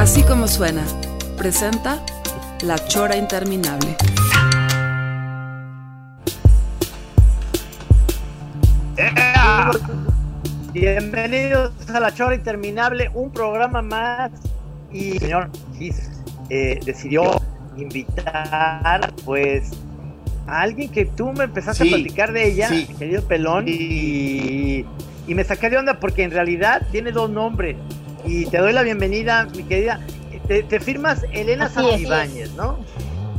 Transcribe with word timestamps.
Así 0.00 0.22
como 0.22 0.48
suena, 0.48 0.82
presenta 1.36 2.02
La 2.62 2.78
Chora 2.88 3.16
Interminable. 3.18 3.96
Bienvenidos 10.72 11.72
a 11.90 12.00
La 12.00 12.14
Chora 12.14 12.34
Interminable, 12.34 13.10
un 13.12 13.30
programa 13.30 13.82
más. 13.82 14.30
Y 14.90 15.18
señor 15.18 15.50
Gis 15.78 16.10
eh, 16.48 16.80
decidió 16.82 17.32
invitar, 17.76 19.12
pues, 19.26 19.70
a 20.46 20.62
alguien 20.62 20.90
que 20.90 21.04
tú 21.04 21.30
me 21.34 21.44
empezaste 21.44 21.84
Sí, 21.84 21.92
a 21.92 21.96
platicar 21.96 22.32
de 22.32 22.48
ella, 22.48 22.68
sí. 22.70 22.86
querido 22.98 23.22
Pelón, 23.24 23.66
y, 23.68 24.86
y 25.26 25.34
me 25.34 25.44
saqué 25.44 25.68
de 25.68 25.76
onda 25.76 26.00
porque 26.00 26.22
en 26.22 26.30
realidad 26.30 26.86
tiene 26.90 27.12
dos 27.12 27.28
nombres. 27.28 27.76
Y 28.30 28.46
te 28.46 28.58
doy 28.58 28.72
la 28.72 28.84
bienvenida, 28.84 29.44
mi 29.56 29.64
querida. 29.64 29.98
Te, 30.46 30.62
te 30.62 30.78
firmas 30.78 31.24
Elena. 31.32 31.68
Santibáñez, 31.68 32.52
¿no? 32.52 32.78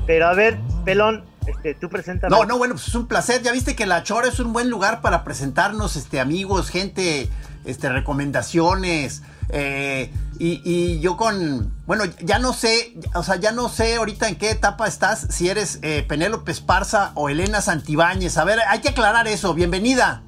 Pero 0.06 0.28
a 0.28 0.34
ver, 0.34 0.60
Pelón, 0.84 1.24
este, 1.48 1.76
tú 1.76 1.88
preséntame. 1.88 2.36
No, 2.36 2.44
no, 2.44 2.58
bueno, 2.58 2.74
pues 2.74 2.90
es 2.90 2.96
un 2.96 3.08
placer. 3.08 3.42
Ya 3.42 3.54
viste 3.54 3.74
que 3.74 3.86
La 3.86 4.04
Chora 4.04 4.28
es 4.28 4.42
un 4.42 4.52
buen 4.52 4.70
lugar 4.70 5.00
para 5.00 5.24
presentarnos, 5.24 5.96
este, 5.96 6.20
amigos, 6.20 6.70
gente, 6.70 7.30
este, 7.64 7.88
recomendaciones. 7.88 9.22
eh, 9.48 10.12
y, 10.40 10.62
y 10.66 11.00
yo 11.00 11.16
con, 11.16 11.74
bueno, 11.86 12.04
ya 12.20 12.40
no 12.40 12.52
sé, 12.52 12.94
o 13.14 13.24
sea, 13.24 13.38
ya 13.38 13.54
no 13.54 13.70
sé 13.70 13.96
ahorita 13.96 14.28
en 14.28 14.36
qué 14.36 14.50
etapa 14.50 14.88
estás, 14.88 15.28
si 15.30 15.48
eres 15.48 15.80
eh, 15.84 16.04
Penélope 16.06 16.52
Esparza 16.52 17.12
o 17.16 17.30
Elena 17.30 17.62
Santibáñez. 17.62 18.38
A 18.38 18.44
ver, 18.44 18.60
hay 18.68 18.80
que 18.82 18.90
aclarar 18.90 19.28
eso. 19.30 19.54
Bienvenida. 19.54 20.24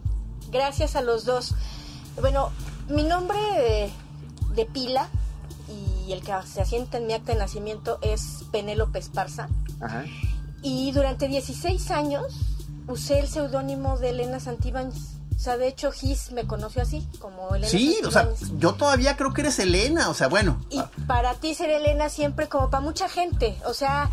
Gracias 0.52 0.96
a 0.96 1.02
los 1.02 1.26
dos. 1.26 1.54
Bueno, 2.22 2.52
mi 2.88 3.04
nombre 3.04 3.92
de, 4.54 4.66
pila 4.66 5.10
y 5.68 6.12
el 6.12 6.22
que 6.22 6.34
se 6.46 6.62
asienta 6.62 6.98
en 6.98 7.08
mi 7.08 7.14
acta 7.14 7.34
de 7.34 7.40
nacimiento 7.40 8.00
es 8.02 8.46
Penélope 8.52 9.00
Esparza. 9.00 9.50
Ajá. 9.80 10.06
Y 10.62 10.92
durante 10.94 11.28
16 11.28 11.92
años 11.92 12.26
usé 12.88 13.20
el 13.20 13.28
seudónimo 13.28 13.98
de 13.98 14.10
Elena 14.10 14.40
Santibáñez. 14.40 15.14
O 15.36 15.40
sea, 15.40 15.58
de 15.58 15.68
hecho, 15.68 15.92
Gis 15.92 16.32
me 16.32 16.46
conoció 16.48 16.82
así, 16.82 17.06
como 17.20 17.54
Elena 17.54 17.68
Sí, 17.68 17.98
o 18.06 18.12
sea, 18.12 18.30
yo 18.60 18.76
todavía 18.76 19.18
creo 19.18 19.34
que 19.34 19.42
eres 19.42 19.60
Elena, 19.60 20.10
o 20.10 20.14
sea, 20.14 20.30
bueno. 20.30 20.58
Y 20.70 20.82
para 21.06 21.34
ti 21.36 21.54
ser 21.54 21.70
Elena 21.70 22.08
siempre 22.08 22.48
como 22.48 22.70
para 22.70 22.82
mucha 22.82 23.10
gente. 23.10 23.58
O 23.66 23.74
sea, 23.74 24.10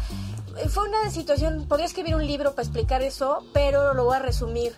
fue 0.68 0.88
una 0.88 1.08
situación, 1.10 1.66
podría 1.68 1.86
escribir 1.86 2.16
un 2.16 2.26
libro 2.26 2.54
para 2.56 2.62
explicar 2.62 3.02
eso, 3.02 3.44
pero 3.52 3.94
lo 3.94 4.04
voy 4.04 4.16
a 4.16 4.18
resumir. 4.18 4.74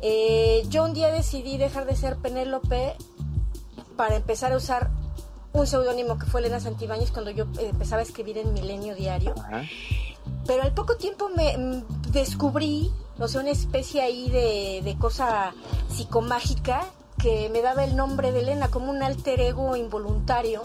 Eh, 0.00 0.64
yo 0.68 0.84
un 0.84 0.92
día 0.92 1.12
decidí 1.12 1.56
dejar 1.56 1.86
de 1.86 1.94
ser 1.94 2.16
Penélope 2.16 2.96
para 3.96 4.16
empezar 4.16 4.52
a 4.52 4.56
usar 4.56 4.90
un 5.52 5.66
seudónimo 5.66 6.18
que 6.18 6.26
fue 6.26 6.40
Elena 6.40 6.60
Santibáñez 6.60 7.10
cuando 7.10 7.30
yo 7.30 7.44
eh, 7.58 7.68
empezaba 7.70 8.00
a 8.00 8.04
escribir 8.04 8.38
en 8.38 8.52
Milenio 8.52 8.94
Diario. 8.94 9.34
Ajá. 9.38 9.62
Pero 10.46 10.62
al 10.62 10.72
poco 10.72 10.96
tiempo 10.96 11.28
me 11.34 11.56
mm, 11.56 12.10
descubrí, 12.12 12.90
o 13.18 13.28
sea, 13.28 13.40
una 13.40 13.50
especie 13.50 14.02
ahí 14.02 14.30
de, 14.30 14.80
de 14.82 14.98
cosa 14.98 15.54
psicomágica 15.88 16.84
que 17.18 17.48
me 17.50 17.62
daba 17.62 17.84
el 17.84 17.96
nombre 17.96 18.32
de 18.32 18.40
Elena 18.40 18.68
como 18.68 18.90
un 18.90 19.02
alter 19.02 19.40
ego 19.40 19.76
involuntario 19.76 20.62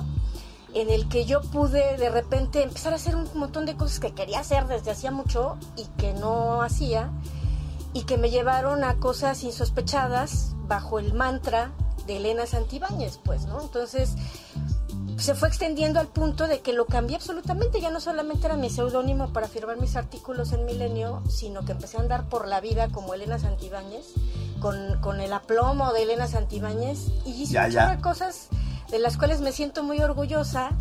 en 0.73 0.89
el 0.89 1.07
que 1.07 1.25
yo 1.25 1.41
pude 1.41 1.97
de 1.97 2.09
repente 2.09 2.63
empezar 2.63 2.93
a 2.93 2.97
hacer 2.97 3.15
un 3.15 3.27
montón 3.35 3.65
de 3.65 3.75
cosas 3.75 3.99
que 3.99 4.13
quería 4.13 4.39
hacer 4.39 4.67
desde 4.67 4.91
hacía 4.91 5.11
mucho 5.11 5.57
y 5.75 5.85
que 5.97 6.13
no 6.13 6.61
hacía 6.61 7.11
y 7.93 8.03
que 8.03 8.17
me 8.17 8.29
llevaron 8.29 8.83
a 8.83 8.95
cosas 8.95 9.43
insospechadas 9.43 10.55
bajo 10.67 10.99
el 10.99 11.13
mantra 11.13 11.71
de 12.05 12.17
Elena 12.17 12.45
Santibáñez, 12.45 13.19
pues, 13.23 13.45
¿no? 13.45 13.61
Entonces, 13.61 14.15
se 15.17 15.33
fue 15.33 15.47
extendiendo 15.47 15.99
al 15.99 16.07
punto 16.07 16.47
de 16.47 16.59
que 16.59 16.73
lo 16.73 16.85
cambié 16.85 17.15
absolutamente. 17.15 17.81
Ya 17.81 17.89
no 17.89 17.99
solamente 17.99 18.45
era 18.45 18.55
mi 18.55 18.69
seudónimo 18.69 19.33
para 19.33 19.47
firmar 19.47 19.79
mis 19.79 19.95
artículos 19.95 20.51
en 20.53 20.65
Milenio, 20.65 21.23
sino 21.29 21.65
que 21.65 21.71
empecé 21.71 21.97
a 21.97 22.01
andar 22.01 22.29
por 22.29 22.47
la 22.47 22.61
vida 22.61 22.89
como 22.89 23.13
Elena 23.13 23.39
Santibáñez, 23.39 24.13
con, 24.59 24.99
con 25.01 25.19
el 25.19 25.33
aplomo 25.33 25.91
de 25.93 26.03
Elena 26.03 26.27
Santibáñez, 26.27 27.07
y 27.25 27.31
hice 27.43 27.53
Ya, 27.69 27.95
de 27.95 28.01
cosas 28.01 28.49
de 28.89 28.99
las 28.99 29.17
cuales 29.17 29.41
me 29.41 29.51
siento 29.51 29.83
muy 29.83 29.99
orgullosa. 30.01 30.71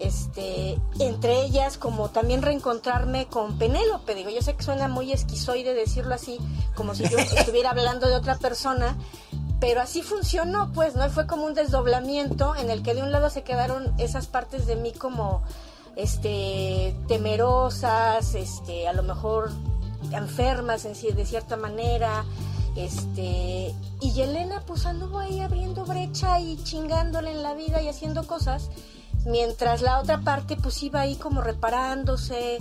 Este, 0.00 0.78
entre 1.00 1.42
ellas, 1.42 1.76
como 1.76 2.10
también 2.10 2.42
reencontrarme 2.42 3.26
con 3.26 3.58
Penélope. 3.58 4.14
Digo, 4.14 4.30
yo 4.30 4.42
sé 4.42 4.54
que 4.54 4.62
suena 4.62 4.86
muy 4.86 5.12
esquizoide 5.12 5.74
decirlo 5.74 6.14
así, 6.14 6.38
como 6.76 6.94
si 6.94 7.08
yo 7.08 7.18
estuviera 7.36 7.70
hablando 7.70 8.08
de 8.08 8.14
otra 8.14 8.38
persona, 8.38 8.96
pero 9.60 9.80
así 9.80 10.02
funcionó, 10.02 10.72
pues, 10.72 10.94
¿no? 10.94 11.08
Fue 11.10 11.26
como 11.26 11.44
un 11.44 11.54
desdoblamiento 11.54 12.54
en 12.56 12.70
el 12.70 12.82
que 12.82 12.94
de 12.94 13.02
un 13.02 13.12
lado 13.12 13.30
se 13.30 13.42
quedaron 13.42 13.92
esas 13.98 14.26
partes 14.26 14.66
de 14.66 14.76
mí 14.76 14.92
como, 14.92 15.42
este, 15.96 16.94
temerosas, 17.08 18.34
este, 18.36 18.86
a 18.86 18.92
lo 18.92 19.02
mejor 19.02 19.50
enfermas 20.12 20.84
en, 20.84 20.92
de 21.16 21.26
cierta 21.26 21.56
manera, 21.56 22.24
este, 22.76 23.74
y 24.00 24.20
Elena 24.20 24.62
pues 24.64 24.86
anduvo 24.86 25.18
ahí 25.18 25.40
abriendo 25.40 25.84
brecha 25.84 26.38
y 26.38 26.62
chingándole 26.62 27.32
en 27.32 27.42
la 27.42 27.54
vida 27.54 27.82
y 27.82 27.88
haciendo 27.88 28.26
cosas, 28.28 28.70
mientras 29.26 29.82
la 29.82 29.98
otra 29.98 30.20
parte 30.20 30.56
pues 30.56 30.80
iba 30.84 31.00
ahí 31.00 31.16
como 31.16 31.40
reparándose, 31.40 32.58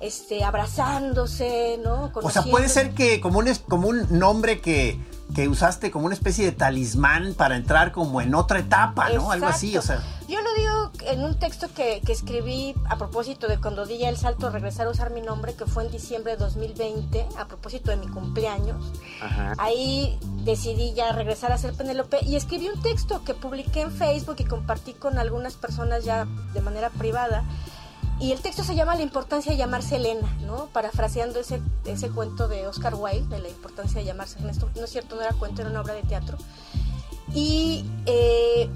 este, 0.00 0.42
abrazándose, 0.42 1.78
¿no? 1.84 2.10
O 2.14 2.30
sea, 2.30 2.42
puede 2.42 2.70
ser 2.70 2.94
que 2.94 3.20
como 3.20 3.40
un, 3.40 3.54
como 3.68 3.88
un 3.88 4.18
nombre 4.18 4.62
que, 4.62 4.98
que 5.34 5.48
usaste 5.48 5.90
como 5.90 6.06
una 6.06 6.14
especie 6.14 6.44
de 6.44 6.52
talismán 6.52 7.34
para 7.34 7.56
entrar 7.56 7.92
como 7.92 8.20
en 8.20 8.34
otra 8.34 8.60
etapa, 8.60 9.10
¿no? 9.10 9.30
Algo 9.30 9.46
así, 9.46 9.76
o 9.76 9.82
sea. 9.82 10.02
Yo 10.28 10.40
lo 10.42 10.54
digo 10.54 10.90
en 11.06 11.24
un 11.24 11.38
texto 11.38 11.68
que, 11.74 12.00
que 12.04 12.12
escribí 12.12 12.74
a 12.88 12.96
propósito 12.96 13.46
de 13.46 13.58
cuando 13.58 13.86
di 13.86 13.98
ya 13.98 14.08
el 14.08 14.16
salto 14.16 14.46
a 14.46 14.50
regresar 14.50 14.86
a 14.86 14.90
usar 14.90 15.10
mi 15.10 15.20
nombre, 15.20 15.54
que 15.54 15.66
fue 15.66 15.84
en 15.84 15.90
diciembre 15.90 16.32
de 16.32 16.38
2020, 16.38 17.26
a 17.38 17.46
propósito 17.46 17.90
de 17.90 17.98
mi 17.98 18.08
cumpleaños. 18.08 18.92
Ajá. 19.22 19.54
Ahí 19.58 20.18
decidí 20.44 20.92
ya 20.94 21.12
regresar 21.12 21.52
a 21.52 21.58
ser 21.58 21.74
Penélope 21.74 22.24
y 22.24 22.36
escribí 22.36 22.68
un 22.68 22.80
texto 22.82 23.22
que 23.24 23.34
publiqué 23.34 23.82
en 23.82 23.92
Facebook 23.92 24.36
y 24.38 24.44
compartí 24.44 24.94
con 24.94 25.18
algunas 25.18 25.54
personas 25.54 26.04
ya 26.04 26.26
de 26.54 26.60
manera 26.60 26.90
privada. 26.90 27.44
Y 28.20 28.32
el 28.32 28.40
texto 28.40 28.64
se 28.64 28.74
llama 28.74 28.96
La 28.96 29.02
importancia 29.02 29.52
de 29.52 29.58
llamarse 29.58 29.96
Elena, 29.96 30.28
¿no? 30.44 30.66
Parafraseando 30.72 31.38
ese, 31.38 31.60
ese 31.84 32.10
cuento 32.10 32.48
de 32.48 32.66
Oscar 32.66 32.94
Wilde, 32.96 33.36
de 33.36 33.42
la 33.42 33.48
importancia 33.48 34.00
de 34.00 34.06
llamarse. 34.06 34.40
No 34.40 34.50
es 34.50 34.90
cierto, 34.90 35.14
no 35.14 35.22
era 35.22 35.32
cuento, 35.34 35.60
era 35.62 35.70
una 35.70 35.80
obra 35.82 35.94
de 35.94 36.02
teatro. 36.02 36.36
Y 37.32 37.84
eh, 38.06 38.68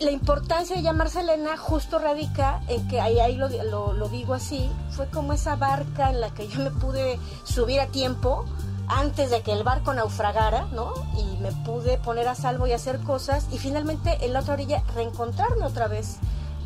la 0.00 0.10
importancia 0.10 0.74
de 0.76 0.82
llamarse 0.82 1.20
Elena 1.20 1.56
justo 1.56 1.98
radica 1.98 2.62
en 2.68 2.88
que, 2.88 3.00
ahí, 3.00 3.20
ahí 3.20 3.36
lo, 3.36 3.48
lo- 3.48 3.92
lo 3.92 4.08
digo 4.08 4.34
así, 4.34 4.68
fue 4.90 5.06
como 5.08 5.32
esa 5.32 5.54
barca 5.56 6.10
en 6.10 6.20
la 6.20 6.30
que 6.34 6.48
yo 6.48 6.58
me 6.60 6.70
pude 6.70 7.18
subir 7.44 7.80
a 7.80 7.86
tiempo 7.86 8.44
antes 8.88 9.30
de 9.30 9.42
que 9.42 9.52
el 9.52 9.62
barco 9.62 9.94
naufragara, 9.94 10.66
¿no? 10.72 10.92
Y 11.16 11.36
me 11.40 11.52
pude 11.64 11.96
poner 11.98 12.26
a 12.28 12.34
salvo 12.34 12.66
y 12.66 12.72
hacer 12.72 12.98
cosas 13.00 13.46
y 13.52 13.58
finalmente 13.58 14.18
en 14.24 14.32
la 14.32 14.40
otra 14.40 14.54
orilla 14.54 14.82
reencontrarme 14.94 15.64
otra 15.64 15.86
vez 15.88 16.16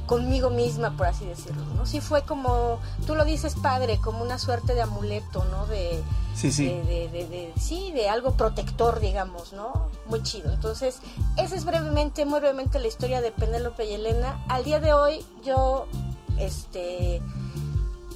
conmigo 0.09 0.51
misma, 0.51 0.97
por 0.97 1.07
así 1.07 1.25
decirlo, 1.25 1.63
¿no? 1.77 1.87
Sí 1.87 2.01
fue 2.01 2.23
como, 2.23 2.81
tú 3.07 3.15
lo 3.15 3.25
dices 3.25 3.55
padre, 3.55 3.99
como 3.99 4.23
una 4.23 4.39
suerte 4.39 4.75
de 4.75 4.83
amuleto, 4.83 5.45
¿no? 5.53 5.67
De, 5.67 6.03
Sí, 6.35 6.51
sí. 6.51 6.67
de, 6.67 6.83
de- 6.83 7.09
de- 7.09 7.29
de- 7.29 7.53
sí, 7.61 7.93
de 7.93 8.09
algo 8.09 8.33
protector, 8.33 8.99
digamos, 8.99 9.53
¿no? 9.53 9.89
Muy 10.07 10.23
chido. 10.25 10.53
Entonces, 10.53 10.99
esa 11.37 11.55
es 11.55 11.65
brevemente, 11.65 12.25
muy 12.25 12.41
brevemente 12.41 12.81
la 12.81 12.89
historia 12.89 13.21
de 13.21 13.31
Penélope 13.31 13.85
y 13.85 13.93
Elena. 13.95 14.43
Al 14.49 14.65
día 14.65 14.81
de 14.81 14.93
hoy, 14.95 15.25
yo, 15.45 15.87
este, 16.39 17.21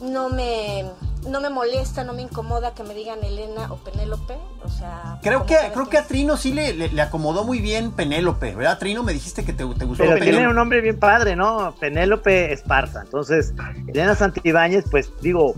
no 0.01 0.29
me, 0.31 0.85
no 1.29 1.41
me 1.41 1.51
molesta, 1.51 2.05
no 2.05 2.13
me 2.15 2.23
incomoda 2.23 2.75
que 2.75 2.83
me 2.83 2.95
digan 2.95 3.23
Elena 3.23 3.73
o 3.73 3.77
Penélope, 3.77 4.37
o 4.65 4.69
sea... 4.69 5.19
Creo 5.23 5.47
que, 5.47 5.57
creo 5.73 5.89
que 5.89 5.99
a 5.99 6.07
Trino 6.07 6.37
sí 6.37 6.53
le, 6.53 6.73
le- 6.75 6.89
le 6.89 7.03
acomodó 7.03 7.45
muy 7.45 7.61
bien 7.61 7.93
Penélope, 7.93 8.55
¿verdad? 8.55 8.79
Trino, 8.79 9.03
me 9.03 9.13
dijiste 9.13 9.45
que 9.45 9.53
te, 9.53 9.59
te 9.59 9.65
gustó 9.65 9.79
Pero 10.05 10.15
Penélope. 10.15 10.21
tiene 10.31 10.49
un 10.49 10.55
nombre 10.57 10.81
bien 10.81 10.99
padre, 10.99 11.37
¿no? 11.37 11.75
Penélope 11.79 12.53
Esparza. 12.53 13.03
Entonces, 13.03 13.55
Elena 13.87 14.15
Santibáñez, 14.15 14.85
pues 14.91 15.13
digo, 15.21 15.55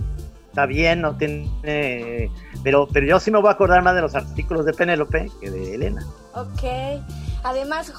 está 0.49 0.67
bien, 0.67 1.01
no 1.01 1.17
tiene. 1.17 2.31
Pero, 2.63 2.87
pero 2.93 3.07
yo 3.07 3.19
sí 3.21 3.31
me 3.31 3.39
voy 3.41 3.49
a 3.49 3.53
acordar 3.53 3.83
más 3.83 3.95
de 3.95 4.03
los 4.03 4.15
artículos 4.15 4.65
de 4.67 4.73
Penélope 4.75 5.31
que 5.41 5.51
de 5.51 5.75
Elena. 5.75 6.05
Ok. 6.35 6.63
Además, 7.43 7.93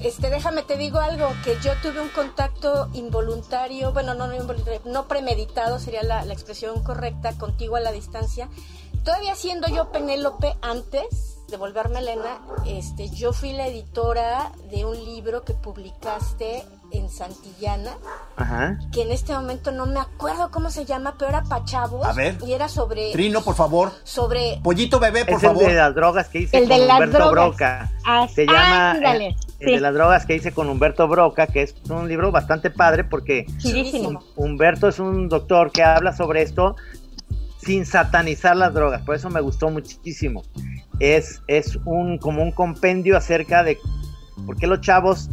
este, 0.00 0.30
déjame 0.30 0.62
te 0.62 0.76
digo 0.76 0.98
algo, 0.98 1.28
que 1.44 1.56
yo 1.62 1.72
tuve 1.82 2.00
un 2.00 2.08
contacto 2.08 2.88
involuntario, 2.92 3.92
bueno, 3.92 4.14
no, 4.14 4.26
no 4.26 4.34
involuntario, 4.34 4.80
no 4.84 5.06
premeditado 5.08 5.78
sería 5.78 6.02
la, 6.02 6.24
la 6.24 6.32
expresión 6.32 6.82
correcta, 6.82 7.32
contigo 7.38 7.76
a 7.76 7.80
la 7.80 7.92
distancia. 7.92 8.48
Todavía 9.04 9.34
siendo 9.34 9.66
yo 9.68 9.90
Penélope 9.90 10.56
antes 10.62 11.38
de 11.48 11.56
volverme 11.56 11.98
Elena, 11.98 12.38
este, 12.66 13.10
yo 13.10 13.32
fui 13.32 13.52
la 13.52 13.66
editora 13.66 14.52
de 14.70 14.84
un 14.84 14.94
libro 15.04 15.44
que 15.44 15.54
publicaste 15.54 16.64
en 16.92 17.08
Santillana, 17.10 17.92
Ajá. 18.36 18.78
que 18.92 19.02
en 19.02 19.12
este 19.12 19.32
momento 19.32 19.70
no 19.72 19.86
me 19.86 19.98
acuerdo 19.98 20.50
cómo 20.50 20.70
se 20.70 20.84
llama, 20.84 21.14
pero 21.18 21.30
era 21.30 21.42
Pachavos. 21.42 22.06
A 22.06 22.12
ver. 22.12 22.38
Y 22.46 22.52
era 22.52 22.68
sobre... 22.68 23.12
Trino, 23.12 23.42
por 23.42 23.54
favor. 23.54 23.92
Sobre... 24.04 24.60
Pollito 24.62 25.00
bebé, 25.00 25.24
por 25.24 25.34
es 25.36 25.42
favor. 25.42 25.62
el 25.64 25.68
de 25.70 25.74
las 25.74 25.94
drogas 25.94 26.28
que 26.28 26.40
hice 26.40 26.58
El 26.58 26.68
de 26.68 26.78
las 26.78 27.00
Humberto 27.00 27.18
drogas. 27.18 27.32
Broca. 27.32 27.92
Ah, 28.06 28.28
Se 28.32 28.44
llama 28.46 28.90
ándale, 28.92 29.28
eh, 29.28 29.36
sí. 29.64 29.72
de 29.72 29.80
las 29.80 29.94
drogas 29.94 30.26
que 30.26 30.34
hice 30.34 30.52
con 30.52 30.68
Humberto 30.68 31.08
Broca, 31.08 31.46
que 31.46 31.62
es 31.62 31.74
un 31.88 32.08
libro 32.08 32.30
bastante 32.30 32.70
padre 32.70 33.04
porque 33.04 33.46
Chidísimo. 33.58 34.22
Humberto 34.36 34.88
es 34.88 34.98
un 34.98 35.28
doctor 35.28 35.72
que 35.72 35.82
habla 35.82 36.12
sobre 36.12 36.42
esto 36.42 36.76
sin 37.58 37.86
satanizar 37.86 38.56
las 38.56 38.74
drogas, 38.74 39.02
por 39.02 39.14
eso 39.14 39.30
me 39.30 39.40
gustó 39.40 39.70
muchísimo. 39.70 40.42
Es, 40.98 41.42
es 41.46 41.78
un 41.84 42.18
como 42.18 42.42
un 42.42 42.50
compendio 42.50 43.16
acerca 43.16 43.62
de 43.62 43.78
por 44.46 44.56
qué 44.56 44.66
los 44.66 44.80
chavos 44.80 45.30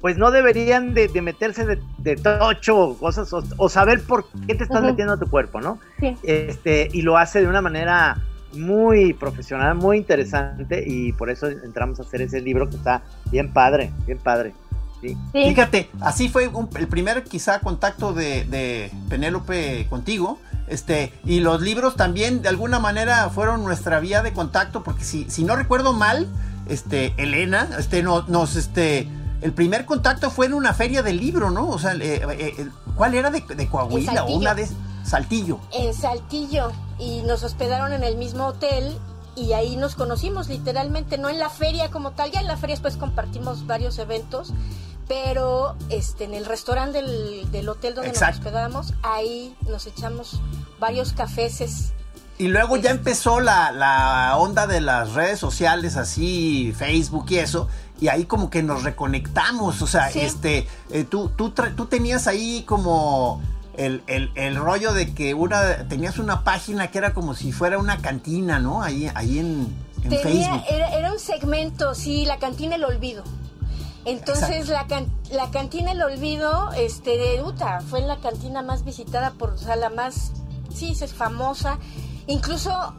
pues 0.00 0.16
no 0.18 0.30
deberían 0.30 0.94
de, 0.94 1.08
de 1.08 1.22
meterse 1.22 1.66
de, 1.66 1.78
de 1.98 2.16
tocho 2.16 2.78
o 2.78 2.98
cosas 2.98 3.32
o, 3.32 3.42
o 3.56 3.68
saber 3.68 4.02
por 4.02 4.26
qué 4.46 4.54
te 4.54 4.64
estás 4.64 4.82
metiendo 4.82 5.14
a 5.14 5.18
tu 5.18 5.28
cuerpo, 5.28 5.60
¿no? 5.60 5.78
Sí. 6.00 6.16
Este, 6.22 6.88
y 6.92 7.02
lo 7.02 7.16
hace 7.18 7.40
de 7.40 7.48
una 7.48 7.60
manera 7.60 8.22
muy 8.56 9.12
profesional, 9.12 9.74
muy 9.74 9.98
interesante 9.98 10.84
y 10.86 11.12
por 11.12 11.30
eso 11.30 11.46
entramos 11.48 11.98
a 12.00 12.02
hacer 12.02 12.22
ese 12.22 12.40
libro 12.40 12.68
que 12.68 12.76
está 12.76 13.02
bien 13.30 13.52
padre, 13.52 13.90
bien 14.06 14.18
padre. 14.18 14.54
Sí. 15.00 15.08
Sí. 15.32 15.44
Fíjate, 15.48 15.90
así 16.00 16.28
fue 16.28 16.48
un- 16.48 16.68
el 16.76 16.88
primer 16.88 17.22
quizá 17.24 17.60
contacto 17.60 18.12
de, 18.14 18.44
de 18.46 18.90
Penélope 19.08 19.86
contigo. 19.88 20.38
Este, 20.68 21.12
y 21.24 21.38
los 21.40 21.60
libros 21.62 21.94
también 21.94 22.42
de 22.42 22.48
alguna 22.48 22.80
manera 22.80 23.28
fueron 23.30 23.62
nuestra 23.62 24.00
vía 24.00 24.22
de 24.22 24.32
contacto, 24.32 24.82
porque 24.82 25.04
si, 25.04 25.30
si 25.30 25.44
no 25.44 25.54
recuerdo 25.54 25.92
mal, 25.92 26.26
este, 26.68 27.14
Elena, 27.18 27.68
este, 27.78 28.02
no- 28.02 28.22
nos, 28.26 28.56
este, 28.56 29.06
el 29.42 29.52
primer 29.52 29.84
contacto 29.84 30.28
fue 30.30 30.46
en 30.46 30.54
una 30.54 30.72
feria 30.74 31.02
del 31.04 31.18
libro, 31.18 31.50
¿no? 31.50 31.68
O 31.68 31.78
sea, 31.78 31.92
eh, 31.94 32.20
eh, 32.30 32.54
eh, 32.58 32.68
¿cuál 32.96 33.14
era 33.14 33.30
de, 33.30 33.42
de 33.54 33.68
Coahuila? 33.68 34.24
O 34.24 34.38
una 34.38 34.54
de 34.56 34.66
Saltillo. 35.06 35.58
en 35.72 35.94
Saltillo 35.94 36.72
y 36.98 37.22
nos 37.22 37.42
hospedaron 37.42 37.92
en 37.92 38.04
el 38.04 38.16
mismo 38.16 38.46
hotel 38.46 38.98
y 39.36 39.52
ahí 39.52 39.76
nos 39.76 39.94
conocimos 39.96 40.48
literalmente, 40.48 41.18
no 41.18 41.28
en 41.28 41.38
la 41.38 41.50
feria 41.50 41.90
como 41.90 42.12
tal, 42.12 42.30
ya 42.30 42.40
en 42.40 42.46
la 42.46 42.56
feria 42.56 42.74
después 42.74 42.96
compartimos 42.96 43.66
varios 43.66 43.98
eventos, 43.98 44.52
pero 45.08 45.76
este 45.90 46.24
en 46.24 46.34
el 46.34 46.46
restaurante 46.46 47.02
del, 47.02 47.50
del 47.52 47.68
hotel 47.68 47.94
donde 47.94 48.10
Exacto. 48.10 48.36
nos 48.38 48.46
hospedamos, 48.46 48.94
ahí 49.02 49.54
nos 49.68 49.86
echamos 49.86 50.40
varios 50.80 51.12
cafeses. 51.12 51.92
Y 52.38 52.48
luego 52.48 52.76
ya 52.76 52.90
Este. 52.90 52.98
empezó 52.98 53.40
la, 53.40 53.72
la 53.72 54.36
onda 54.38 54.66
de 54.66 54.80
las 54.80 55.12
redes 55.14 55.38
sociales, 55.38 55.96
así, 55.96 56.74
Facebook 56.76 57.26
y 57.30 57.36
eso, 57.38 57.68
y 58.00 58.08
ahí 58.08 58.24
como 58.24 58.50
que 58.50 58.62
nos 58.62 58.82
reconectamos, 58.82 59.80
o 59.80 59.86
sea, 59.86 60.10
Sí. 60.10 60.20
este, 60.20 60.66
eh, 60.90 61.04
tú, 61.04 61.30
tú, 61.30 61.50
tú 61.50 61.86
tenías 61.86 62.26
ahí 62.26 62.62
como 62.66 63.40
el, 63.76 64.02
el- 64.06 64.30
el 64.34 64.56
rollo 64.56 64.92
de 64.92 65.14
que 65.14 65.34
una, 65.34 65.86
tenías 65.88 66.18
una 66.18 66.44
página 66.44 66.88
que 66.90 66.98
era 66.98 67.12
como 67.14 67.34
si 67.34 67.52
fuera 67.52 67.78
una 67.78 67.98
cantina, 67.98 68.58
¿no? 68.58 68.82
Ahí, 68.82 69.10
ahí 69.14 69.38
en, 69.38 69.66
en 70.02 70.08
Tenía, 70.10 70.22
Facebook. 70.22 70.62
era, 70.70 70.88
era 70.94 71.12
un 71.12 71.18
segmento, 71.18 71.94
sí, 71.94 72.24
la 72.26 72.38
cantina 72.38 72.76
El 72.76 72.84
Olvido. 72.84 73.24
Entonces 74.04 74.68
la, 74.68 74.86
can- 74.86 75.06
la 75.32 75.50
cantina 75.50 75.92
El 75.92 76.00
Olvido, 76.02 76.70
este, 76.76 77.16
de 77.18 77.42
Utah, 77.42 77.80
fue 77.80 78.00
la 78.02 78.16
cantina 78.16 78.62
más 78.62 78.84
visitada 78.84 79.32
por, 79.32 79.50
o 79.50 79.58
sea, 79.58 79.74
la 79.76 79.90
más, 79.90 80.32
sí, 80.72 80.96
es 81.00 81.12
famosa. 81.12 81.78
Incluso 82.28 82.94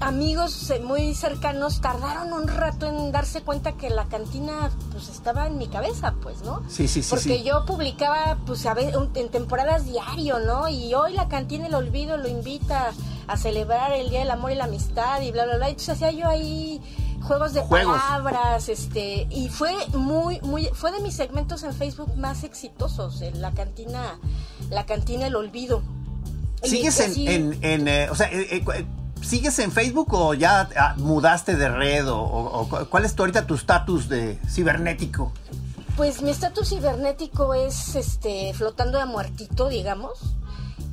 amigos 0.00 0.70
eh, 0.70 0.80
muy 0.80 1.14
cercanos 1.14 1.80
tardaron 1.80 2.32
un 2.32 2.48
rato 2.48 2.86
en 2.86 3.12
darse 3.12 3.42
cuenta 3.42 3.72
que 3.72 3.90
la 3.90 4.06
cantina, 4.06 4.70
pues, 4.90 5.08
estaba 5.08 5.46
en 5.46 5.58
mi 5.58 5.68
cabeza, 5.68 6.14
pues, 6.22 6.42
¿no? 6.42 6.62
Sí, 6.68 6.88
sí, 6.88 7.02
sí, 7.02 7.10
Porque 7.10 7.38
sí. 7.38 7.42
yo 7.44 7.64
publicaba, 7.66 8.38
pues, 8.46 8.64
a 8.66 8.72
un- 8.74 9.10
en 9.14 9.28
temporadas 9.30 9.84
diario, 9.86 10.38
¿no? 10.40 10.68
Y 10.68 10.94
hoy 10.94 11.12
la 11.14 11.28
cantina 11.28 11.66
El 11.66 11.74
Olvido 11.74 12.16
lo 12.16 12.28
invita 12.28 12.92
a 13.26 13.36
celebrar 13.36 13.92
el 13.92 14.10
Día 14.10 14.20
del 14.20 14.30
Amor 14.30 14.52
y 14.52 14.54
la 14.56 14.64
Amistad 14.64 15.20
y 15.22 15.30
bla, 15.32 15.44
bla, 15.44 15.56
bla. 15.56 15.68
Entonces 15.68 15.90
hacía 15.94 16.10
yo 16.12 16.28
ahí 16.28 16.80
juegos 17.22 17.52
de 17.52 17.60
Juegos. 17.62 17.96
palabras, 18.00 18.68
este, 18.68 19.28
y 19.30 19.48
fue 19.48 19.72
muy, 19.94 20.40
muy, 20.40 20.66
fue 20.74 20.90
de 20.90 21.00
mis 21.00 21.14
segmentos 21.14 21.62
en 21.62 21.72
Facebook 21.72 22.16
más 22.16 22.42
exitosos, 22.42 23.20
en 23.22 23.40
la 23.40 23.52
cantina, 23.52 24.18
la 24.70 24.86
cantina 24.86 25.26
El 25.28 25.36
Olvido. 25.36 25.82
¿Sigues 26.64 26.98
en, 27.00 27.28
en, 27.28 27.58
en, 27.64 27.88
eh, 27.88 28.08
o 28.10 28.14
sea, 28.16 28.28
eh, 28.32 28.64
¿sigues 29.22 29.58
en 29.58 29.72
Facebook 29.72 30.12
o 30.12 30.34
ya 30.34 30.68
ah, 30.76 30.94
mudaste 30.98 31.56
de 31.56 31.68
red 31.68 32.08
o, 32.08 32.18
o- 32.20 32.60
o 32.60 32.68
cu- 32.68 32.86
cuál 32.90 33.04
es 33.04 33.14
tu, 33.14 33.22
ahorita 33.22 33.46
tu 33.46 33.54
estatus 33.54 34.08
de 34.08 34.38
cibernético? 34.48 35.32
Pues 35.96 36.22
mi 36.22 36.30
estatus 36.30 36.68
cibernético 36.70 37.54
es 37.54 37.94
este 37.96 38.52
flotando 38.54 38.98
de 38.98 39.06
muertito, 39.06 39.68
digamos. 39.68 40.18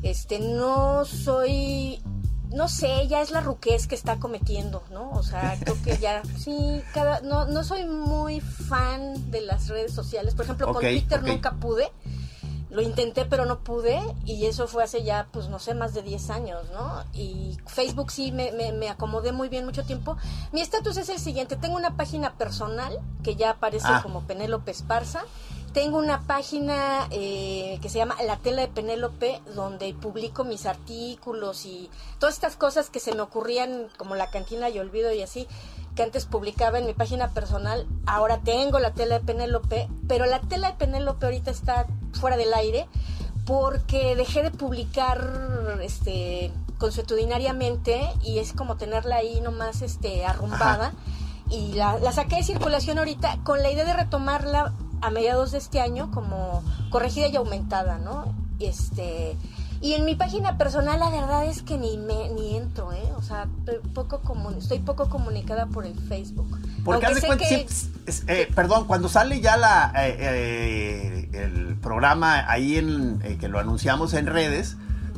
Este 0.03 0.39
no 0.39 1.03
soy 1.05 2.01
no 2.51 2.67
sé, 2.67 3.07
ya 3.07 3.21
es 3.21 3.29
la 3.29 3.41
ruquez 3.41 3.85
que 3.85 3.93
está 3.93 4.17
cometiendo, 4.17 4.81
¿no? 4.91 5.11
O 5.11 5.21
sea, 5.23 5.55
creo 5.63 5.77
que 5.83 5.97
ya 5.99 6.21
sí, 6.37 6.81
cada 6.93 7.21
no 7.21 7.45
no 7.45 7.63
soy 7.63 7.85
muy 7.85 8.41
fan 8.41 9.29
de 9.31 9.41
las 9.41 9.67
redes 9.67 9.93
sociales. 9.93 10.33
Por 10.35 10.45
ejemplo, 10.45 10.67
con 10.73 10.81
Twitter 11.01 11.19
nunca 11.35 11.51
pude. 11.53 11.91
Lo 12.69 12.81
intenté, 12.81 13.25
pero 13.25 13.45
no 13.45 13.59
pude. 13.59 13.99
Y 14.25 14.45
eso 14.45 14.67
fue 14.67 14.83
hace 14.83 15.03
ya, 15.03 15.27
pues 15.31 15.47
no 15.49 15.57
sé, 15.59 15.73
más 15.73 15.93
de 15.93 16.03
10 16.03 16.29
años, 16.29 16.69
¿no? 16.71 17.03
Y 17.13 17.57
Facebook 17.65 18.11
sí 18.11 18.31
me, 18.31 18.51
me, 18.51 18.71
me 18.71 18.89
acomodé 18.89 19.31
muy 19.31 19.49
bien 19.49 19.65
mucho 19.65 19.83
tiempo. 19.83 20.17
Mi 20.51 20.61
estatus 20.61 20.97
es 20.97 21.09
el 21.09 21.19
siguiente. 21.19 21.55
Tengo 21.55 21.75
una 21.77 21.97
página 21.97 22.33
personal 22.37 22.99
que 23.23 23.35
ya 23.35 23.51
aparece 23.51 23.87
Ah. 23.89 24.01
como 24.03 24.21
Penélope 24.21 24.71
Esparza. 24.71 25.23
Tengo 25.73 25.99
una 25.99 26.21
página 26.21 27.07
eh, 27.11 27.77
que 27.81 27.89
se 27.89 27.99
llama 27.99 28.15
La 28.23 28.37
Tela 28.37 28.63
de 28.63 28.69
Penélope, 28.69 29.39
donde 29.53 29.93
publico 29.93 30.43
mis 30.43 30.65
artículos 30.65 31.63
y 31.67 31.91
todas 32.19 32.33
estas 32.33 32.55
cosas 32.55 32.89
que 32.89 32.99
se 32.99 33.13
me 33.13 33.21
ocurrían, 33.21 33.87
como 33.97 34.15
la 34.15 34.31
cantina 34.31 34.69
y 34.69 34.79
olvido 34.79 35.11
y 35.13 35.21
así, 35.21 35.47
que 35.99 36.03
antes 36.03 36.25
publicaba 36.25 36.79
en 36.79 36.85
mi 36.85 36.93
página 36.93 37.27
personal. 37.31 37.85
Ahora 38.05 38.39
tengo 38.39 38.79
la 38.79 38.93
tela 38.93 39.19
de 39.19 39.25
Penélope, 39.25 39.89
pero 40.07 40.25
la 40.27 40.39
tela 40.39 40.71
de 40.71 40.77
Penélope 40.77 41.25
ahorita 41.25 41.51
está 41.51 41.87
fuera 42.13 42.37
del 42.37 42.53
aire 42.53 42.87
porque 43.45 44.15
dejé 44.15 44.41
de 44.41 44.49
publicar 44.49 45.77
este 45.83 46.53
consuetudinariamente 46.77 47.99
y 48.23 48.39
es 48.39 48.53
como 48.53 48.77
tenerla 48.77 49.17
ahí 49.17 49.41
nomás 49.41 49.81
este 49.81 50.25
arrumbada 50.25 50.93
y 51.49 51.73
la, 51.73 51.99
la 51.99 52.13
saqué 52.13 52.37
de 52.37 52.43
circulación 52.43 52.97
ahorita 52.97 53.39
con 53.43 53.61
la 53.61 53.69
idea 53.69 53.83
de 53.83 53.91
retomarla 53.91 54.73
a 55.01 55.09
mediados 55.09 55.51
de 55.51 55.57
este 55.57 55.81
año 55.81 56.11
como 56.11 56.63
corregida 56.91 57.27
y 57.27 57.35
aumentada, 57.35 57.97
¿no? 57.97 58.33
Este 58.61 59.35
y 59.81 59.93
en 59.93 60.05
mi 60.05 60.15
página 60.15 60.57
personal 60.57 60.99
la 60.99 61.09
verdad 61.09 61.45
es 61.45 61.61
que 61.61 61.77
ni 61.77 61.97
me 61.97 62.29
ni 62.29 62.57
entro, 62.57 62.91
¿eh? 62.93 63.03
O 63.17 63.21
sea, 63.21 63.47
poco 63.93 64.21
comun- 64.21 64.57
estoy 64.57 64.79
poco 64.79 65.09
comunicada 65.09 65.65
por 65.67 65.85
el 65.85 65.95
Facebook. 66.07 66.57
Porque 66.83 67.13
sé 67.15 67.27
cuenta, 67.27 67.45
que- 67.47 67.67
sí, 67.69 67.91
eh, 68.27 68.49
perdón, 68.55 68.85
cuando 68.87 69.09
sale 69.09 69.39
ya 69.41 69.57
la 69.57 69.91
eh, 69.95 70.15
eh, 70.19 71.29
el 71.33 71.75
programa 71.77 72.49
ahí 72.49 72.77
en 72.77 73.19
eh, 73.23 73.37
que 73.39 73.47
lo 73.47 73.59
anunciamos 73.59 74.13
en 74.13 74.25
redes, 74.27 74.77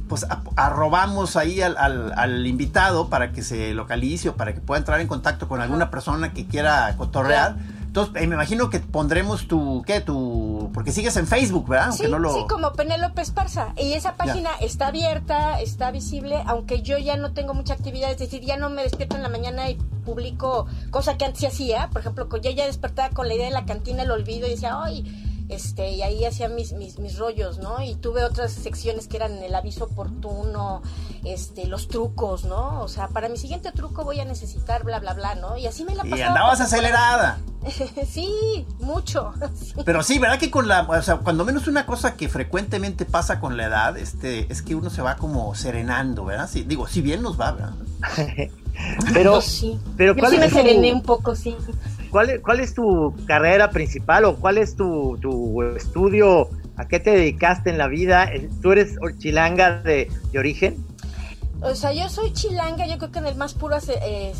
pues 0.09 0.25
a- 0.25 0.41
arrobamos 0.57 1.35
ahí 1.37 1.61
al, 1.61 1.77
al- 1.77 2.13
al 2.17 2.45
invitado 2.45 3.09
para 3.09 3.31
que 3.31 3.41
se 3.43 3.73
localice 3.73 4.29
o 4.29 4.35
para 4.35 4.53
que 4.53 4.59
pueda 4.61 4.79
entrar 4.79 4.99
en 4.99 5.07
contacto 5.07 5.47
con 5.47 5.61
alguna 5.61 5.89
persona 5.89 6.33
que 6.33 6.45
quiera 6.47 6.95
cotorrear. 6.97 7.55
Entonces, 7.91 8.23
eh, 8.23 8.27
me 8.27 8.35
imagino 8.35 8.69
que 8.69 8.79
pondremos 8.79 9.49
tu, 9.49 9.83
¿qué? 9.85 9.99
Tu, 9.99 10.69
porque 10.73 10.93
sigues 10.93 11.17
en 11.17 11.27
Facebook, 11.27 11.67
¿verdad? 11.67 11.91
Sí, 11.91 12.03
Aunque 12.03 12.07
no 12.07 12.19
lo... 12.19 12.33
sí, 12.33 12.45
como 12.49 12.71
Penélope 12.71 13.21
Esparza. 13.21 13.73
Y 13.75 13.91
esa 13.91 14.15
página 14.15 14.49
está 14.61 14.87
abierta, 14.87 15.59
está 15.59 15.91
visible, 15.91 16.41
aunque 16.45 16.83
yo 16.83 16.97
ya 16.97 17.17
no 17.17 17.33
tengo 17.33 17.53
mucha 17.53 17.73
actividad, 17.73 18.09
es 18.09 18.17
decir, 18.17 18.43
ya 18.45 18.55
no 18.55 18.69
me 18.69 18.83
despierto 18.83 19.17
en 19.17 19.23
la 19.23 19.27
mañana 19.27 19.69
y 19.69 19.75
publico 20.05 20.67
cosa 20.89 21.17
que 21.17 21.25
antes 21.25 21.41
sí 21.41 21.47
hacía. 21.47 21.89
Por 21.89 21.99
ejemplo, 21.99 22.29
ya 22.41 22.51
ya 22.51 22.65
despertaba 22.65 23.09
con 23.09 23.27
la 23.27 23.33
idea 23.33 23.47
de 23.47 23.53
la 23.53 23.65
cantina, 23.65 24.03
el 24.03 24.11
olvido, 24.11 24.47
y 24.47 24.51
decía, 24.51 24.79
ay, 24.81 25.03
este, 25.51 25.91
y 25.91 26.01
ahí 26.01 26.25
hacía 26.25 26.47
mis, 26.49 26.73
mis, 26.73 26.97
mis 26.99 27.17
rollos, 27.17 27.59
¿no? 27.59 27.81
Y 27.81 27.95
tuve 27.95 28.23
otras 28.23 28.51
secciones 28.53 29.07
que 29.07 29.17
eran 29.17 29.33
el 29.43 29.53
aviso 29.53 29.83
oportuno, 29.85 30.81
este, 31.25 31.67
los 31.67 31.87
trucos, 31.89 32.45
¿no? 32.45 32.81
O 32.81 32.87
sea, 32.87 33.09
para 33.09 33.27
mi 33.29 33.37
siguiente 33.37 33.71
truco 33.71 34.03
voy 34.03 34.19
a 34.21 34.25
necesitar 34.25 34.83
bla, 34.83 34.99
bla, 34.99 35.13
bla, 35.13 35.35
¿no? 35.35 35.57
Y 35.57 35.67
así 35.67 35.83
me 35.83 35.93
la 35.95 36.05
Y 36.07 36.09
pasaba. 36.11 36.29
andabas 36.29 36.57
por- 36.57 36.65
acelerada. 36.67 37.39
sí, 38.09 38.65
mucho. 38.79 39.33
sí. 39.61 39.73
Pero 39.85 40.01
sí, 40.03 40.17
¿verdad 40.19 40.39
que 40.39 40.49
con 40.49 40.67
la, 40.67 40.81
o 40.83 41.01
sea, 41.01 41.17
cuando 41.17 41.45
menos 41.45 41.67
una 41.67 41.85
cosa 41.85 42.15
que 42.15 42.29
frecuentemente 42.29 43.05
pasa 43.05 43.39
con 43.39 43.57
la 43.57 43.65
edad, 43.65 43.97
este, 43.97 44.51
es 44.51 44.61
que 44.61 44.73
uno 44.73 44.89
se 44.89 45.01
va 45.01 45.17
como 45.17 45.53
serenando, 45.53 46.25
¿verdad? 46.25 46.49
Sí, 46.51 46.63
digo, 46.63 46.87
si 46.87 47.01
bien 47.01 47.21
nos 47.21 47.39
va, 47.39 47.51
¿verdad? 47.51 47.73
Pero, 49.13 49.35
Yo 49.35 49.41
sí. 49.41 49.79
pero 49.97 50.15
Yo 50.15 50.19
¿cuál 50.21 50.31
sí 50.31 50.37
me 50.39 50.45
es 50.45 50.51
tu- 50.51 50.57
serené 50.57 50.93
un 50.93 51.03
poco, 51.03 51.35
sí. 51.35 51.55
¿Cuál, 52.11 52.41
¿cuál 52.41 52.59
es 52.59 52.73
tu 52.73 53.15
carrera 53.25 53.71
principal 53.71 54.25
o 54.25 54.35
cuál 54.35 54.57
es 54.57 54.75
tu, 54.75 55.17
tu 55.21 55.63
estudio? 55.75 56.49
¿A 56.77 56.87
qué 56.87 56.99
te 56.99 57.11
dedicaste 57.11 57.69
en 57.69 57.77
la 57.77 57.87
vida? 57.87 58.29
¿Tú 58.61 58.71
eres 58.71 58.95
chilanga 59.17 59.81
de, 59.81 60.11
de 60.31 60.39
origen? 60.39 60.85
O 61.63 61.75
sea, 61.75 61.93
yo 61.93 62.09
soy 62.09 62.33
chilanga, 62.33 62.87
yo 62.87 62.97
creo 62.97 63.11
que 63.11 63.19
en 63.19 63.27
el 63.27 63.35
más 63.35 63.53
puro 63.53 63.77
eh, 63.77 64.33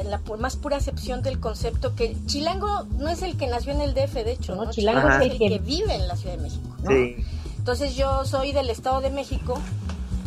en 0.00 0.10
la 0.10 0.20
más 0.38 0.56
pura 0.56 0.78
acepción 0.78 1.22
del 1.22 1.38
concepto 1.38 1.94
que 1.94 2.16
chilango 2.24 2.84
no 2.98 3.10
es 3.10 3.20
el 3.22 3.36
que 3.36 3.46
nació 3.46 3.72
en 3.72 3.82
el 3.82 3.92
DF, 3.92 4.14
de 4.14 4.32
hecho, 4.32 4.54
¿no? 4.54 4.70
Chilango 4.70 5.06
es 5.06 5.30
el 5.30 5.38
que... 5.38 5.58
vive 5.58 5.94
en 5.94 6.08
la 6.08 6.16
Ciudad 6.16 6.36
de 6.36 6.42
México. 6.42 6.76
Sí. 6.88 7.16
Entonces 7.58 7.94
yo 7.94 8.24
soy 8.24 8.52
del 8.52 8.70
Estado 8.70 9.02
de 9.02 9.10
México, 9.10 9.60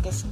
que 0.03 0.09
es 0.09 0.23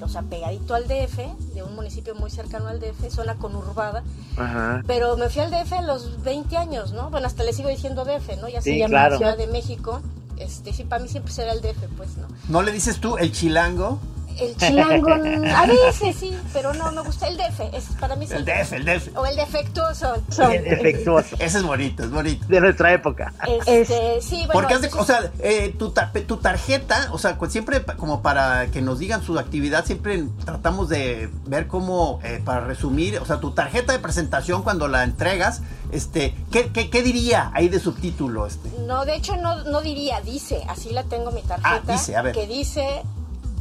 o 0.00 0.08
sea, 0.08 0.22
pegadito 0.22 0.74
al 0.74 0.84
DF, 0.84 1.18
de 1.54 1.62
un 1.62 1.74
municipio 1.74 2.14
muy 2.14 2.30
cercano 2.30 2.68
al 2.68 2.80
DF, 2.80 3.10
zona 3.10 3.34
conurbada. 3.36 4.02
Ajá. 4.36 4.82
Pero 4.86 5.16
me 5.16 5.28
fui 5.28 5.42
al 5.42 5.50
DF 5.50 5.72
a 5.72 5.82
los 5.82 6.22
20 6.22 6.56
años, 6.56 6.92
¿no? 6.92 7.10
Bueno, 7.10 7.26
hasta 7.26 7.44
le 7.44 7.52
sigo 7.52 7.68
diciendo 7.68 8.04
DF, 8.04 8.40
¿no? 8.40 8.48
Ya 8.48 8.60
se 8.60 8.78
llama 8.78 9.16
Ciudad 9.16 9.36
de 9.36 9.46
México. 9.46 10.00
Este, 10.36 10.72
sí, 10.72 10.84
para 10.84 11.02
mí 11.02 11.08
siempre 11.08 11.32
será 11.32 11.52
el 11.52 11.60
DF, 11.60 11.88
pues, 11.96 12.16
¿no? 12.16 12.26
¿No 12.48 12.62
le 12.62 12.72
dices 12.72 12.98
tú 12.98 13.16
el 13.16 13.32
chilango? 13.32 14.00
El 14.38 14.56
chilango, 14.56 15.12
a 15.12 15.66
veces 15.66 16.16
sí, 16.16 16.36
pero 16.52 16.74
no, 16.74 16.90
me 16.92 17.02
gusta 17.02 17.28
el 17.28 17.36
DF, 17.36 17.60
es 17.72 17.84
para 18.00 18.16
mí 18.16 18.26
sí. 18.26 18.34
El 18.34 18.44
DF, 18.44 18.72
el 18.72 18.84
DF. 18.84 19.16
O 19.16 19.26
el 19.26 19.36
defectuoso. 19.36 20.14
El 20.50 20.64
defectuoso. 20.64 21.36
Ese 21.38 21.58
es 21.58 21.62
bonito, 21.62 22.02
es 22.02 22.10
bonito. 22.10 22.44
De 22.48 22.60
nuestra 22.60 22.92
época. 22.92 23.32
Este, 23.66 24.20
sí, 24.20 24.44
bueno. 24.46 24.52
Porque, 24.52 24.78
de, 24.78 24.88
o 24.96 25.04
sea, 25.04 25.30
eh, 25.40 25.74
tu, 25.78 25.92
tu, 26.26 26.36
tarjeta, 26.38 27.08
o 27.12 27.18
sea, 27.18 27.38
siempre 27.48 27.82
como 27.96 28.22
para 28.22 28.66
que 28.68 28.82
nos 28.82 28.98
digan 28.98 29.22
su 29.22 29.38
actividad, 29.38 29.84
siempre 29.84 30.24
tratamos 30.44 30.88
de 30.88 31.30
ver 31.46 31.66
cómo, 31.66 32.20
eh, 32.24 32.40
para 32.44 32.60
resumir, 32.60 33.18
o 33.18 33.26
sea, 33.26 33.40
tu 33.40 33.52
tarjeta 33.52 33.92
de 33.92 33.98
presentación 33.98 34.62
cuando 34.62 34.88
la 34.88 35.04
entregas, 35.04 35.62
este, 35.92 36.34
¿qué, 36.50 36.70
qué, 36.72 36.90
qué 36.90 37.02
diría 37.02 37.50
ahí 37.54 37.68
de 37.68 37.78
subtítulo? 37.78 38.46
Este? 38.46 38.70
No, 38.80 39.04
de 39.04 39.16
hecho 39.16 39.36
no, 39.36 39.64
no 39.64 39.80
diría, 39.80 40.20
dice, 40.20 40.62
así 40.68 40.90
la 40.90 41.04
tengo 41.04 41.30
mi 41.30 41.42
tarjeta. 41.42 41.82
Ah, 41.86 41.92
dice, 41.92 42.16
a 42.16 42.22
ver. 42.22 42.34
Que 42.34 42.46
dice 42.46 43.02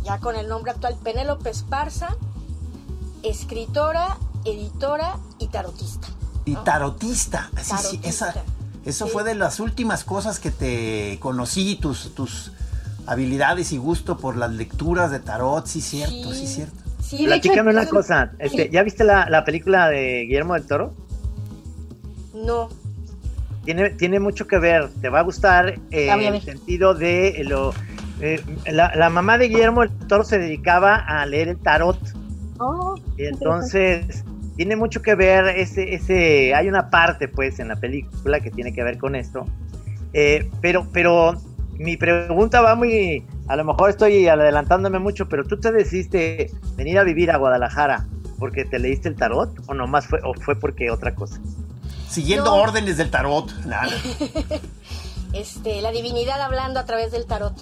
ya 0.03 0.19
con 0.19 0.35
el 0.35 0.47
nombre 0.47 0.71
actual, 0.71 0.95
Penélope 1.03 1.49
Esparza, 1.49 2.15
escritora, 3.23 4.17
editora 4.45 5.17
y 5.39 5.47
tarotista. 5.47 6.07
Y 6.45 6.55
tarotista, 6.57 7.49
sí, 7.61 7.99
esa, 8.03 8.33
eso 8.85 9.07
fue 9.07 9.23
de 9.23 9.33
las 9.33 9.59
últimas 9.59 10.03
cosas 10.03 10.39
que 10.39 10.51
te 10.51 11.17
conocí, 11.21 11.77
tus, 11.77 12.13
tus 12.13 12.51
habilidades 13.05 13.71
y 13.71 13.77
gusto 13.77 14.17
por 14.17 14.35
las 14.35 14.51
lecturas 14.51 15.09
de 15.09 15.19
tarot, 15.19 15.65
sí, 15.65 15.81
cierto, 15.81 16.33
sí, 16.33 16.47
cierto. 16.47 16.83
Sí, 17.01 17.25
Platícame 17.25 17.69
una 17.71 17.87
cosa, 17.87 18.31
este, 18.39 18.69
¿ya 18.69 18.83
viste 18.83 19.03
la, 19.03 19.43
película 19.45 19.89
de 19.89 20.25
Guillermo 20.25 20.53
del 20.55 20.65
Toro? 20.65 20.93
No. 22.33 22.69
Tiene, 23.63 23.91
tiene 23.91 24.19
mucho 24.19 24.47
que 24.47 24.57
ver, 24.57 24.89
te 25.01 25.07
va 25.07 25.19
a 25.19 25.23
gustar 25.23 25.79
eh, 25.91 26.09
el 26.11 26.41
sentido 26.41 26.93
de 26.93 27.41
lo 27.45 27.73
eh, 28.21 28.41
la, 28.71 29.09
mamá 29.09 29.37
de 29.37 29.47
Guillermo 29.47 29.83
el 29.83 29.89
Toro 30.07 30.23
se 30.23 30.39
dedicaba 30.39 30.95
a 30.95 31.25
leer 31.25 31.49
el 31.49 31.57
tarot. 31.57 31.99
Oh, 32.59 32.95
y 33.17 33.25
entonces 33.25 34.23
tiene 34.55 34.75
mucho 34.75 35.01
que 35.01 35.15
ver 35.15 35.47
ese, 35.57 35.95
ese, 35.95 36.53
hay 36.53 36.67
una 36.67 36.89
parte 36.89 37.27
pues 37.27 37.59
en 37.59 37.69
la 37.69 37.75
película 37.75 38.39
que 38.39 38.51
tiene 38.51 38.73
que 38.73 38.83
ver 38.83 38.97
con 38.97 39.15
esto. 39.15 39.45
Eh, 40.13 40.49
pero, 40.61 40.87
pero 40.93 41.33
mi 41.73 41.97
pregunta 41.97 42.61
va 42.61 42.75
muy, 42.75 43.25
a 43.47 43.55
lo 43.55 43.63
mejor 43.63 43.89
estoy 43.89 44.27
adelantándome 44.27 44.99
mucho, 44.99 45.27
pero 45.27 45.43
tú 45.43 45.59
te 45.59 45.71
decidiste 45.71 46.51
venir 46.75 46.99
a 46.99 47.03
vivir 47.03 47.31
a 47.31 47.37
Guadalajara 47.37 48.05
porque 48.37 48.65
te 48.65 48.77
leíste 48.77 49.09
el 49.09 49.15
tarot 49.15 49.51
o 49.67 49.73
nomás 49.73 50.07
fue, 50.07 50.19
o 50.23 50.33
fue 50.33 50.59
porque 50.59 50.91
otra 50.91 51.15
cosa. 51.15 51.39
Siguiendo 52.07 52.53
órdenes 52.53 52.97
del 52.97 53.09
tarot, 53.09 53.51
nada. 53.65 53.91
este, 55.33 55.81
la 55.81 55.91
divinidad 55.91 56.39
hablando 56.41 56.79
a 56.79 56.85
través 56.85 57.11
del 57.11 57.25
tarot. 57.25 57.55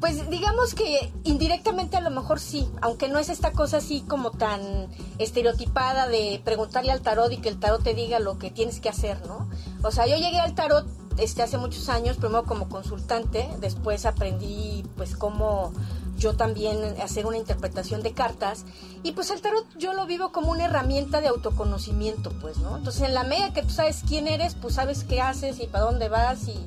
Pues 0.00 0.30
digamos 0.30 0.74
que 0.74 1.12
indirectamente 1.24 1.96
a 1.96 2.00
lo 2.00 2.10
mejor 2.10 2.38
sí, 2.38 2.68
aunque 2.80 3.08
no 3.08 3.18
es 3.18 3.28
esta 3.28 3.52
cosa 3.52 3.78
así 3.78 4.02
como 4.02 4.30
tan 4.30 4.88
estereotipada 5.18 6.06
de 6.06 6.40
preguntarle 6.44 6.92
al 6.92 7.00
tarot 7.00 7.32
y 7.32 7.38
que 7.38 7.48
el 7.48 7.58
tarot 7.58 7.82
te 7.82 7.94
diga 7.94 8.20
lo 8.20 8.38
que 8.38 8.50
tienes 8.50 8.80
que 8.80 8.88
hacer, 8.88 9.26
¿no? 9.26 9.48
O 9.82 9.90
sea, 9.90 10.06
yo 10.06 10.16
llegué 10.16 10.38
al 10.38 10.54
tarot 10.54 10.86
este, 11.18 11.42
hace 11.42 11.58
muchos 11.58 11.88
años, 11.88 12.16
primero 12.16 12.44
como 12.44 12.68
consultante, 12.68 13.48
después 13.60 14.06
aprendí 14.06 14.84
pues 14.96 15.16
cómo 15.16 15.72
yo 16.16 16.36
también 16.36 16.78
hacer 17.02 17.26
una 17.26 17.36
interpretación 17.36 18.02
de 18.02 18.12
cartas 18.12 18.64
y 19.02 19.12
pues 19.12 19.30
el 19.30 19.40
tarot 19.40 19.66
yo 19.78 19.94
lo 19.94 20.06
vivo 20.06 20.30
como 20.30 20.50
una 20.50 20.66
herramienta 20.66 21.20
de 21.20 21.28
autoconocimiento, 21.28 22.30
pues, 22.40 22.58
¿no? 22.58 22.76
Entonces 22.76 23.02
en 23.02 23.14
la 23.14 23.24
medida 23.24 23.52
que 23.52 23.62
tú 23.62 23.70
sabes 23.70 24.02
quién 24.06 24.28
eres, 24.28 24.54
pues 24.54 24.74
sabes 24.74 25.04
qué 25.04 25.20
haces 25.20 25.58
y 25.60 25.66
para 25.66 25.84
dónde 25.84 26.08
vas 26.08 26.46
y 26.46 26.58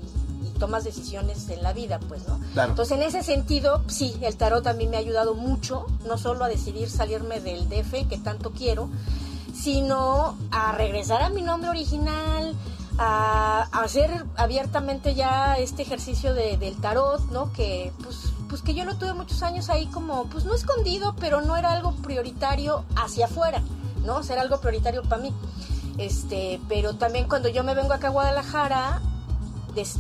tomas 0.61 0.83
decisiones 0.83 1.49
en 1.49 1.63
la 1.63 1.73
vida, 1.73 1.99
pues, 2.07 2.21
¿no? 2.27 2.39
Entonces, 2.55 2.95
en 2.95 3.01
ese 3.01 3.23
sentido, 3.23 3.81
sí, 3.87 4.15
el 4.21 4.37
tarot 4.37 4.63
también 4.63 4.91
me 4.91 4.97
ha 4.97 4.99
ayudado 4.99 5.33
mucho, 5.33 5.87
no 6.05 6.19
solo 6.19 6.45
a 6.45 6.49
decidir 6.49 6.87
salirme 6.87 7.39
del 7.39 7.67
DF 7.67 8.07
que 8.07 8.19
tanto 8.23 8.51
quiero, 8.51 8.87
sino 9.55 10.37
a 10.51 10.71
regresar 10.73 11.23
a 11.23 11.29
mi 11.29 11.41
nombre 11.41 11.71
original, 11.71 12.55
a, 12.99 13.69
hacer 13.71 14.23
abiertamente 14.35 15.15
ya 15.15 15.55
este 15.55 15.81
ejercicio 15.81 16.35
de, 16.35 16.57
del 16.57 16.79
tarot, 16.79 17.31
¿no? 17.31 17.51
Que, 17.53 17.91
pues, 18.03 18.31
pues 18.47 18.61
que 18.61 18.75
yo 18.75 18.85
lo 18.85 18.95
tuve 18.97 19.15
muchos 19.15 19.41
años 19.41 19.71
ahí 19.71 19.87
como, 19.87 20.25
pues 20.25 20.45
no 20.45 20.53
escondido, 20.53 21.15
pero 21.19 21.41
no 21.41 21.57
era 21.57 21.71
algo 21.71 21.93
prioritario 22.03 22.85
hacia 22.95 23.25
afuera, 23.25 23.63
¿no? 24.05 24.17
O 24.17 24.23
sea, 24.23 24.35
era 24.35 24.43
algo 24.43 24.59
prioritario 24.59 25.01
para 25.01 25.23
mí. 25.23 25.33
Este, 25.97 26.61
pero 26.69 26.97
también 26.97 27.27
cuando 27.27 27.49
yo 27.49 27.63
me 27.63 27.73
vengo 27.73 27.93
acá 27.93 28.09
a 28.09 28.11
Guadalajara, 28.11 29.01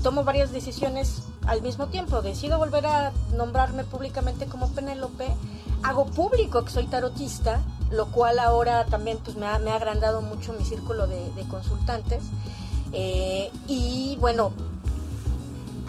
tomo 0.03 0.23
varias 0.23 0.51
decisiones 0.51 1.23
al 1.45 1.61
mismo 1.61 1.87
tiempo. 1.87 2.21
Decido 2.21 2.57
volver 2.57 2.85
a 2.85 3.11
nombrarme 3.35 3.83
públicamente 3.83 4.45
como 4.45 4.69
Penélope. 4.69 5.27
Hago 5.83 6.05
público 6.05 6.63
que 6.63 6.71
soy 6.71 6.85
tarotista, 6.87 7.61
lo 7.89 8.07
cual 8.07 8.39
ahora 8.39 8.85
también 8.85 9.17
pues, 9.23 9.35
me, 9.37 9.45
ha, 9.45 9.55
agrandado 9.55 10.21
mucho 10.21 10.53
mi 10.53 10.65
círculo 10.65 11.07
de, 11.07 11.43
consultantes. 11.49 12.23
Eh, 12.93 13.49
y 13.67 14.17
bueno, 14.19 14.51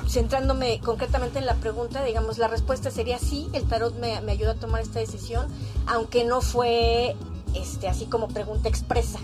centrándome 0.08 0.80
concretamente 0.80 1.38
en 1.38 1.46
la 1.46 1.54
pregunta, 1.54 2.04
digamos, 2.04 2.38
la 2.38 2.48
respuesta 2.48 2.90
sería 2.90 3.18
sí, 3.18 3.48
el 3.52 3.64
tarot 3.64 3.94
me, 3.98 4.20
me 4.20 4.32
ayudó 4.32 4.52
a 4.52 4.54
tomar 4.54 4.80
esta 4.80 5.00
decisión, 5.00 5.46
aunque 5.86 6.24
no 6.24 6.40
fue 6.40 7.16
este, 7.54 7.88
así 7.88 8.06
como 8.06 8.28
pregunta 8.28 8.68
expresa 8.68 9.18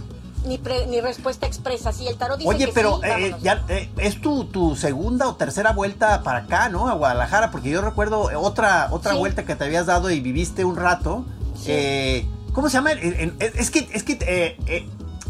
ni, 0.48 0.60
ni 0.88 1.00
respuesta 1.00 1.46
expresa. 1.46 1.92
Si 1.92 2.06
el 2.06 2.16
tarot 2.16 2.38
dice 2.38 2.48
Oye, 2.48 2.70
pero 2.74 3.00
eh, 3.04 3.34
ya, 3.42 3.64
eh, 3.68 3.88
es 3.98 4.20
tu, 4.20 4.44
tu 4.44 4.76
segunda 4.76 5.28
o 5.28 5.36
tercera 5.36 5.72
vuelta 5.72 6.22
para 6.22 6.40
acá, 6.40 6.68
¿no? 6.68 6.88
A 6.88 6.94
Guadalajara, 6.94 7.50
porque 7.50 7.70
yo 7.70 7.80
recuerdo 7.80 8.30
otra, 8.40 8.88
otra 8.90 9.14
vuelta 9.14 9.44
que 9.44 9.54
te 9.54 9.64
habías 9.64 9.86
dado 9.86 10.10
y 10.10 10.20
viviste 10.20 10.64
un 10.64 10.76
rato. 10.76 11.24
Eh, 11.66 12.26
¿Cómo 12.52 12.68
se 12.68 12.74
llama? 12.74 12.92
Es 12.92 13.70
que, 13.70 13.88
es 13.92 14.02
que 14.02 14.56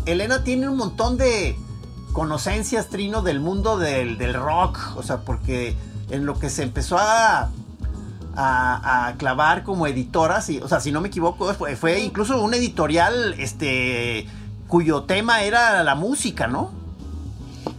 Elena 0.06 0.44
tiene 0.44 0.68
un 0.68 0.76
montón 0.76 1.18
de 1.18 1.56
conocencias, 2.12 2.88
Trino, 2.88 3.22
del 3.22 3.40
mundo 3.40 3.76
del, 3.78 4.16
del 4.16 4.34
rock. 4.34 4.78
O 4.96 5.02
sea, 5.02 5.18
porque 5.18 5.76
en 6.10 6.24
lo 6.24 6.38
que 6.38 6.48
se 6.48 6.62
empezó 6.62 6.96
a 6.98 7.50
a, 8.40 9.14
clavar 9.18 9.64
como 9.64 9.86
editora, 9.86 10.42
o 10.62 10.68
sea, 10.68 10.80
si 10.80 10.92
no 10.92 11.00
me 11.00 11.08
equivoco, 11.08 11.52
fue, 11.54 11.76
fue, 11.76 12.00
incluso 12.00 12.40
un 12.40 12.54
editorial 12.54 13.34
este 13.38 14.26
cuyo 14.68 15.02
tema 15.02 15.42
era 15.42 15.82
la 15.82 15.94
música, 15.94 16.46
¿no? 16.46 16.70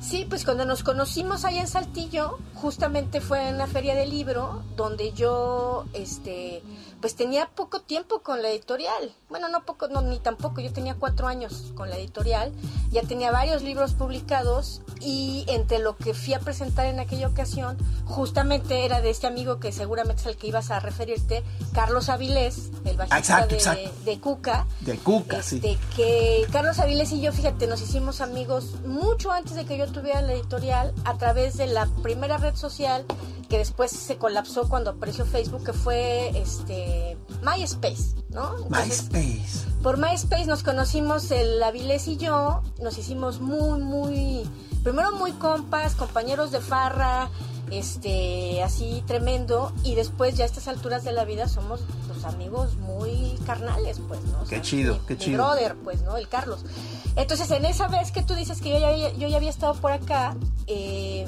Sí, 0.10 0.26
pues 0.28 0.44
cuando 0.44 0.66
nos 0.66 0.82
conocimos 0.82 1.46
allá 1.46 1.62
en 1.62 1.68
Saltillo, 1.68 2.40
justamente 2.56 3.22
fue 3.22 3.48
en 3.48 3.60
la 3.60 3.68
feria 3.68 3.94
del 3.94 4.10
libro 4.10 4.64
donde 4.76 5.12
yo, 5.14 5.86
este, 5.94 6.64
pues 7.00 7.16
tenía 7.16 7.48
poco 7.54 7.82
tiempo 7.82 8.24
con 8.24 8.42
la 8.42 8.50
editorial. 8.50 9.14
Bueno, 9.30 9.50
no 9.50 9.66
poco, 9.66 9.88
no, 9.88 10.02
ni 10.02 10.18
tampoco. 10.18 10.62
Yo 10.62 10.74
tenía 10.74 10.96
cuatro 10.96 11.28
años 11.28 11.74
con 11.76 11.92
la 11.92 11.98
editorial. 11.98 12.52
Ya 12.90 13.04
tenía 13.04 13.32
varios 13.32 13.62
libros 13.62 13.94
publicados 13.94 14.82
y 15.00 15.46
entre 15.48 15.78
lo 15.78 15.96
que 15.96 16.16
fui 16.16 16.34
a 16.34 16.40
presentar 16.40 16.88
en 16.88 17.00
aquella 17.00 17.28
ocasión, 17.28 17.78
justamente 18.06 18.86
era 18.86 19.02
de 19.02 19.12
este 19.12 19.28
amigo 19.28 19.60
que 19.60 19.72
seguramente 19.72 20.24
es 20.24 20.28
el 20.28 20.38
que 20.38 20.48
ibas 20.48 20.72
a 20.72 20.80
referirte, 20.80 21.44
Carlos 21.72 22.10
Avilés, 22.10 22.72
el 22.84 22.98
bajista 22.98 23.46
de, 23.46 23.92
de, 24.04 24.20
Cuca. 24.20 24.66
De 24.82 24.98
Cuca, 24.98 25.44
sí. 25.44 25.58
Este, 25.58 25.78
que 25.96 26.48
Carlos 26.52 26.80
Avilés 26.80 27.12
y 27.12 27.22
yo, 27.22 27.32
fíjate, 27.32 27.68
nos 27.68 27.82
hicimos 27.82 28.22
amigos 28.22 28.82
mucho 28.86 29.32
antes 29.32 29.56
de 29.56 29.66
que 29.66 29.78
yo 29.78 29.86
tuviera 29.86 29.99
la 30.04 30.34
editorial 30.34 30.94
a 31.06 31.18
través 31.18 31.58
de 31.58 31.68
la 31.68 31.86
primera 32.02 32.38
red 32.38 32.56
social 32.56 33.06
que 33.50 33.58
después 33.58 33.92
se 33.92 34.18
colapsó 34.18 34.70
cuando 34.70 34.92
apareció 34.92 35.26
Facebook, 35.26 35.64
que 35.64 35.74
fue 35.74 36.30
este 36.40 37.18
MySpace, 37.42 38.16
¿no? 38.30 38.56
MySpace. 38.70 39.68
Por 39.82 39.98
MySpace 39.98 40.46
nos 40.46 40.64
conocimos 40.64 41.32
el 41.32 41.62
Avilés 41.64 42.08
y 42.08 42.18
yo, 42.18 42.62
nos 42.80 42.98
hicimos 42.98 43.42
muy, 43.42 43.80
muy, 43.82 44.50
primero 44.84 45.12
muy 45.14 45.32
compas, 45.34 45.96
compañeros 45.96 46.52
de 46.52 46.60
farra, 46.60 47.30
este, 47.72 48.62
así 48.64 49.04
tremendo, 49.08 49.72
y 49.84 49.96
después 49.96 50.36
ya 50.36 50.44
a 50.44 50.48
estas 50.48 50.68
alturas 50.68 51.04
de 51.04 51.12
la 51.12 51.26
vida 51.26 51.48
somos 51.48 51.82
los 52.08 52.24
amigos 52.26 52.76
muy 52.78 53.36
carnales, 53.46 54.00
pues, 54.08 54.22
¿no? 54.26 54.44
qué 54.46 54.62
chido, 54.62 55.00
qué 55.08 55.18
chido. 55.18 55.38
brother, 55.38 55.76
pues, 55.84 56.02
¿no? 56.04 56.18
El 56.18 56.28
Carlos. 56.28 56.62
Entonces, 57.16 57.50
en 57.52 57.66
esa 57.66 57.88
vez 57.88 58.12
que 58.12 58.24
tú 58.24 58.34
dices 58.36 58.62
que 58.62 58.70
yo 58.72 58.80
ya, 58.80 58.90
había- 58.90 59.14
yo 59.14 59.28
ya 59.28 59.38
había 59.38 59.50
estado 59.50 59.74
por 59.76 59.92
acá, 59.92 60.36
eh, 60.68 61.26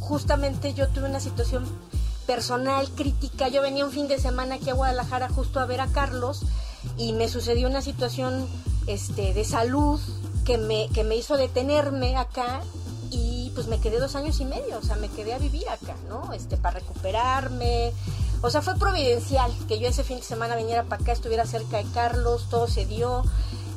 justamente 0.00 0.74
yo 0.74 0.88
tuve 0.88 1.06
una 1.08 1.20
situación 1.20 1.64
personal, 2.26 2.88
crítica. 2.90 3.48
Yo 3.48 3.62
venía 3.62 3.84
un 3.84 3.92
fin 3.92 4.08
de 4.08 4.18
semana 4.18 4.56
aquí 4.56 4.70
a 4.70 4.74
Guadalajara 4.74 5.28
justo 5.28 5.60
a 5.60 5.66
ver 5.66 5.80
a 5.80 5.86
Carlos 5.88 6.42
y 6.96 7.12
me 7.12 7.28
sucedió 7.28 7.68
una 7.68 7.82
situación 7.82 8.46
este, 8.86 9.32
de 9.34 9.44
salud 9.44 10.00
que 10.44 10.58
me, 10.58 10.88
que 10.90 11.04
me 11.04 11.16
hizo 11.16 11.36
detenerme 11.36 12.16
acá 12.16 12.60
pues 13.54 13.66
me 13.68 13.80
quedé 13.80 13.98
dos 13.98 14.14
años 14.16 14.40
y 14.40 14.44
medio, 14.44 14.78
o 14.78 14.82
sea, 14.82 14.96
me 14.96 15.08
quedé 15.08 15.34
a 15.34 15.38
vivir 15.38 15.68
acá, 15.68 15.94
¿no? 16.08 16.32
Este, 16.32 16.56
para 16.56 16.80
recuperarme. 16.80 17.92
O 18.42 18.50
sea, 18.50 18.60
fue 18.62 18.76
providencial 18.76 19.50
que 19.68 19.78
yo 19.78 19.88
ese 19.88 20.04
fin 20.04 20.18
de 20.18 20.22
semana 20.22 20.56
viniera 20.56 20.84
para 20.84 21.02
acá, 21.02 21.12
estuviera 21.12 21.46
cerca 21.46 21.78
de 21.78 21.84
Carlos, 21.94 22.48
todo 22.50 22.68
se 22.68 22.84
dio. 22.84 23.22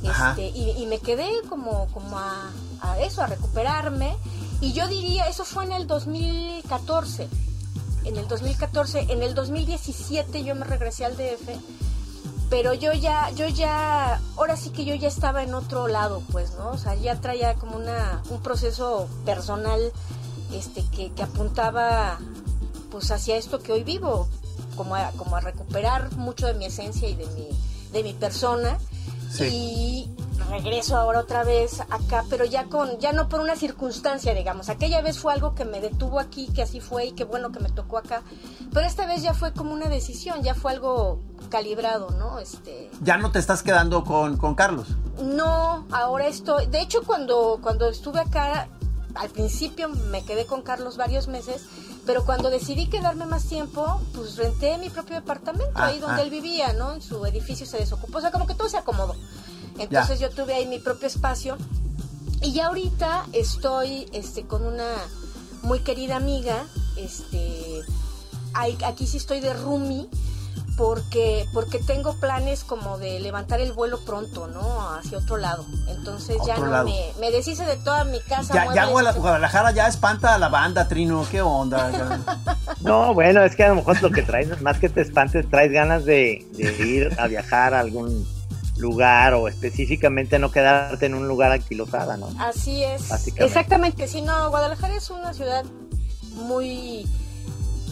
Este, 0.04 0.48
y, 0.48 0.72
y 0.78 0.86
me 0.86 1.00
quedé 1.00 1.28
como, 1.50 1.88
como 1.88 2.20
a, 2.20 2.52
a 2.82 3.00
eso, 3.00 3.22
a 3.22 3.28
recuperarme. 3.28 4.16
Y 4.62 4.74
yo 4.74 4.88
diría, 4.88 5.28
eso 5.28 5.46
fue 5.46 5.66
en 5.66 5.72
el 5.72 5.88
2014. 5.88 7.28
En 8.04 8.18
el 8.18 8.28
2014, 8.28 9.08
en 9.10 9.22
el 9.22 9.36
2017 9.36 10.44
yo 10.44 10.56
me 10.56 10.66
regresé 10.66 11.06
al 11.06 11.18
DF, 11.18 11.50
pero 12.50 12.74
yo 12.74 12.94
ya, 12.94 13.30
yo 13.32 13.48
ya, 13.48 14.22
ahora 14.38 14.56
sí 14.56 14.70
que 14.70 14.86
yo 14.86 14.96
ya 14.96 15.08
estaba 15.08 15.44
en 15.44 15.54
otro 15.54 15.88
lado, 15.88 16.24
pues, 16.32 16.54
¿no? 16.58 16.70
O 16.70 16.78
sea, 16.78 16.96
ya 16.96 17.20
traía 17.20 17.56
como 17.56 17.76
una, 17.78 18.22
un 18.30 18.42
proceso 18.42 19.10
personal, 19.26 19.92
este, 20.54 20.86
que, 20.96 21.12
que 21.12 21.24
apuntaba, 21.24 22.20
pues, 22.90 23.12
hacia 23.12 23.36
esto 23.36 23.60
que 23.60 23.74
hoy 23.74 23.84
vivo, 23.84 24.30
como 24.78 24.96
a, 24.96 25.12
como 25.12 25.36
a 25.36 25.42
recuperar 25.42 26.16
mucho 26.16 26.48
de 26.48 26.54
mi 26.54 26.66
esencia 26.66 27.10
y 27.10 27.16
de 27.16 27.26
mi, 27.28 27.50
de 27.92 28.04
mi 28.04 28.14
persona. 28.14 28.78
Sí. 29.30 29.44
Y 29.46 30.10
regreso 30.46 30.98
ahora 30.98 31.20
otra 31.20 31.44
vez 31.44 31.82
acá, 31.82 32.24
pero 32.30 32.46
ya 32.46 32.66
con, 32.66 32.98
ya 33.00 33.12
no 33.14 33.28
por 33.30 33.40
una 33.40 33.56
circunstancia, 33.56 34.34
digamos. 34.34 34.70
Aquella 34.70 35.02
vez 35.02 35.20
fue 35.20 35.34
algo 35.34 35.56
que 35.56 35.66
me 35.66 35.82
detuvo 35.82 36.20
aquí, 36.20 36.48
que 36.54 36.62
así 36.62 36.80
fue 36.80 37.08
y 37.08 37.12
qué 37.14 37.24
bueno 37.24 37.52
que 37.52 37.60
me 37.60 37.70
tocó 37.70 37.98
acá. 37.98 38.22
Pero 38.74 38.86
esta 38.86 39.06
vez 39.06 39.22
ya 39.22 39.34
fue 39.34 39.54
como 39.54 39.74
una 39.74 39.88
decisión, 39.90 40.44
ya 40.44 40.56
fue 40.56 40.72
algo 40.72 41.20
calibrado, 41.50 42.10
¿no? 42.12 42.40
Este, 42.40 42.90
Ya 43.02 43.18
no 43.18 43.32
te 43.32 43.40
estás 43.40 43.64
quedando 43.64 44.04
con, 44.04 44.38
con 44.38 44.56
Carlos. 44.56 44.88
no, 45.22 45.86
ahora 45.92 46.28
estoy. 46.28 46.68
De 46.68 46.82
hecho, 46.82 47.04
cuando, 47.04 47.60
cuando 47.62 47.90
estuve 47.90 48.20
acá, 48.20 48.68
al 49.16 49.30
principio 49.30 49.90
me 49.90 50.24
quedé 50.24 50.46
con 50.46 50.62
Carlos 50.62 50.98
varios 50.98 51.28
meses, 51.28 51.66
pero 52.06 52.26
cuando 52.26 52.50
decidí 52.50 52.88
quedarme 52.88 53.26
más 53.26 53.46
tiempo, 53.46 54.00
pues 54.14 54.38
renté 54.38 54.78
mi 54.78 54.90
propio 54.90 55.16
departamento 55.16 55.72
Ah, 55.76 55.88
ahí 55.88 56.00
donde 56.00 56.22
ah. 56.22 56.24
él 56.24 56.30
vivía, 56.30 56.74
¿no? 56.74 56.94
En 56.94 57.02
su 57.02 57.26
edificio 57.26 57.66
se 57.66 57.78
desocupó, 57.78 58.20
o 58.20 58.22
sea, 58.22 58.32
como 58.32 58.46
que 58.48 58.54
todo 58.54 58.70
se 58.70 58.78
acomodó. 58.78 59.16
Entonces 59.80 60.20
yo 60.20 60.30
tuve 60.30 60.54
ahí 60.56 60.66
mi 60.66 60.80
propio 60.80 61.08
espacio 61.08 61.58
y 62.42 62.54
ya 62.54 62.68
ahorita 62.68 63.26
estoy 63.34 64.08
este, 64.14 64.44
con 64.44 64.66
una 64.66 64.86
muy 65.64 65.80
querida 65.80 66.16
amiga, 66.18 66.64
este, 66.96 67.82
ahí- 68.54 68.78
aquí 68.86 69.08
sí 69.08 69.18
estoy 69.18 69.40
de 69.40 69.54
roomie 69.54 70.08
porque 70.78 71.46
porque 71.54 71.80
tengo 71.80 72.14
planes 72.20 72.64
como 72.64 73.00
de 73.00 73.20
levantar 73.20 73.60
el 73.60 73.74
vuelo 73.74 74.00
pronto, 74.06 74.48
¿no? 74.48 74.92
Hacia 74.96 75.18
otro 75.18 75.38
lado. 75.38 75.66
Entonces 75.88 76.38
ya 76.46 76.56
no 76.58 76.68
lado. 76.68 76.86
me, 76.88 77.14
me 77.20 77.32
deshice 77.32 77.66
de 77.66 77.78
toda 77.78 78.04
mi 78.04 78.20
casa. 78.22 78.54
Ya, 78.54 78.74
ya 78.76 78.86
Guadalajara 78.86 79.72
ya 79.72 79.88
espanta 79.88 80.36
a 80.36 80.38
la 80.38 80.50
banda, 80.50 80.88
Trino. 80.88 81.26
¿Qué 81.32 81.42
onda? 81.42 82.20
No, 82.82 83.14
bueno, 83.16 83.42
es 83.44 83.56
que 83.56 83.64
a 83.64 83.70
lo 83.70 83.76
mejor 83.76 84.02
lo 84.04 84.12
que 84.12 84.22
traes, 84.22 84.62
más 84.62 84.78
que 84.78 84.88
te 84.88 85.02
espantes, 85.02 85.50
traes 85.50 85.72
ganas 85.72 86.06
de, 86.06 86.46
de 86.54 86.86
ir 86.88 87.20
a 87.20 87.28
viajar 87.28 87.74
a 87.74 87.80
algún 87.80 88.26
lugar 88.78 89.34
o 89.34 89.48
específicamente 89.48 90.40
no 90.40 90.52
quedarte 90.52 91.06
en 91.08 91.14
un 91.16 91.28
lugar 91.28 91.52
anquilosada, 91.52 92.18
¿no? 92.18 92.30
Así 92.40 92.84
es. 92.84 93.12
Exactamente. 93.38 94.08
Sí, 94.08 94.22
no, 94.22 94.50
Guadalajara 94.50 94.96
es 94.96 95.10
una 95.10 95.34
ciudad 95.34 95.66
muy 96.34 97.06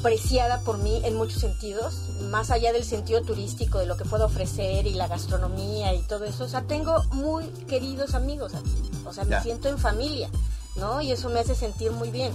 preciada 0.03 0.59
por 0.61 0.77
mí 0.77 1.01
en 1.03 1.15
muchos 1.15 1.41
sentidos, 1.41 2.09
más 2.29 2.51
allá 2.51 2.71
del 2.71 2.83
sentido 2.83 3.21
turístico, 3.23 3.79
de 3.79 3.87
lo 3.87 3.97
que 3.97 4.05
puedo 4.05 4.25
ofrecer 4.25 4.85
y 4.85 4.93
la 4.93 5.07
gastronomía 5.07 5.93
y 5.95 6.01
todo 6.03 6.25
eso. 6.25 6.43
O 6.43 6.47
sea, 6.47 6.61
tengo 6.61 7.03
muy 7.11 7.45
queridos 7.67 8.13
amigos 8.13 8.53
aquí. 8.53 8.71
O 9.05 9.13
sea, 9.13 9.23
me 9.23 9.31
Ya. 9.31 9.41
siento 9.41 9.67
en 9.67 9.79
familia, 9.79 10.29
¿no? 10.75 11.01
Y 11.01 11.11
eso 11.11 11.29
me 11.29 11.39
hace 11.39 11.55
sentir 11.55 11.91
muy 11.91 12.11
bien. 12.11 12.31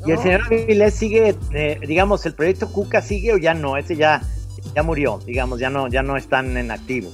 ¿no? 0.00 0.08
¿Y 0.08 0.12
el 0.12 0.18
señor 0.18 0.40
Avilés 0.46 0.94
sigue, 0.94 1.36
eh, 1.52 1.78
digamos, 1.86 2.24
el 2.24 2.32
proyecto 2.32 2.68
Cuca 2.72 3.02
sigue 3.02 3.34
o 3.34 3.36
ya 3.36 3.52
no? 3.52 3.76
Ese 3.76 3.96
ya, 3.96 4.22
ya 4.74 4.82
murió, 4.82 5.18
digamos, 5.26 5.60
ya 5.60 5.68
no, 5.68 5.88
ya 5.88 6.02
no 6.02 6.16
están 6.16 6.56
en 6.56 6.70
activo. 6.70 7.10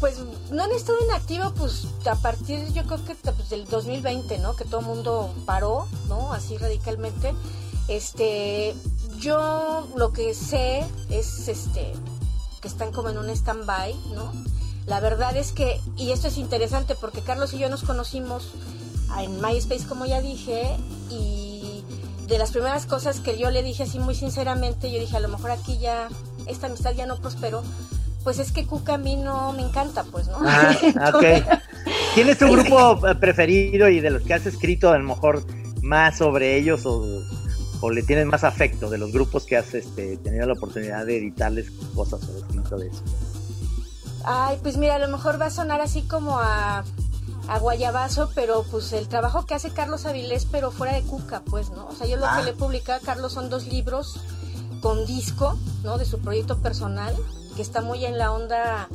Pues 0.00 0.18
no 0.50 0.62
han 0.62 0.72
estado 0.72 0.98
en 1.02 1.10
activo, 1.10 1.52
pues 1.56 1.86
a 2.10 2.16
partir 2.16 2.72
yo 2.72 2.84
creo 2.84 3.04
que 3.04 3.14
pues, 3.14 3.50
del 3.50 3.66
2020, 3.66 4.38
¿no? 4.38 4.56
Que 4.56 4.64
todo 4.64 4.80
el 4.80 4.86
mundo 4.86 5.32
paró, 5.44 5.86
¿no? 6.08 6.32
Así 6.32 6.56
radicalmente. 6.56 7.34
Este, 7.86 8.74
yo 9.18 9.86
lo 9.96 10.12
que 10.12 10.34
sé 10.34 10.84
es 11.10 11.48
este 11.48 11.92
que 12.60 12.68
están 12.68 12.92
como 12.92 13.08
en 13.08 13.18
un 13.18 13.30
stand-by, 13.30 13.94
¿no? 14.14 14.32
La 14.86 15.00
verdad 15.00 15.36
es 15.36 15.52
que, 15.52 15.80
y 15.96 16.10
esto 16.10 16.28
es 16.28 16.38
interesante 16.38 16.94
porque 16.94 17.20
Carlos 17.20 17.52
y 17.54 17.58
yo 17.58 17.68
nos 17.68 17.82
conocimos 17.82 18.52
en 19.18 19.40
MySpace, 19.40 19.86
como 19.86 20.06
ya 20.06 20.20
dije, 20.20 20.76
y 21.10 21.84
de 22.26 22.38
las 22.38 22.52
primeras 22.52 22.86
cosas 22.86 23.20
que 23.20 23.38
yo 23.38 23.50
le 23.50 23.62
dije 23.62 23.82
así 23.84 23.98
muy 23.98 24.14
sinceramente, 24.14 24.90
yo 24.90 25.00
dije, 25.00 25.16
a 25.16 25.20
lo 25.20 25.28
mejor 25.28 25.50
aquí 25.50 25.78
ya, 25.78 26.08
esta 26.46 26.66
amistad 26.66 26.92
ya 26.92 27.06
no 27.06 27.16
prosperó, 27.16 27.62
pues 28.22 28.38
es 28.38 28.52
que 28.52 28.66
Cuca 28.66 28.94
a 28.94 28.98
mí 28.98 29.16
no 29.16 29.52
me 29.52 29.62
encanta, 29.62 30.04
pues, 30.04 30.26
¿no? 30.28 30.38
Ah, 30.44 30.74
ok. 31.14 31.24
¿Tienes 32.14 32.38
tu 32.38 32.48
grupo 32.50 33.06
eh, 33.08 33.14
preferido 33.14 33.88
y 33.88 34.00
de 34.00 34.10
los 34.10 34.22
que 34.22 34.34
has 34.34 34.46
escrito 34.46 34.90
a 34.90 34.98
lo 34.98 35.04
mejor 35.04 35.44
más 35.82 36.18
sobre 36.18 36.56
ellos 36.56 36.84
o, 36.86 37.22
o 37.80 37.90
le 37.90 38.02
tienes 38.02 38.26
más 38.26 38.44
afecto 38.44 38.90
de 38.90 38.98
los 38.98 39.12
grupos 39.12 39.44
que 39.46 39.56
has 39.56 39.72
este, 39.74 40.16
tenido 40.18 40.46
la 40.46 40.52
oportunidad 40.54 41.06
de 41.06 41.18
editarles 41.18 41.70
cosas 41.94 42.20
o 42.28 42.38
escrito 42.38 42.76
de 42.76 42.88
eso? 42.88 43.02
Ay, 44.24 44.58
pues 44.62 44.76
mira, 44.76 44.96
a 44.96 44.98
lo 44.98 45.08
mejor 45.08 45.40
va 45.40 45.46
a 45.46 45.50
sonar 45.50 45.80
así 45.80 46.02
como 46.02 46.38
a, 46.38 46.84
a 47.48 47.58
guayabazo, 47.58 48.30
pero 48.34 48.64
pues 48.70 48.92
el 48.92 49.08
trabajo 49.08 49.46
que 49.46 49.54
hace 49.54 49.70
Carlos 49.70 50.04
Avilés, 50.04 50.44
pero 50.44 50.70
fuera 50.70 50.92
de 50.94 51.02
Cuca, 51.02 51.40
pues, 51.48 51.70
¿no? 51.70 51.86
O 51.86 51.94
sea, 51.94 52.06
yo 52.06 52.16
lo 52.18 52.26
Ah. 52.26 52.36
que 52.38 52.44
le 52.44 52.52
publica 52.52 52.96
a 52.96 53.00
Carlos 53.00 53.32
son 53.32 53.48
dos 53.48 53.66
libros 53.66 54.20
con 54.82 55.06
disco, 55.06 55.58
¿no? 55.84 55.96
De 55.96 56.04
su 56.04 56.18
proyecto 56.18 56.58
personal, 56.58 57.14
que 57.60 57.64
está 57.64 57.82
muy 57.82 58.06
en 58.06 58.16
la 58.16 58.32
onda 58.32 58.88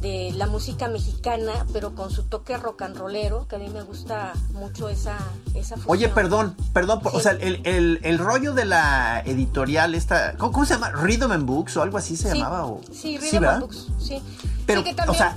de 0.00 0.30
la 0.36 0.46
música 0.46 0.86
mexicana, 0.86 1.50
pero 1.72 1.96
con 1.96 2.12
su 2.12 2.22
toque 2.22 2.56
rock 2.56 2.82
and 2.82 2.96
rollero, 2.96 3.48
que 3.48 3.56
a 3.56 3.58
mí 3.58 3.68
me 3.70 3.82
gusta 3.82 4.34
mucho 4.52 4.88
esa, 4.88 5.16
esa. 5.54 5.74
Oye, 5.86 6.08
perdón, 6.10 6.54
perdón, 6.72 7.00
por- 7.00 7.16
o 7.16 7.18
sea, 7.18 7.32
el, 7.32 7.60
el- 7.64 7.98
el 8.04 8.18
rollo 8.18 8.54
de 8.54 8.66
la 8.66 9.20
editorial 9.26 9.96
esta, 9.96 10.36
¿cómo, 10.36 10.52
cómo 10.52 10.64
se 10.64 10.74
llama? 10.74 10.90
Rhythm 10.92 11.32
and 11.32 11.44
Books 11.44 11.76
o 11.76 11.82
algo 11.82 11.98
así 11.98 12.16
se 12.16 12.30
Sí. 12.30 12.38
llamaba. 12.38 12.66
O, 12.66 12.80
Sí, 12.92 13.18
Rhythm 13.18 13.44
and 13.44 13.60
Books, 13.62 13.88
sí. 13.98 14.22
Pero, 14.64 14.84
que 14.84 14.92
o 14.92 14.94
también... 14.94 15.16
sea, 15.18 15.36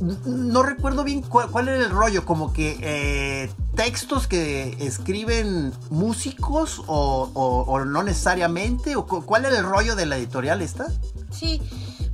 n- 0.00 0.16
no 0.24 0.62
recuerdo 0.62 1.04
bien 1.04 1.20
cuál, 1.20 1.50
cuál 1.50 1.68
era 1.68 1.84
el 1.84 1.90
rollo, 1.90 2.24
como 2.24 2.54
que 2.54 2.78
eh, 2.80 3.52
textos 3.76 4.28
que 4.28 4.78
escriben 4.80 5.74
músicos 5.90 6.78
o, 6.86 7.30
o- 7.34 7.64
o 7.70 7.84
no 7.84 8.02
necesariamente, 8.02 8.96
o 8.96 9.06
cu- 9.06 9.26
cuál 9.26 9.44
era 9.44 9.58
el 9.58 9.64
rollo 9.66 9.94
de 9.94 10.06
la 10.06 10.16
editorial 10.16 10.62
esta. 10.62 10.86
Sí, 11.30 11.60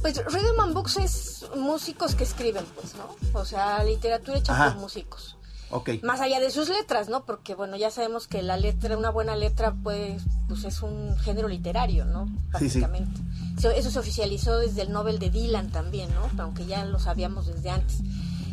pues 0.01 0.17
Rhythm 0.25 0.61
and 0.61 0.75
Books 0.75 0.97
es 0.99 1.45
músicos 1.57 2.15
que 2.15 2.25
escriben, 2.25 2.65
pues, 2.75 2.95
¿no? 2.95 3.15
O 3.39 3.45
sea, 3.45 3.83
literatura 3.85 4.39
hecha 4.39 4.53
Ajá. 4.55 4.73
por 4.73 4.83
músicos. 4.83 5.37
Ok. 5.73 5.91
Más 6.03 6.21
allá 6.21 6.41
de 6.41 6.51
sus 6.51 6.69
letras, 6.69 7.09
¿no? 7.09 7.25
Porque, 7.25 7.55
bueno, 7.55 7.77
ya 7.77 7.91
sabemos 7.93 8.27
que 8.27 8.43
la 8.43 8.57
letra, 8.57 8.97
una 8.99 9.11
buena 9.11 9.37
letra, 9.37 9.73
pues, 9.85 10.21
pues 10.49 10.65
es 10.65 10.83
un 10.83 11.17
género 11.19 11.47
literario, 11.49 12.05
¿no? 12.05 12.27
Sí, 12.59 12.69
sí. 12.71 12.81
Básicamente. 12.81 13.21
Eso, 13.57 13.71
eso 13.71 13.91
se 13.91 13.99
oficializó 14.01 14.57
desde 14.59 14.83
el 14.83 14.91
Nobel 14.91 15.19
de 15.21 15.31
Dylan 15.31 15.71
también, 15.71 16.11
¿no? 16.15 16.43
Aunque 16.43 16.67
ya 16.67 16.85
lo 16.85 16.99
sabíamos 16.99 17.47
desde 17.47 17.71
antes. 17.71 17.99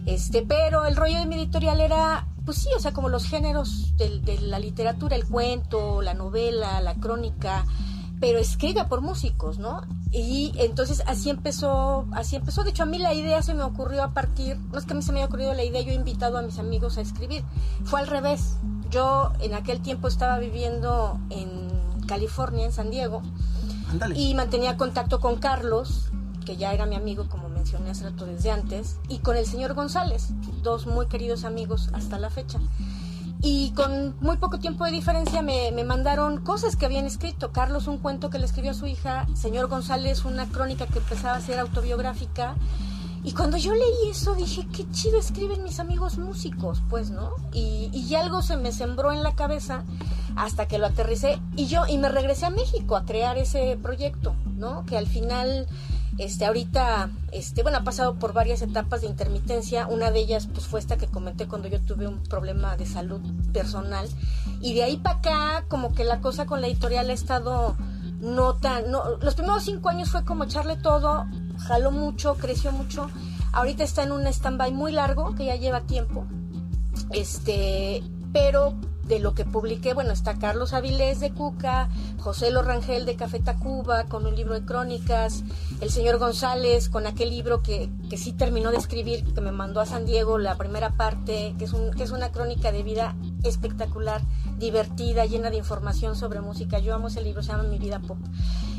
Este, 0.06 0.44
pero 0.44 0.86
el 0.86 0.96
rollo 0.96 1.18
de 1.20 1.26
mi 1.26 1.36
editorial 1.36 1.82
era, 1.82 2.28
pues 2.46 2.60
sí, 2.60 2.70
o 2.78 2.80
sea, 2.80 2.94
como 2.94 3.10
los 3.10 3.26
géneros 3.26 3.98
del- 3.98 4.24
de, 4.24 4.40
la 4.40 4.60
literatura, 4.60 5.16
el 5.16 5.26
cuento, 5.26 6.02
la 6.04 6.14
novela, 6.14 6.80
la 6.82 6.94
crónica, 6.96 7.66
pero 8.20 8.40
escrita 8.40 8.88
por 8.88 9.02
músicos, 9.02 9.60
¿no? 9.60 9.82
Y 10.12 10.54
entonces 10.58 11.04
así 11.06 11.30
empezó, 11.30 12.08
así 12.12 12.36
empezó. 12.36 12.64
De 12.64 12.72
hecho, 12.72 12.84
a 12.84 12.88
mí 12.88 12.98
la 12.98 13.14
idea 13.14 13.42
se 13.42 13.54
me 13.54 13.64
ocurrió 13.64 14.04
a 14.04 14.14
partir, 14.14 14.58
no 14.72 14.78
es 14.78 14.86
que 14.86 14.94
a 14.94 14.96
mí 14.96 15.02
se 15.02 15.12
me 15.12 15.20
haya 15.20 15.28
ocurrido 15.28 15.54
la 15.54 15.64
idea, 15.64 15.82
yo 15.82 15.92
he 15.92 15.96
invitado 15.96 16.38
a 16.38 16.42
mis 16.42 16.58
amigos 16.60 16.98
a 16.98 17.02
escribir. 17.02 17.44
Fue 17.84 18.00
al 18.00 18.08
revés. 18.08 18.58
Yo 18.90 19.34
en 19.42 19.54
aquel 19.54 19.82
tiempo 19.82 20.08
estaba 20.08 20.40
viviendo 20.40 21.20
en 21.30 22.06
California, 22.08 22.66
en 22.66 22.72
San 22.72 22.90
Diego, 22.90 23.22
y 24.16 24.34
mantenía 24.34 24.78
contacto 24.78 25.20
con 25.20 25.38
Carlos, 25.38 26.10
que 26.46 26.56
ya 26.56 26.74
era 26.74 26.86
mi 26.86 26.96
amigo, 26.96 27.28
como 27.28 27.50
mencioné 27.50 27.90
hace 27.90 28.06
rato 28.10 28.26
desde 28.26 28.50
antes, 28.50 28.98
y 29.10 29.20
con 29.20 29.36
el 29.36 29.46
señor 29.46 29.74
González, 29.74 30.30
dos 30.64 30.88
muy 30.88 31.08
queridos 31.08 31.44
amigos 31.44 31.90
hasta 31.94 32.18
la 32.18 32.30
fecha. 32.30 32.60
Y 33.42 33.72
con 33.72 34.16
muy 34.20 34.38
poco 34.38 34.58
tiempo 34.60 34.84
de 34.86 34.92
diferencia 34.92 35.42
me, 35.42 35.72
me 35.72 35.84
mandaron 35.84 36.42
cosas 36.42 36.76
que 36.76 36.86
habían 36.86 37.06
escrito. 37.06 37.52
Carlos 37.52 37.88
un 37.88 38.00
cuento 38.00 38.30
que 38.30 38.40
le 38.40 38.46
escribió 38.46 38.72
a 38.72 38.74
su 38.74 38.88
hija, 38.88 39.28
señor 39.36 39.68
González 39.68 40.26
una 40.26 40.48
crónica 40.48 40.88
que 40.88 41.00
empezaba 41.00 41.38
a 41.38 41.42
ser 41.42 41.60
autobiográfica 41.60 42.56
Y 43.24 43.34
cuando 43.34 43.58
yo 43.58 43.74
leí 43.74 44.10
eso 44.10 44.36
dije, 44.36 44.66
qué 44.74 44.90
chido 44.92 45.20
escriben 45.20 45.64
mis 45.64 45.80
amigos 45.80 46.18
músicos, 46.18 46.82
pues, 46.90 47.10
¿no? 47.10 47.32
Y, 47.54 47.90
y 47.94 48.16
algo 48.16 48.42
se 48.42 48.58
me 48.58 48.72
sembró 48.72 49.12
en 49.12 49.22
la 49.22 49.36
cabeza 49.36 49.84
hasta 50.36 50.68
que 50.68 50.78
lo 50.78 50.86
aterricé 50.86 51.40
y 51.56 51.66
yo 51.66 51.86
y 51.88 51.98
me 51.98 52.10
regresé 52.10 52.46
a 52.46 52.52
México 52.52 52.96
a 52.96 53.06
crear 53.06 53.38
ese 53.38 53.78
proyecto, 53.82 54.36
¿no? 54.56 54.86
Que 54.86 54.98
al 54.98 55.08
final 55.08 55.68
este 56.18 56.46
ahorita 56.46 57.10
este 57.32 57.62
bueno, 57.62 57.78
ha 57.78 57.84
pasado 57.84 58.16
por 58.16 58.34
varias 58.34 58.62
etapas 58.62 59.02
de 59.02 59.08
intermitencia, 59.08 59.88
una 59.88 60.12
de 60.12 60.20
ellas 60.20 60.48
pues 60.48 60.68
fue 60.68 60.80
esta 60.80 60.98
que 60.98 61.08
comenté 61.08 61.48
cuando 61.48 61.68
yo 61.68 61.80
tuve 61.82 62.08
un 62.08 62.24
problema 62.24 62.76
de 62.76 62.86
salud 62.86 63.22
personal 63.54 64.08
y 64.62 64.74
de 64.74 64.84
ahí 64.84 64.98
para 64.98 65.18
acá 65.18 65.66
como 65.68 65.94
que 65.94 66.04
la 66.04 66.22
cosa 66.22 66.46
con 66.46 66.62
la 66.62 66.68
editorial 66.68 67.10
ha 67.10 67.14
estado 67.14 67.76
no 68.20 68.56
tan 68.56 68.90
no, 68.90 69.18
los 69.18 69.36
primeros 69.36 69.64
cinco 69.64 69.90
años 69.90 70.10
fue 70.10 70.26
como 70.26 70.46
echarle 70.46 70.76
todo, 70.78 71.26
jaló 71.60 71.92
mucho, 71.92 72.36
creció 72.36 72.72
mucho. 72.72 73.10
Ahorita 73.54 73.84
está 73.84 74.04
en 74.04 74.12
un 74.12 74.28
stand-by 74.28 74.72
muy 74.72 74.92
largo 74.92 75.36
que 75.36 75.46
ya 75.46 75.56
lleva 75.56 75.82
tiempo. 75.82 76.26
Este, 77.12 78.04
pero 78.34 78.76
de 79.08 79.20
lo 79.20 79.34
que 79.34 79.46
publiqué, 79.46 79.94
bueno, 79.94 80.12
está 80.12 80.38
Carlos 80.38 80.74
Avilés 80.74 81.20
de 81.20 81.32
Cuca, 81.32 81.90
José 82.20 82.52
Lorangel 82.52 83.06
de 83.06 83.16
Café 83.16 83.40
Tacuba 83.40 84.06
con 84.06 84.26
un 84.26 84.36
libro 84.36 84.54
de 84.54 84.66
crónicas, 84.66 85.44
el 85.82 85.90
señor 85.90 86.18
González 86.18 86.90
con 86.90 87.08
aquel 87.08 87.30
libro 87.30 87.62
que, 87.62 87.90
que 88.10 88.18
sí 88.18 88.34
terminó 88.34 88.72
de 88.72 88.78
escribir, 88.78 89.24
que 89.34 89.42
me 89.42 89.52
mandó 89.52 89.80
a 89.80 89.86
San 89.86 90.06
Diego 90.06 90.38
la 90.38 90.56
primera 90.56 90.92
parte, 90.92 91.56
que 91.58 91.66
es, 91.66 91.74
un, 91.74 91.92
que 91.92 92.04
es 92.04 92.12
una 92.12 92.32
crónica 92.32 92.72
de 92.72 92.84
vida 92.84 93.16
espectacular, 93.44 94.22
divertida, 94.58 95.26
llena 95.26 95.50
de 95.50 95.58
información 95.58 96.16
sobre 96.16 96.42
música. 96.42 96.80
Yo 96.80 96.94
amo 96.94 97.08
ese 97.08 97.22
libro, 97.22 97.42
se 97.44 97.52
llama 97.52 97.64
Mi 97.64 97.78
Vida 97.78 98.00
Pop. 98.00 98.18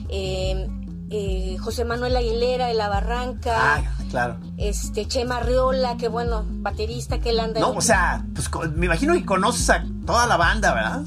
Eh, 0.09 0.69
eh, 1.11 1.57
José 1.59 1.85
Manuel 1.85 2.17
Aguilera 2.17 2.67
de 2.67 2.75
La 2.75 2.89
Barranca. 2.89 3.57
Ah, 3.59 3.83
claro. 4.11 4.37
Este, 4.57 5.07
Chema 5.07 5.41
Riola, 5.41 5.97
que 5.97 6.09
bueno, 6.09 6.45
baterista 6.47 7.19
que 7.19 7.31
él 7.31 7.41
anda. 7.41 7.61
No, 7.61 7.71
o 7.71 7.81
sea, 7.81 8.25
pues 8.35 8.51
me 8.75 8.87
imagino 8.87 9.15
que 9.15 9.25
conoces 9.25 9.71
a 9.71 9.85
toda 10.05 10.27
la 10.27 10.37
banda, 10.37 10.75
¿verdad? 10.75 11.03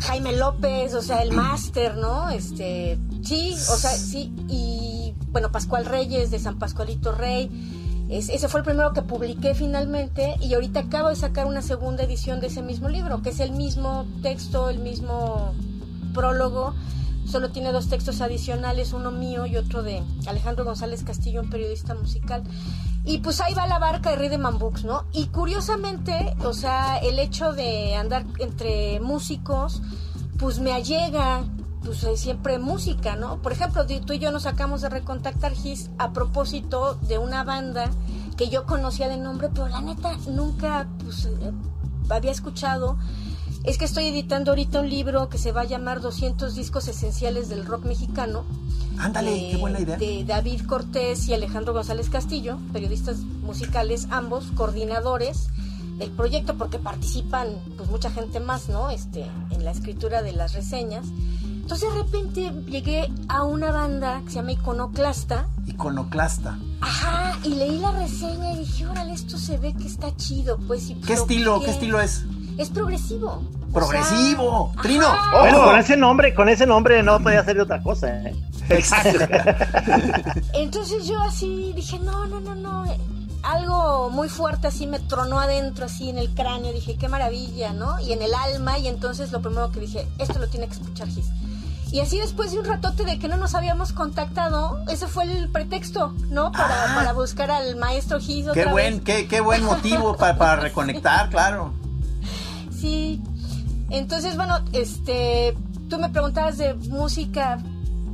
Jaime 0.00 0.36
López, 0.36 0.94
o 0.94 1.02
sea, 1.02 1.22
el 1.22 1.32
máster, 1.32 1.96
¿no? 1.96 2.30
Este, 2.30 2.98
sí, 3.22 3.54
o 3.54 3.76
sea, 3.76 3.90
sí. 3.90 4.32
Y 4.48 5.14
bueno, 5.28 5.50
Pascual 5.50 5.84
Reyes 5.86 6.30
de 6.30 6.38
San 6.38 6.58
Pascualito 6.58 7.12
Rey. 7.12 8.06
ese 8.08 8.48
fue 8.48 8.60
el 8.60 8.64
primero 8.64 8.92
que 8.92 9.02
publiqué 9.02 9.54
finalmente 9.54 10.36
y 10.40 10.54
ahorita 10.54 10.80
acabo 10.80 11.08
de 11.08 11.16
sacar 11.16 11.46
una 11.46 11.62
segunda 11.62 12.04
edición 12.04 12.40
de 12.40 12.48
ese 12.48 12.62
mismo 12.62 12.88
libro, 12.88 13.22
que 13.22 13.30
es 13.30 13.40
el 13.40 13.52
mismo 13.52 14.06
texto, 14.22 14.68
el 14.68 14.78
mismo 14.78 15.52
prólogo, 16.12 16.74
solo 17.26 17.50
tiene 17.50 17.72
dos 17.72 17.88
textos 17.88 18.20
adicionales, 18.20 18.92
uno 18.92 19.10
mío 19.10 19.46
y 19.46 19.56
otro 19.56 19.82
de 19.82 20.02
Alejandro 20.26 20.64
González 20.64 21.04
Castillo, 21.04 21.42
un 21.42 21.50
periodista 21.50 21.94
musical. 21.94 22.42
Y 23.04 23.18
pues 23.18 23.40
ahí 23.40 23.52
va 23.54 23.66
la 23.66 23.78
barca 23.78 24.10
de 24.10 24.16
Rhythm 24.16 24.58
Books, 24.58 24.84
¿no? 24.84 25.04
Y 25.12 25.26
curiosamente, 25.26 26.34
o 26.44 26.54
sea, 26.54 26.96
el 26.98 27.18
hecho 27.18 27.52
de 27.52 27.96
andar 27.96 28.24
entre 28.38 28.98
músicos, 29.00 29.82
pues 30.38 30.58
me 30.58 30.72
allega, 30.72 31.44
pues 31.84 32.06
siempre 32.18 32.58
música, 32.58 33.14
¿no? 33.14 33.42
Por 33.42 33.52
ejemplo, 33.52 33.84
tú 33.86 34.12
y 34.14 34.18
yo 34.18 34.30
nos 34.30 34.46
acabamos 34.46 34.80
de 34.80 34.88
recontactar 34.88 35.52
Gis 35.52 35.90
a 35.98 36.12
propósito 36.12 36.94
de 36.94 37.18
una 37.18 37.44
banda 37.44 37.90
que 38.38 38.48
yo 38.48 38.64
conocía 38.64 39.08
de 39.08 39.18
nombre, 39.18 39.50
pero 39.52 39.68
la 39.68 39.80
neta 39.80 40.16
nunca 40.28 40.88
pues, 41.02 41.26
eh, 41.26 41.52
había 42.08 42.32
escuchado 42.32 42.96
es 43.64 43.78
que 43.78 43.86
estoy 43.86 44.06
editando 44.06 44.50
ahorita 44.50 44.80
un 44.80 44.90
libro 44.90 45.30
que 45.30 45.38
se 45.38 45.50
va 45.50 45.62
a 45.62 45.64
llamar 45.64 46.02
200 46.02 46.54
discos 46.54 46.86
esenciales 46.86 47.48
del 47.48 47.64
rock 47.64 47.86
mexicano. 47.86 48.44
Ándale, 48.98 49.48
qué 49.50 49.56
buena 49.56 49.80
idea. 49.80 49.96
De 49.96 50.22
David 50.24 50.66
Cortés 50.66 51.26
y 51.28 51.34
Alejandro 51.34 51.72
González 51.72 52.10
Castillo, 52.10 52.58
periodistas 52.72 53.18
musicales, 53.20 54.06
ambos 54.10 54.52
coordinadores 54.54 55.48
del 55.98 56.10
proyecto 56.10 56.58
porque 56.58 56.78
participan 56.78 57.48
pues 57.76 57.88
mucha 57.88 58.10
gente 58.10 58.38
más, 58.38 58.68
¿no? 58.68 58.90
Este, 58.90 59.24
en 59.50 59.64
la 59.64 59.70
escritura 59.70 60.22
de 60.22 60.32
las 60.32 60.52
reseñas. 60.52 61.06
Entonces 61.42 61.88
de 61.90 62.02
repente 62.02 62.52
llegué 62.66 63.10
a 63.28 63.44
una 63.44 63.72
banda 63.72 64.20
que 64.24 64.28
se 64.28 64.36
llama 64.36 64.52
Iconoclasta. 64.52 65.48
Iconoclasta. 65.66 66.58
Ajá, 66.82 67.38
y 67.42 67.54
leí 67.54 67.78
la 67.78 67.92
reseña 67.92 68.52
y 68.52 68.58
dije, 68.58 68.86
órale, 68.86 69.14
esto 69.14 69.38
se 69.38 69.56
ve 69.56 69.72
que 69.72 69.86
está 69.86 70.14
chido, 70.16 70.58
pues. 70.66 70.92
¿Qué 71.06 71.14
estilo, 71.14 71.60
qué 71.60 71.70
estilo 71.70 71.98
es? 72.00 72.24
Es 72.58 72.70
progresivo. 72.70 73.42
Progresivo, 73.72 74.72
Trino. 74.80 75.08
Bueno, 75.40 75.64
con 75.64 75.78
ese 75.78 75.96
nombre, 75.96 76.34
con 76.34 76.48
ese 76.48 76.66
nombre 76.66 77.02
no 77.02 77.20
podía 77.20 77.42
de 77.42 77.60
otra 77.60 77.82
cosa. 77.82 78.08
¿eh? 78.08 78.34
Exacto. 78.70 79.18
Entonces 80.54 81.06
yo 81.06 81.20
así 81.20 81.72
dije, 81.74 81.98
no, 81.98 82.26
no, 82.26 82.40
no, 82.40 82.54
no. 82.54 82.84
Algo 83.42 84.08
muy 84.10 84.28
fuerte 84.28 84.68
así 84.68 84.86
me 84.86 85.00
tronó 85.00 85.38
adentro, 85.38 85.86
así 85.86 86.08
en 86.08 86.18
el 86.18 86.32
cráneo. 86.34 86.72
Dije, 86.72 86.96
qué 86.96 87.08
maravilla, 87.08 87.72
¿no? 87.72 87.98
Y 88.00 88.12
en 88.12 88.22
el 88.22 88.32
alma. 88.32 88.78
Y 88.78 88.86
entonces 88.86 89.32
lo 89.32 89.42
primero 89.42 89.70
que 89.72 89.80
dije, 89.80 90.06
esto 90.18 90.38
lo 90.38 90.48
tiene 90.48 90.66
que 90.68 90.74
escuchar 90.74 91.08
Gis. 91.08 91.26
Y 91.90 92.00
así 92.00 92.18
después 92.18 92.52
de 92.52 92.58
un 92.58 92.64
ratote 92.64 93.04
de 93.04 93.18
que 93.18 93.28
no 93.28 93.36
nos 93.36 93.54
habíamos 93.54 93.92
contactado, 93.92 94.80
ese 94.88 95.06
fue 95.06 95.24
el 95.24 95.48
pretexto, 95.48 96.14
¿no? 96.30 96.50
Para, 96.50 96.92
ah. 96.92 96.94
para 96.94 97.12
buscar 97.12 97.50
al 97.50 97.76
maestro 97.76 98.18
Gis 98.18 98.46
qué 98.54 98.64
buen, 98.66 99.00
Qué, 99.00 99.28
qué 99.28 99.40
buen 99.40 99.64
motivo 99.64 100.16
para, 100.16 100.36
para 100.36 100.56
reconectar, 100.56 101.28
claro 101.28 101.83
sí. 102.80 103.22
Entonces, 103.90 104.36
bueno, 104.36 104.58
este, 104.72 105.56
tú 105.88 105.98
me 105.98 106.08
preguntabas 106.08 106.58
de 106.58 106.74
música, 106.74 107.62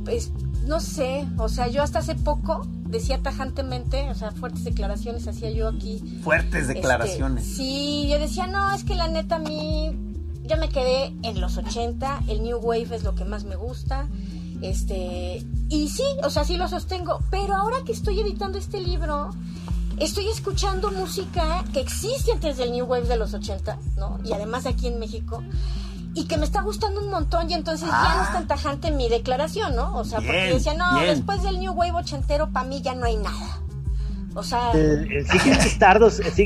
pues, 0.03 0.31
no 0.65 0.79
sé, 0.79 1.27
o 1.37 1.49
sea, 1.49 1.67
yo 1.67 1.81
hasta 1.81 1.99
hace 1.99 2.15
poco 2.15 2.67
decía 2.85 3.19
tajantemente, 3.21 4.09
o 4.09 4.15
sea, 4.15 4.31
fuertes 4.31 4.63
declaraciones 4.63 5.27
hacía 5.27 5.49
yo 5.51 5.69
aquí. 5.69 6.19
Fuertes 6.23 6.63
este, 6.63 6.75
declaraciones. 6.75 7.45
sí, 7.45 8.07
yo 8.09 8.19
decía, 8.19 8.47
no, 8.47 8.71
es 8.71 8.83
que 8.83 8.95
la 8.95 9.07
neta 9.07 9.37
a 9.37 9.39
mí, 9.39 9.91
ya 10.43 10.57
me 10.57 10.69
quedé 10.69 11.13
en 11.23 11.41
los 11.41 11.57
80, 11.57 12.23
el 12.27 12.43
New 12.43 12.57
Wave 12.59 12.95
es 12.95 13.03
lo 13.03 13.15
que 13.15 13.25
más 13.25 13.45
me 13.45 13.55
gusta. 13.55 14.07
Este, 14.61 15.43
y 15.69 15.89
sí, 15.89 16.03
o 16.23 16.29
sea, 16.29 16.43
sí 16.43 16.57
lo 16.57 16.67
sostengo, 16.67 17.19
pero 17.31 17.55
ahora 17.55 17.77
que 17.83 17.93
estoy 17.93 18.19
editando 18.19 18.59
este 18.59 18.79
libro, 18.79 19.31
estoy 20.03 20.27
escuchando 20.27 20.91
música 20.91 21.63
que 21.73 21.79
existe 21.79 22.31
antes 22.31 22.57
del 22.57 22.71
New 22.71 22.85
Wave 22.85 23.07
de 23.07 23.17
los 23.17 23.33
80, 23.33 23.77
¿no? 23.97 24.19
Y 24.23 24.33
además 24.33 24.65
aquí 24.65 24.87
en 24.87 24.99
México. 24.99 25.43
Y 26.13 26.25
que 26.25 26.37
me 26.37 26.43
está 26.43 26.61
gustando 26.61 27.01
un 27.01 27.09
montón 27.09 27.49
y 27.49 27.53
entonces 27.53 27.87
ya 27.87 28.15
no 28.15 28.23
es 28.23 28.33
tan 28.33 28.47
tajante 28.47 28.91
mi 28.91 29.07
declaración, 29.07 29.75
¿no? 29.75 29.95
O 29.95 30.03
sea, 30.03 30.19
porque 30.19 30.53
decía, 30.53 30.73
no, 30.73 30.99
después 30.99 31.41
del 31.43 31.59
New 31.59 31.71
Wave 31.71 31.93
ochentero 31.93 32.51
para 32.51 32.67
mí 32.67 32.81
ya 32.81 32.95
no 32.95 33.05
hay 33.05 33.15
nada. 33.15 33.61
O 34.33 34.43
sea... 34.43 34.71
El, 34.71 35.09
el 35.11 35.25
Ziggy 35.25 35.51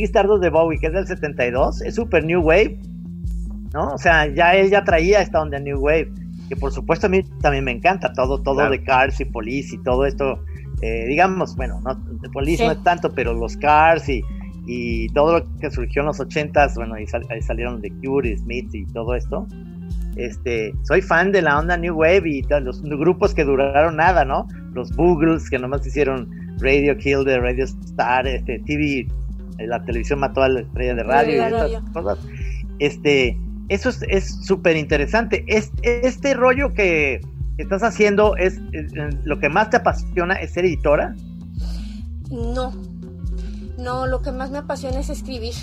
Stardust, 0.04 0.42
de 0.42 0.50
Bowie, 0.50 0.80
que 0.80 0.88
es 0.88 0.94
del 0.94 1.08
72, 1.08 1.82
es 1.82 1.96
super 1.96 2.24
New 2.24 2.42
Wave, 2.42 2.80
¿no? 3.74 3.94
O 3.94 3.98
sea, 3.98 4.28
ya 4.28 4.56
él 4.56 4.70
ya 4.70 4.84
traía 4.84 5.22
esta 5.22 5.42
onda 5.42 5.58
New 5.60 5.80
Wave, 5.80 6.12
que 6.48 6.56
por 6.56 6.72
supuesto 6.72 7.08
a 7.08 7.10
mí 7.10 7.24
también 7.42 7.64
me 7.64 7.72
encanta, 7.72 8.14
todo, 8.14 8.44
todo 8.44 8.70
de 8.70 8.84
Cars 8.84 9.20
y 9.20 9.26
Police 9.26 9.76
y 9.76 9.84
todo 9.84 10.06
esto 10.06 10.40
eh, 10.86 11.06
digamos, 11.08 11.56
bueno, 11.56 11.82
no, 11.84 11.96
de 11.96 12.30
Police 12.30 12.64
no 12.64 12.72
es 12.74 12.84
tanto, 12.84 13.12
pero 13.12 13.34
los 13.34 13.58
Cars 13.58 14.08
y, 14.08 14.24
y 14.68 15.10
todo 15.10 15.40
lo 15.40 15.60
que 15.60 15.72
surgió 15.72 16.04
en 16.04 16.08
los 16.08 16.20
ochentas, 16.20 16.76
bueno, 16.76 16.94
ahí, 16.94 17.08
salieron 17.42 17.82
The 17.82 17.92
Cure, 18.04 18.30
y 18.30 18.38
Smith 18.38 18.70
y 18.74 18.86
todo 18.86 19.16
esto. 19.16 19.48
Este, 20.16 20.74
soy 20.84 21.02
fan 21.02 21.32
de 21.32 21.42
la 21.42 21.58
onda 21.58 21.76
New 21.76 21.96
Wave 21.96 22.30
y 22.30 22.44
los 22.62 22.84
grupos 22.84 23.34
que 23.34 23.44
duraron 23.44 23.96
nada, 23.96 24.26
¿no? 24.26 24.48
Los 24.74 24.96
Boogles 24.96 25.50
que 25.50 25.58
nomás 25.58 25.86
hicieron 25.88 26.30
Radio 26.60 26.96
Kill 26.98 27.26
the 27.26 27.40
Radio 27.40 27.66
Star, 27.66 28.28
este, 28.28 28.60
TV, 28.60 29.08
eh, 29.58 29.68
la 29.68 29.84
televisión 29.84 30.20
mató 30.20 30.44
a 30.44 30.50
la 30.50 30.62
estrella 30.62 30.94
de 30.94 31.04
radio, 31.04 31.34
y 31.34 31.74
estas 31.74 31.90
cosas. 31.92 32.20
Este, 32.78 33.38
eso 33.70 33.90
es 34.08 34.46
súper 34.46 34.78
interesante. 34.78 35.44
Este, 35.48 36.06
este 36.06 36.36
rollo 36.36 36.74
que, 36.74 37.22
estás 37.58 37.84
haciendo 37.84 38.36
es, 38.36 38.60
lo 39.24 39.40
que 39.40 39.50
más 39.50 39.70
te 39.70 39.78
apasiona 39.78 40.36
es 40.36 40.54
ser 40.54 40.66
editora? 40.66 41.16
No, 42.30 42.74
no, 43.78 44.08
lo 44.08 44.22
que 44.22 44.32
más 44.32 44.52
me 44.52 44.60
apasiona 44.60 45.00
es 45.00 45.10
escribir. 45.10 45.54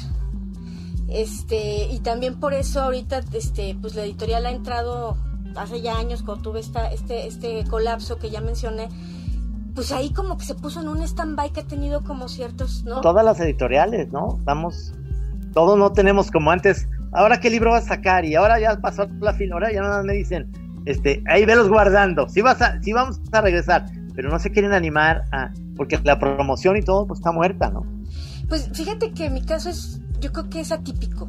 Este, 1.09 1.87
y 1.91 1.99
también 2.01 2.41
por 2.41 2.55
eso 2.55 2.81
ahorita, 2.81 3.21
este, 3.33 3.77
pues 3.81 3.95
la 3.95 4.05
editorial 4.05 4.47
ha 4.47 4.51
entrado 4.51 5.17
hace 5.57 5.83
ya 5.83 5.99
años 5.99 6.23
cuando 6.23 6.43
tuve 6.43 6.61
esta, 6.61 6.91
este, 6.91 7.27
este 7.27 7.65
colapso 7.69 8.19
que 8.19 8.31
ya 8.31 8.41
mencioné, 8.41 8.89
pues 9.75 9.93
ahí 9.93 10.13
como 10.13 10.39
que 10.39 10.45
se 10.45 10.55
puso 10.55 10.81
en 10.81 10.89
un 10.89 11.03
stand-by 11.03 11.53
que 11.53 11.61
ha 11.61 11.67
tenido 11.67 12.03
como 12.03 12.29
ciertos, 12.29 12.85
¿no? 12.85 13.01
Todas 13.03 13.25
las 13.25 13.41
editoriales, 13.41 14.11
¿no? 14.13 14.37
Estamos, 14.39 14.95
todos 15.53 15.79
no 15.79 15.93
tenemos 15.93 16.31
como 16.31 16.51
antes, 16.51 16.89
ahora 17.13 17.41
qué 17.41 17.51
libro 17.51 17.73
vas 17.73 17.85
a 17.85 17.89
sacar 17.89 18.25
y 18.25 18.35
ahora 18.35 18.59
ya 18.59 18.81
pasó 18.81 19.07
la 19.21 19.35
fin, 19.35 19.53
ahora 19.53 19.73
ya 19.73 19.83
nada 19.83 20.03
me 20.03 20.15
dicen, 20.15 20.51
este, 20.85 21.23
ahí 21.29 21.45
velos 21.45 21.69
guardando. 21.69 22.29
Sí, 22.29 22.43
vas 22.43 22.61
a, 22.63 22.81
sí 22.83 22.93
vamos 22.93 23.21
a 23.33 23.41
regresar, 23.41 23.87
pero 24.15 24.31
no 24.31 24.39
se 24.39 24.51
quieren 24.51 24.73
animar 24.73 25.25
a, 25.33 25.51
porque 25.77 25.99
la 26.05 26.19
promoción 26.19 26.77
y 26.77 26.83
todo 26.83 27.07
pues 27.07 27.21
está 27.21 27.33
muerta, 27.33 27.71
¿no? 27.71 27.87
Pues 28.49 28.69
fíjate 28.73 29.13
que 29.13 29.31
mi 29.31 29.43
caso 29.43 29.71
es, 29.71 30.01
yo 30.21 30.33
creo 30.33 30.51
que 30.51 30.61
es 30.61 30.73
atípico, 30.73 31.29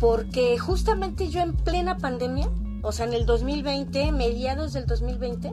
porque 0.00 0.58
justamente 0.58 1.28
yo 1.28 1.40
en 1.40 1.54
plena 1.54 1.96
pandemia, 1.96 2.48
o 2.82 2.92
sea, 2.92 3.06
en 3.06 3.14
el 3.14 3.26
2020, 3.26 4.12
mediados 4.12 4.72
del 4.72 4.86
2020, 4.86 5.52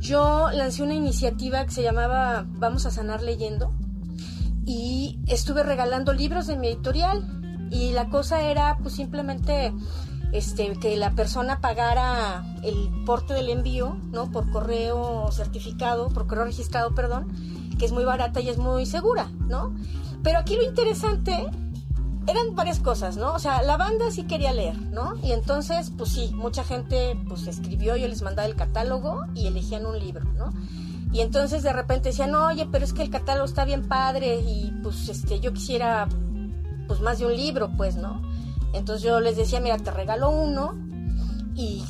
yo 0.00 0.50
lancé 0.52 0.82
una 0.82 0.94
iniciativa 0.94 1.64
que 1.64 1.70
se 1.70 1.82
llamaba 1.82 2.44
Vamos 2.58 2.86
a 2.86 2.90
sanar 2.90 3.22
leyendo. 3.22 3.72
y 4.64 5.18
estuve 5.26 5.64
regalando 5.64 6.12
libros 6.12 6.46
de 6.46 6.56
mi 6.56 6.68
editorial 6.68 7.42
y 7.72 7.92
la 7.92 8.08
cosa 8.08 8.42
era 8.42 8.76
pues 8.82 8.94
simplemente 8.94 9.72
este, 10.32 10.72
que 10.78 10.96
la 10.96 11.12
persona 11.12 11.60
pagara 11.60 12.44
el 12.62 12.90
porte 13.04 13.34
del 13.34 13.50
envío, 13.50 13.96
¿no? 14.10 14.30
Por 14.30 14.50
correo 14.50 15.30
certificado, 15.30 16.08
por 16.08 16.26
correo 16.26 16.46
registrado, 16.46 16.94
perdón, 16.94 17.28
que 17.78 17.84
es 17.84 17.92
muy 17.92 18.04
barata 18.04 18.40
y 18.40 18.48
es 18.48 18.58
muy 18.58 18.86
segura, 18.86 19.30
¿no? 19.48 19.74
Pero 20.22 20.38
aquí 20.38 20.56
lo 20.56 20.62
interesante 20.62 21.46
eran 22.26 22.54
varias 22.54 22.78
cosas, 22.78 23.16
¿no? 23.16 23.34
O 23.34 23.38
sea, 23.38 23.62
la 23.62 23.76
banda 23.76 24.10
sí 24.10 24.24
quería 24.24 24.52
leer, 24.52 24.80
¿no? 24.80 25.14
Y 25.22 25.32
entonces, 25.32 25.92
pues 25.96 26.10
sí, 26.10 26.30
mucha 26.34 26.64
gente 26.64 27.18
pues 27.28 27.46
escribió, 27.46 27.96
yo 27.96 28.08
les 28.08 28.22
mandaba 28.22 28.48
el 28.48 28.54
catálogo 28.54 29.26
y 29.34 29.46
elegían 29.46 29.86
un 29.86 29.98
libro, 29.98 30.24
¿no? 30.36 30.52
Y 31.12 31.20
entonces 31.20 31.62
de 31.62 31.72
repente 31.72 32.08
decían, 32.10 32.34
oye, 32.34 32.66
pero 32.70 32.84
es 32.84 32.92
que 32.92 33.02
el 33.02 33.10
catálogo 33.10 33.44
está 33.44 33.64
bien 33.64 33.86
padre 33.86 34.36
y 34.40 34.72
pues 34.82 35.08
este, 35.08 35.40
yo 35.40 35.52
quisiera 35.52 36.08
pues 36.88 37.00
más 37.00 37.18
de 37.18 37.26
un 37.26 37.36
libro, 37.36 37.70
pues, 37.76 37.96
¿no? 37.96 38.22
Entonces 38.72 39.02
yo 39.02 39.20
les 39.20 39.36
decía, 39.36 39.60
mira, 39.60 39.78
te 39.78 39.90
regalo 39.90 40.30
uno 40.30 40.74
y 41.54 41.84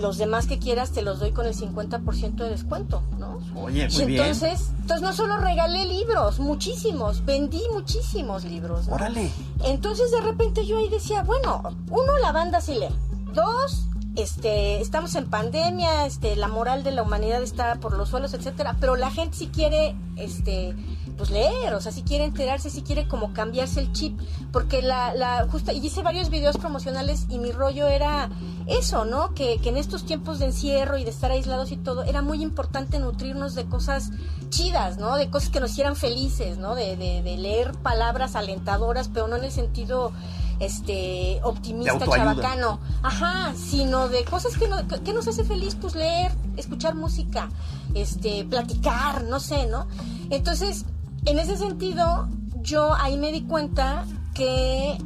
los 0.00 0.18
demás 0.18 0.46
que 0.46 0.58
quieras 0.58 0.92
te 0.92 1.02
los 1.02 1.18
doy 1.18 1.32
con 1.32 1.46
el 1.46 1.54
50% 1.54 2.34
de 2.36 2.50
descuento, 2.50 3.02
¿no? 3.18 3.38
Oye, 3.56 3.88
muy 3.88 4.14
y 4.14 4.16
entonces, 4.16 4.70
entonces 4.80 5.02
no 5.02 5.12
solo 5.12 5.38
regalé 5.38 5.86
libros, 5.86 6.38
muchísimos, 6.38 7.24
vendí 7.24 7.62
muchísimos 7.72 8.44
libros. 8.44 8.88
¿no? 8.88 8.94
Órale. 8.94 9.30
Entonces 9.64 10.10
de 10.10 10.20
repente 10.20 10.64
yo 10.66 10.78
ahí 10.78 10.88
decía, 10.88 11.22
bueno, 11.22 11.62
uno, 11.90 12.18
la 12.18 12.32
banda 12.32 12.60
sí 12.60 12.74
lee. 12.74 12.94
Dos, 13.34 13.88
este, 14.16 14.80
estamos 14.80 15.14
en 15.14 15.28
pandemia, 15.28 16.06
este, 16.06 16.36
la 16.36 16.48
moral 16.48 16.82
de 16.82 16.92
la 16.92 17.02
humanidad 17.02 17.42
está 17.42 17.76
por 17.76 17.96
los 17.96 18.08
suelos, 18.08 18.34
etcétera, 18.34 18.76
pero 18.80 18.96
la 18.96 19.10
gente 19.10 19.36
sí 19.36 19.48
quiere, 19.48 19.96
este, 20.16 20.74
pues 21.18 21.30
leer, 21.30 21.74
o 21.74 21.80
sea, 21.80 21.90
si 21.90 22.02
quiere 22.02 22.24
enterarse, 22.24 22.70
si 22.70 22.82
quiere 22.82 23.08
como 23.08 23.32
cambiarse 23.32 23.80
el 23.80 23.92
chip, 23.92 24.18
porque 24.52 24.80
la, 24.80 25.14
la 25.14 25.46
justa, 25.50 25.72
y 25.72 25.84
hice 25.84 26.02
varios 26.02 26.30
videos 26.30 26.56
promocionales 26.56 27.26
y 27.28 27.38
mi 27.40 27.50
rollo 27.50 27.88
era 27.88 28.30
eso, 28.68 29.04
¿no? 29.04 29.34
Que, 29.34 29.58
que 29.60 29.70
en 29.70 29.76
estos 29.76 30.06
tiempos 30.06 30.38
de 30.38 30.46
encierro 30.46 30.96
y 30.96 31.04
de 31.04 31.10
estar 31.10 31.32
aislados 31.32 31.72
y 31.72 31.76
todo, 31.76 32.04
era 32.04 32.22
muy 32.22 32.40
importante 32.40 33.00
nutrirnos 33.00 33.56
de 33.56 33.66
cosas 33.66 34.10
chidas, 34.48 34.98
¿no? 34.98 35.16
De 35.16 35.28
cosas 35.28 35.50
que 35.50 35.58
nos 35.60 35.72
hicieran 35.72 35.96
felices, 35.96 36.56
¿no? 36.56 36.76
De, 36.76 36.96
de, 36.96 37.22
de 37.22 37.36
leer 37.36 37.72
palabras 37.72 38.36
alentadoras, 38.36 39.08
pero 39.08 39.26
no 39.26 39.36
en 39.36 39.44
el 39.44 39.52
sentido 39.52 40.12
este 40.60 41.38
optimista 41.44 42.04
chabacano 42.04 42.80
ajá 43.02 43.54
sino 43.54 44.08
de 44.08 44.24
cosas 44.24 44.56
que, 44.56 44.66
no, 44.66 44.76
que 44.88 45.12
nos 45.12 45.28
hace 45.28 45.44
feliz 45.44 45.76
pues 45.80 45.94
leer 45.94 46.32
escuchar 46.56 46.96
música 46.96 47.48
este 47.94 48.44
platicar 48.44 49.22
no 49.22 49.38
sé 49.38 49.66
no 49.66 49.86
entonces 50.30 50.84
en 51.24 51.38
ese 51.38 51.56
sentido, 51.56 52.28
yo 52.62 52.94
ahí 52.94 53.16
me 53.16 53.32
di 53.32 53.42
cuenta 53.42 54.04
que 54.34 54.98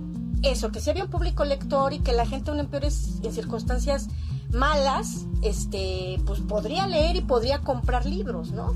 eso, 0.42 0.72
que 0.72 0.80
si 0.80 0.90
había 0.90 1.04
un 1.04 1.10
público 1.10 1.44
lector 1.44 1.92
y 1.92 2.00
que 2.00 2.12
la 2.12 2.26
gente 2.26 2.50
aún 2.50 2.60
en 2.60 2.66
peores 2.66 3.20
en 3.22 3.32
circunstancias 3.32 4.08
malas, 4.50 5.26
este, 5.42 6.20
pues 6.26 6.40
podría 6.40 6.86
leer 6.86 7.16
y 7.16 7.22
podría 7.22 7.60
comprar 7.60 8.06
libros, 8.06 8.50
¿no? 8.52 8.74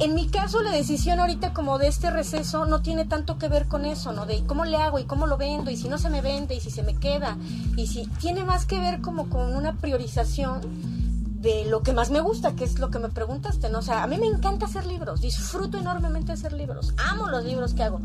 En 0.00 0.14
mi 0.14 0.28
caso, 0.28 0.62
la 0.62 0.70
decisión 0.70 1.18
ahorita 1.18 1.52
como 1.52 1.78
de 1.78 1.88
este 1.88 2.10
receso 2.10 2.66
no 2.66 2.82
tiene 2.82 3.04
tanto 3.04 3.36
que 3.36 3.48
ver 3.48 3.66
con 3.66 3.84
eso, 3.84 4.12
¿no? 4.12 4.26
De 4.26 4.44
cómo 4.46 4.64
le 4.64 4.76
hago 4.76 5.00
y 5.00 5.04
cómo 5.04 5.26
lo 5.26 5.36
vendo 5.36 5.72
y 5.72 5.76
si 5.76 5.88
no 5.88 5.98
se 5.98 6.08
me 6.08 6.20
vende 6.20 6.54
y 6.54 6.60
si 6.60 6.70
se 6.70 6.84
me 6.84 6.94
queda 6.94 7.36
y 7.76 7.88
si 7.88 8.06
tiene 8.20 8.44
más 8.44 8.64
que 8.64 8.78
ver 8.78 9.00
como 9.00 9.28
con 9.28 9.56
una 9.56 9.74
priorización 9.74 10.60
de 11.38 11.64
lo 11.66 11.82
que 11.82 11.92
más 11.92 12.10
me 12.10 12.20
gusta, 12.20 12.54
que 12.56 12.64
es 12.64 12.78
lo 12.78 12.90
que 12.90 12.98
me 12.98 13.08
preguntaste, 13.08 13.70
¿no? 13.70 13.78
O 13.78 13.82
sea, 13.82 14.02
a 14.02 14.06
mí 14.06 14.18
me 14.18 14.26
encanta 14.26 14.66
hacer 14.66 14.86
libros, 14.86 15.20
disfruto 15.20 15.78
enormemente 15.78 16.32
hacer 16.32 16.52
libros, 16.52 16.94
amo 16.98 17.28
los 17.28 17.44
libros 17.44 17.74
que 17.74 17.84
hago, 17.84 18.00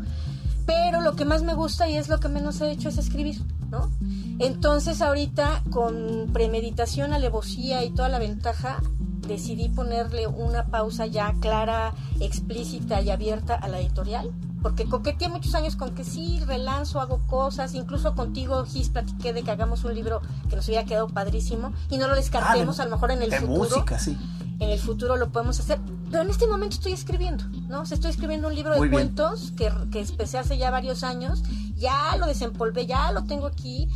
pero 0.66 1.00
lo 1.00 1.16
que 1.16 1.24
más 1.24 1.42
me 1.42 1.54
gusta 1.54 1.88
y 1.88 1.96
es 1.96 2.08
lo 2.08 2.20
que 2.20 2.28
menos 2.28 2.60
he 2.60 2.70
hecho 2.70 2.88
es 2.88 2.98
escribir, 2.98 3.40
¿no? 3.70 3.90
Entonces 4.38 5.02
ahorita 5.02 5.62
con 5.70 6.30
premeditación, 6.32 7.12
alevosía 7.12 7.84
y 7.84 7.90
toda 7.90 8.08
la 8.08 8.18
ventaja, 8.18 8.80
decidí 9.26 9.68
ponerle 9.68 10.26
una 10.26 10.66
pausa 10.66 11.06
ya 11.06 11.34
clara, 11.40 11.92
explícita 12.20 13.00
y 13.00 13.10
abierta 13.10 13.54
a 13.54 13.68
la 13.68 13.80
editorial 13.80 14.32
porque 14.64 14.86
coqueteé 14.86 15.28
muchos 15.28 15.54
años 15.54 15.76
con 15.76 15.94
que 15.94 16.04
sí, 16.04 16.40
relanzo, 16.46 16.98
hago 16.98 17.18
cosas, 17.26 17.74
incluso 17.74 18.14
contigo, 18.14 18.64
Gis, 18.64 18.88
platiqué 18.88 19.34
de 19.34 19.42
que 19.42 19.50
hagamos 19.50 19.84
un 19.84 19.94
libro 19.94 20.22
que 20.48 20.56
nos 20.56 20.66
hubiera 20.68 20.86
quedado 20.86 21.06
padrísimo 21.06 21.74
y 21.90 21.98
no 21.98 22.08
lo 22.08 22.14
descartemos, 22.14 22.80
a 22.80 22.86
lo 22.86 22.92
mejor 22.92 23.10
en 23.10 23.20
el 23.20 23.30
futuro. 23.30 23.58
música, 23.58 23.98
sí. 23.98 24.16
En 24.60 24.70
el 24.70 24.78
futuro 24.78 25.18
lo 25.18 25.28
podemos 25.28 25.60
hacer, 25.60 25.80
pero 26.10 26.22
en 26.22 26.30
este 26.30 26.46
momento 26.46 26.76
estoy 26.76 26.92
escribiendo, 26.92 27.44
¿no? 27.68 27.82
O 27.82 27.84
sea, 27.84 27.96
estoy 27.96 28.10
escribiendo 28.10 28.48
un 28.48 28.54
libro 28.54 28.80
de 28.80 28.88
cuentos 28.88 29.52
que, 29.54 29.70
que 29.92 30.00
empecé 30.00 30.38
hace 30.38 30.56
ya 30.56 30.70
varios 30.70 31.04
años, 31.04 31.42
ya 31.76 32.16
lo 32.16 32.24
desempolvé, 32.26 32.86
ya 32.86 33.12
lo 33.12 33.24
tengo 33.24 33.44
aquí 33.44 33.90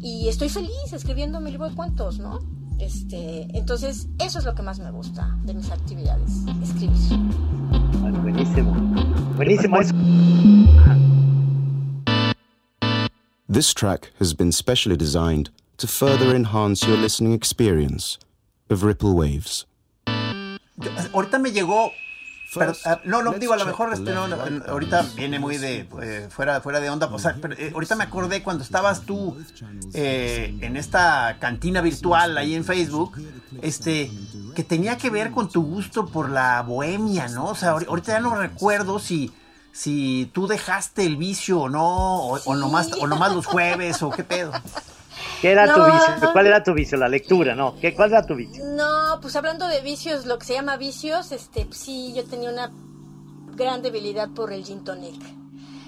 y 0.00 0.28
estoy 0.28 0.48
feliz 0.48 0.90
escribiendo 0.94 1.38
mi 1.42 1.50
libro 1.50 1.68
de 1.68 1.74
cuentos, 1.74 2.18
¿no? 2.18 2.40
Este, 2.78 3.46
entonces, 3.56 4.08
eso 4.18 4.38
es 4.38 4.44
lo 4.44 4.54
que 4.54 4.62
más 4.62 4.78
me 4.78 4.90
gusta 4.90 5.36
de 5.44 5.54
mis 5.54 5.70
actividades, 5.70 6.30
escribir. 6.62 7.18
Bueno, 8.00 8.20
buenísimo. 8.20 8.72
Buenísimo 9.36 9.80
eso. 9.80 9.94
This 13.48 13.72
track 13.72 14.10
has 14.18 14.34
been 14.34 14.52
specially 14.52 14.96
designed 14.96 15.50
to 15.76 15.86
further 15.86 16.34
enhance 16.34 16.86
your 16.86 16.96
listening 16.96 17.32
experience 17.32 18.18
of 18.68 18.82
Ripple 18.82 19.14
Waves. 19.14 19.66
Ahorita 21.12 21.38
me 21.38 21.52
llegó 21.52 21.92
Ah, 22.84 23.00
no, 23.04 23.22
no, 23.22 23.32
digo, 23.32 23.52
a 23.52 23.56
lo 23.56 23.66
mejor 23.66 23.92
este, 23.92 24.12
no, 24.12 24.26
ahorita 24.68 25.04
viene 25.16 25.38
muy 25.38 25.56
de 25.56 25.88
eh, 26.02 26.28
fuera, 26.30 26.60
fuera 26.60 26.80
de 26.80 26.90
onda. 26.90 27.06
O 27.06 27.18
sea, 27.18 27.36
pero, 27.40 27.54
eh, 27.54 27.70
ahorita 27.74 27.96
me 27.96 28.04
acordé 28.04 28.42
cuando 28.42 28.62
estabas 28.62 29.02
tú 29.02 29.36
eh, 29.92 30.56
en 30.60 30.76
esta 30.76 31.38
cantina 31.40 31.80
virtual 31.80 32.36
ahí 32.38 32.54
en 32.54 32.64
Facebook, 32.64 33.20
este, 33.62 34.10
que 34.54 34.64
tenía 34.64 34.98
que 34.98 35.10
ver 35.10 35.30
con 35.30 35.48
tu 35.48 35.62
gusto 35.62 36.06
por 36.06 36.30
la 36.30 36.62
bohemia, 36.62 37.28
¿no? 37.28 37.46
O 37.46 37.54
sea, 37.54 37.70
ahorita 37.70 38.12
ya 38.12 38.20
no 38.20 38.34
recuerdo 38.34 38.98
si 38.98 39.32
si 39.72 40.30
tú 40.32 40.46
dejaste 40.46 41.04
el 41.04 41.16
vicio 41.16 41.62
o 41.62 41.68
no, 41.68 42.28
o, 42.28 42.38
o 42.44 42.54
nomás, 42.54 42.92
o 43.00 43.08
nomás 43.08 43.34
los 43.34 43.44
jueves, 43.44 44.02
o 44.04 44.10
qué 44.10 44.22
pedo. 44.22 44.52
¿Qué 45.40 45.52
era 45.52 45.72
tu 45.74 45.84
vicio? 45.84 46.32
¿Cuál 46.32 46.46
era 46.46 46.62
tu 46.62 46.72
vicio? 46.72 46.96
La 46.96 47.08
lectura, 47.08 47.54
¿no? 47.54 47.76
¿Qué, 47.80 47.94
¿Cuál 47.94 48.12
era 48.12 48.24
tu 48.24 48.34
vicio? 48.34 48.64
No, 48.64 49.18
pues 49.20 49.36
hablando 49.36 49.66
de 49.68 49.80
vicios, 49.82 50.26
lo 50.26 50.38
que 50.38 50.46
se 50.46 50.54
llama 50.54 50.76
vicios, 50.76 51.32
este, 51.32 51.66
pues 51.66 51.78
sí, 51.78 52.12
yo 52.14 52.24
tenía 52.24 52.50
una 52.50 52.70
gran 53.54 53.82
debilidad 53.82 54.28
por 54.30 54.52
el 54.52 54.64
gin 54.64 54.84
tonic. 54.84 55.22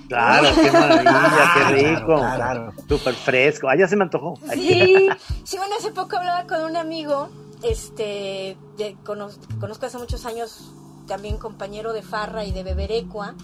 Claro, 0.08 0.48
qué 0.54 0.70
maravilla, 0.72 1.52
qué 1.54 1.74
rico. 1.74 2.16
Claro, 2.16 2.72
súper 2.88 3.14
fresco. 3.14 3.68
Ah, 3.68 3.76
ya 3.76 3.88
se 3.88 3.96
me 3.96 4.04
antojó. 4.04 4.38
Sí, 4.52 5.08
sí, 5.44 5.56
bueno, 5.56 5.74
hace 5.78 5.90
poco 5.90 6.16
hablaba 6.16 6.46
con 6.46 6.62
un 6.62 6.76
amigo, 6.76 7.28
este, 7.62 8.56
de, 8.76 8.96
conozco, 9.04 9.46
que 9.48 9.58
conozco 9.58 9.86
hace 9.86 9.98
muchos 9.98 10.26
años, 10.26 10.70
también 11.06 11.38
compañero 11.38 11.92
de 11.92 12.02
Farra 12.02 12.44
y 12.44 12.52
de 12.52 12.62
Beberecua, 12.62 13.34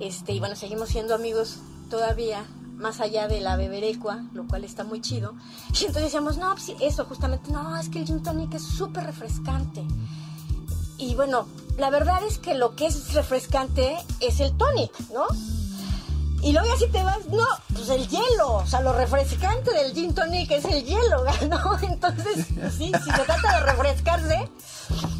este, 0.00 0.32
y 0.32 0.38
bueno, 0.38 0.54
seguimos 0.54 0.90
siendo 0.90 1.14
amigos 1.14 1.60
todavía 1.88 2.44
más 2.76 3.00
allá 3.00 3.28
de 3.28 3.40
la 3.40 3.56
beberecua, 3.56 4.24
lo 4.32 4.46
cual 4.46 4.64
está 4.64 4.84
muy 4.84 5.00
chido. 5.00 5.34
Y 5.72 5.86
entonces 5.86 6.04
decíamos, 6.04 6.38
no, 6.38 6.54
pues 6.54 6.72
eso, 6.80 7.04
justamente, 7.04 7.50
no, 7.50 7.76
es 7.76 7.88
que 7.88 8.00
el 8.00 8.06
gin 8.06 8.22
tonic 8.22 8.54
es 8.54 8.62
súper 8.62 9.04
refrescante. 9.04 9.84
Y 10.98 11.14
bueno, 11.14 11.46
la 11.78 11.90
verdad 11.90 12.20
es 12.26 12.38
que 12.38 12.54
lo 12.54 12.74
que 12.74 12.86
es 12.86 13.14
refrescante 13.14 13.96
es 14.20 14.40
el 14.40 14.56
tonic, 14.56 14.92
¿no? 15.12 15.26
Y 16.42 16.52
luego 16.52 16.72
así 16.72 16.86
te 16.88 17.02
vas, 17.02 17.26
no, 17.26 17.44
pues 17.74 17.88
el 17.88 18.06
hielo, 18.08 18.54
o 18.56 18.66
sea, 18.66 18.80
lo 18.80 18.92
refrescante 18.92 19.72
del 19.72 19.92
gin 19.92 20.14
tonic 20.14 20.50
es 20.50 20.64
el 20.64 20.84
hielo, 20.84 21.24
¿no? 21.48 21.78
Entonces, 21.82 22.46
sí, 22.76 22.92
si 23.04 23.10
se 23.10 23.22
trata 23.24 23.58
de 23.58 23.72
refrescarse, 23.72 24.48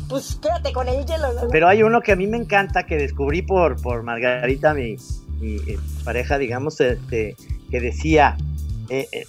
pues 0.08 0.38
quédate 0.40 0.72
con 0.72 0.88
el 0.88 1.04
hielo. 1.04 1.32
¿no? 1.32 1.48
Pero 1.50 1.68
hay 1.68 1.82
uno 1.82 2.00
que 2.00 2.12
a 2.12 2.16
mí 2.16 2.26
me 2.26 2.36
encanta, 2.36 2.84
que 2.84 2.96
descubrí 2.96 3.42
por, 3.42 3.80
por 3.80 4.02
Margarita, 4.02 4.72
mi, 4.74 4.96
mi 5.40 5.56
eh, 5.56 5.78
pareja, 6.04 6.38
digamos, 6.38 6.80
este, 6.80 7.36
que 7.70 7.80
decía, 7.80 8.36
eh, 8.88 9.08
eh, 9.12 9.24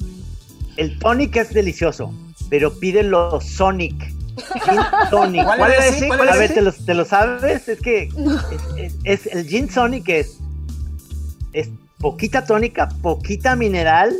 el 0.77 0.97
tonic 0.99 1.35
es 1.37 1.53
delicioso, 1.53 2.13
pero 2.49 2.77
pídelo 2.79 3.39
Sonic. 3.41 4.13
Tonic. 5.09 5.43
¿Cuál, 5.43 5.71
es 5.71 5.95
ese? 5.95 6.11
a 6.11 6.35
ver, 6.37 6.53
¿te 6.53 6.61
lo, 6.61 6.71
¿te 6.71 6.93
lo, 6.93 7.05
sabes? 7.05 7.67
Es 7.67 7.81
que 7.81 8.09
es, 9.03 9.25
el 9.25 9.47
Gin 9.47 9.69
Sonic 9.69 10.07
es, 10.09 10.37
es 11.53 11.69
poquita 11.97 12.45
tónica, 12.45 12.87
poquita 13.01 13.55
mineral 13.55 14.15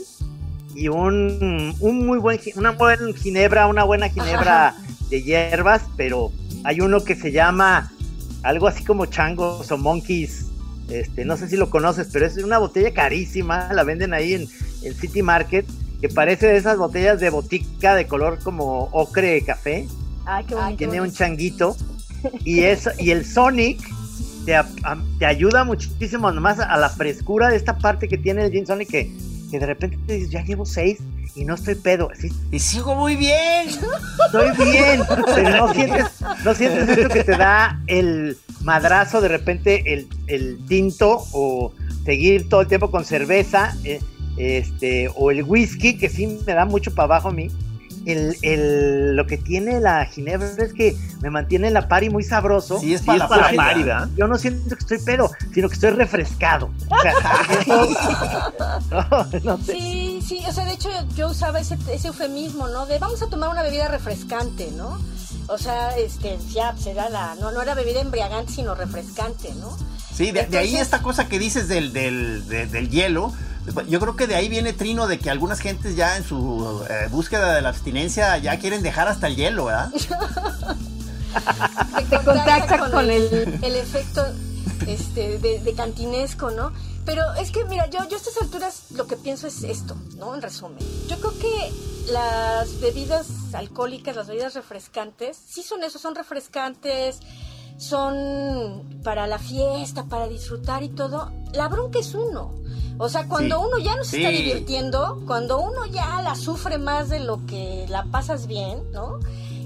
y 0.74 0.88
un, 0.88 1.76
un 1.80 2.08
muy 2.08 2.18
buen, 2.18 2.40
una 2.56 2.72
buena 2.72 3.14
ginebra, 3.16 3.68
una 3.68 3.84
buena 3.84 4.10
ginebra 4.10 4.76
de 5.10 5.22
hierbas, 5.22 5.84
pero 5.96 6.32
hay 6.64 6.82
uno 6.82 7.04
que 7.04 7.16
se 7.16 7.32
llama 7.32 7.92
algo 8.42 8.68
así 8.68 8.84
como 8.84 9.06
changos 9.06 9.72
o 9.72 9.78
monkeys 9.78 10.47
este, 10.90 11.26
no 11.26 11.38
sé 11.38 11.48
si 11.50 11.58
lo 11.58 11.70
conoces, 11.70 12.10
pero 12.12 12.26
es 12.26 12.38
una 12.38 12.58
botella 12.58 12.94
carísima, 12.94 13.72
la 13.74 13.84
venden 13.84 14.14
ahí 14.14 14.34
en 14.34 14.48
el 14.84 14.96
City 14.96 15.22
Market, 15.22 15.66
que 16.02 16.10
parece 16.10 16.48
de 16.48 16.58
esas 16.58 16.78
botellas 16.78 17.20
de 17.20 17.30
botica 17.30 17.96
de 17.96 18.08
color 18.08 18.40
como 18.44 18.90
ocre 18.92 19.42
café. 19.44 19.88
Ay, 20.26 20.46
qué 20.46 20.56
bonito. 20.56 20.78
Tiene 20.78 21.02
un 21.02 21.12
changuito. 21.12 21.76
Y, 22.44 22.62
es, 22.62 22.90
y 22.98 23.12
el 23.12 23.26
Sonic 23.26 23.80
te, 24.46 25.26
ayuda 25.26 25.64
muchísimo 25.64 26.32
nomás 26.32 26.60
a 26.60 26.78
la 26.78 26.90
frescura 26.90 27.50
de 27.50 27.58
esta 27.58 27.78
parte 27.78 28.08
que 28.08 28.18
tiene 28.18 28.46
el 28.46 28.52
Gin 28.52 28.66
Sonic 28.66 28.90
que, 28.90 29.12
que 29.52 29.60
de 29.60 29.66
repente 29.66 30.00
te 30.08 30.14
dices, 30.14 30.32
ya 30.32 30.44
llevo 30.44 30.66
seis 30.66 31.00
y 31.38 31.46
no 31.46 31.54
estoy 31.54 31.76
pedo. 31.76 32.10
Y 32.52 32.60
sigo 32.60 32.96
muy 32.96 33.16
bien. 33.16 33.70
Estoy 33.70 34.66
bien, 34.66 35.02
pero 35.36 35.68
no 35.68 35.74
sientes, 35.74 36.06
no 36.44 36.56
sientes 36.56 36.90
esto 36.90 37.10
que 37.10 37.24
te 37.24 37.38
da 37.38 37.80
el 37.88 38.38
madrazo 38.62 39.22
de 39.22 39.28
repente 39.28 39.94
el, 39.94 40.08
el 40.26 40.58
tinto 40.68 41.24
o 41.32 41.72
seguir 42.04 42.50
todo 42.50 42.62
el 42.62 42.68
tiempo 42.68 42.90
con 42.90 43.06
cerveza, 43.06 43.76
eh, 43.84 44.02
este, 44.38 45.10
o 45.16 45.32
el 45.32 45.44
whisky, 45.44 45.98
que 45.98 46.10
sí 46.10 46.40
me 46.46 46.54
da 46.54 46.66
mucho 46.66 46.94
para 46.94 47.06
abajo 47.06 47.30
a 47.30 47.34
mí 47.34 47.50
el, 48.08 49.16
lo 49.16 49.28
que 49.28 49.38
tiene 49.38 49.80
la 49.80 50.06
ginebra 50.06 50.48
es 50.58 50.74
que 50.74 50.98
me 51.22 51.30
mantiene 51.30 51.68
en 51.68 51.74
la 51.74 51.88
pari 51.88 52.10
muy 52.10 52.24
sabroso. 52.24 52.80
Sí, 52.80 52.94
es 52.94 53.02
para, 53.02 53.28
la, 53.28 53.52
pari, 53.56 53.84
¿verdad? 53.84 54.10
Yo 54.16 54.28
no 54.28 54.38
siento 54.38 54.76
que 54.76 54.82
estoy 54.82 55.00
pedo, 55.00 55.32
sino 55.54 55.68
que 55.68 55.76
estoy 55.76 55.92
refrescado. 55.92 56.70
Sí, 59.66 60.22
sí, 60.26 60.44
o 60.48 60.52
sea, 60.52 60.66
de 60.66 60.74
hecho 60.74 60.90
yo 61.16 61.30
usaba 61.30 61.60
ese, 61.60 61.78
ese 61.92 62.08
eufemismo, 62.08 62.68
¿no? 62.68 62.86
De 62.86 63.00
vamos 63.00 63.22
a 63.22 63.28
tomar 63.28 63.50
una 63.50 63.64
bebida 63.64 63.88
refrescante, 63.88 64.72
¿no? 64.72 64.98
O 65.48 65.58
sea, 65.58 65.98
este, 65.98 66.38
ya, 66.50 66.76
será 66.78 67.10
la, 67.10 67.36
no, 67.36 67.52
no 67.52 67.62
era 67.62 67.74
bebida 67.74 68.02
embriagante, 68.02 68.54
sino 68.54 68.76
refrescante, 68.76 69.54
¿no? 69.56 69.78
Sí, 70.14 70.32
de, 70.32 70.58
ahí 70.58 70.76
esta 70.76 71.02
cosa 71.02 71.28
que 71.28 71.40
dices 71.40 71.68
del, 71.68 71.94
del, 71.94 72.48
del 72.48 72.90
hielo, 72.90 73.34
yo 73.88 74.00
creo 74.00 74.16
que 74.16 74.28
de 74.28 74.36
ahí 74.36 74.50
viene 74.50 74.74
Trino 74.74 75.08
de 75.08 75.20
que 75.20 75.30
algunas 75.30 75.60
gentes 75.60 75.96
ya 75.96 76.18
en 76.18 76.24
su 76.24 76.86
eh, 76.90 77.08
búsqueda 77.10 77.54
de 77.54 77.62
la 77.62 77.70
abstinencia 77.70 78.38
ya 78.38 78.58
quieren 78.60 78.82
dejar 78.82 79.08
hasta 79.08 79.28
el 79.28 79.36
hielo, 79.36 79.66
¿verdad? 79.66 79.92
Te 82.10 82.18
contacta 82.24 82.90
con, 82.90 83.10
el, 83.12 83.76
efecto 83.76 84.26
este, 84.88 85.38
de, 85.40 85.74
cantinesco, 85.76 86.52
¿no? 86.52 86.72
Pero 87.06 87.22
es 87.36 87.52
que, 87.52 87.66
mira, 87.66 87.90
yo, 87.90 88.00
yo 88.10 88.16
a 88.16 88.20
estas 88.20 88.38
alturas 88.42 88.92
lo 88.92 89.08
que 89.08 89.16
pienso 89.16 89.48
es 89.48 89.64
esto, 89.64 89.96
¿no? 90.18 90.34
En 90.36 90.42
resumen. 90.42 90.80
Yo 91.08 91.18
creo 91.18 91.38
que 91.40 91.72
las 92.12 92.80
bebidas 92.80 93.28
alcohólicas, 93.54 94.16
las 94.16 94.28
bebidas 94.28 94.54
refrescantes, 94.56 95.38
sí 95.48 95.64
son 95.64 95.84
eso, 95.84 96.00
son 96.00 96.16
refrescantes, 96.16 97.20
son 97.78 98.84
para 99.04 99.28
la 99.28 99.40
fiesta, 99.40 100.06
para 100.06 100.28
disfrutar 100.28 100.84
y 100.84 100.90
todo. 100.90 101.32
La 101.54 101.68
bronca 101.68 102.00
es 102.00 102.14
uno. 102.14 102.54
O 103.00 103.10
sea, 103.10 103.28
cuando 103.28 103.62
uno 103.62 103.78
ya 103.78 103.96
no 103.96 104.04
se 104.04 104.18
está 104.18 104.30
divirtiendo, 104.30 105.22
cuando 105.28 105.60
uno 105.60 105.86
ya 105.86 106.22
la 106.24 106.36
sufre 106.36 106.80
más 106.80 107.10
de 107.10 107.20
lo 107.20 107.46
que 107.46 107.86
la 107.90 108.06
pasas 108.06 108.48
bien, 108.48 108.92
¿no? 108.92 109.20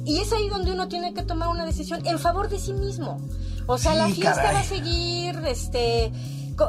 Y 0.04 0.20
es 0.20 0.34
ahí 0.34 0.50
donde 0.50 0.74
uno 0.74 0.88
tiene 0.90 1.14
que 1.14 1.24
tomar 1.24 1.48
una 1.48 1.66
decisión 1.66 2.06
en 2.06 2.20
favor 2.20 2.50
de 2.50 2.60
sí 2.60 2.74
mismo. 2.74 3.22
O 3.68 3.78
sea, 3.78 3.96
la 3.96 4.10
fiesta 4.10 4.52
va 4.52 4.60
a 4.60 4.64
seguir, 4.64 5.42
este, 5.48 6.12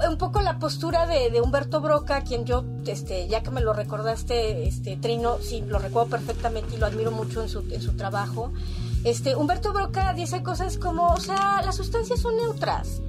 un 0.09 0.19
poco 0.19 0.41
la 0.41 0.59
postura 0.59 1.07
de, 1.07 1.41
Humberto 1.41 1.81
Broca, 1.81 2.23
quien 2.23 2.45
yo, 2.45 2.65
este, 2.87 3.27
ya 3.29 3.43
que 3.43 3.51
me 3.51 3.61
lo 3.61 3.73
recordaste, 3.73 4.69
este, 4.69 4.97
Trino, 4.97 5.39
sí, 5.41 5.65
lo 5.67 5.79
recuerdo 5.79 6.11
perfectamente 6.11 6.77
y 6.77 6.79
lo 6.79 6.87
admiro 6.87 7.11
mucho 7.11 7.43
en 7.43 7.49
su, 7.49 7.61
en 7.71 7.83
su 7.83 7.95
trabajo. 7.97 8.53
Este, 9.05 9.35
Humberto 9.35 9.73
Broca 9.73 10.13
dice 10.13 10.43
cosas 10.43 10.79
como, 10.79 11.09
o 11.09 11.21
sea, 11.21 11.61
las 11.65 11.77
sustancias 11.77 12.21
son 12.21 12.37
neutras. 12.37 13.01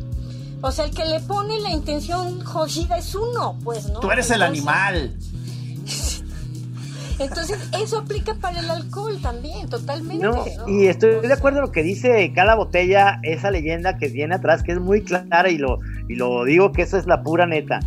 O 0.62 0.72
sea, 0.72 0.86
el 0.86 0.92
que 0.92 1.06
le 1.06 1.20
pone 1.20 1.60
la 1.60 1.72
intención 1.72 2.44
jodida 2.44 2.98
es 2.98 3.14
uno, 3.14 3.60
pues, 3.64 3.90
¿no? 3.90 4.00
Tú 4.00 4.12
eres 4.12 4.32
el 4.32 4.42
animal. 4.42 5.16
Entonces, 7.20 7.60
eso 7.80 8.00
aplica 8.00 8.34
para 8.36 8.60
el 8.60 8.70
alcohol 8.70 9.20
también, 9.22 9.70
totalmente. 9.70 10.26
No, 10.26 10.46
Y 10.68 10.88
estoy 10.88 11.28
de 11.28 11.34
acuerdo 11.34 11.60
en 11.60 11.66
lo 11.66 11.72
que 11.72 11.84
dice 11.84 12.32
cada 12.34 12.56
botella, 12.56 13.20
esa 13.22 13.52
leyenda 13.52 13.98
que 13.98 14.08
viene 14.08 14.36
atrás, 14.36 14.64
que 14.64 14.72
es 14.72 14.80
muy 14.80 15.04
clara 15.04 15.50
y 15.50 15.58
lo, 15.58 15.80
y 16.10 16.16
lo 16.16 16.44
digo 16.44 16.72
que 16.72 16.82
eso 16.82 16.98
es 16.98 17.06
la 17.06 17.24
pura 17.24 17.46
neta. 17.46 17.80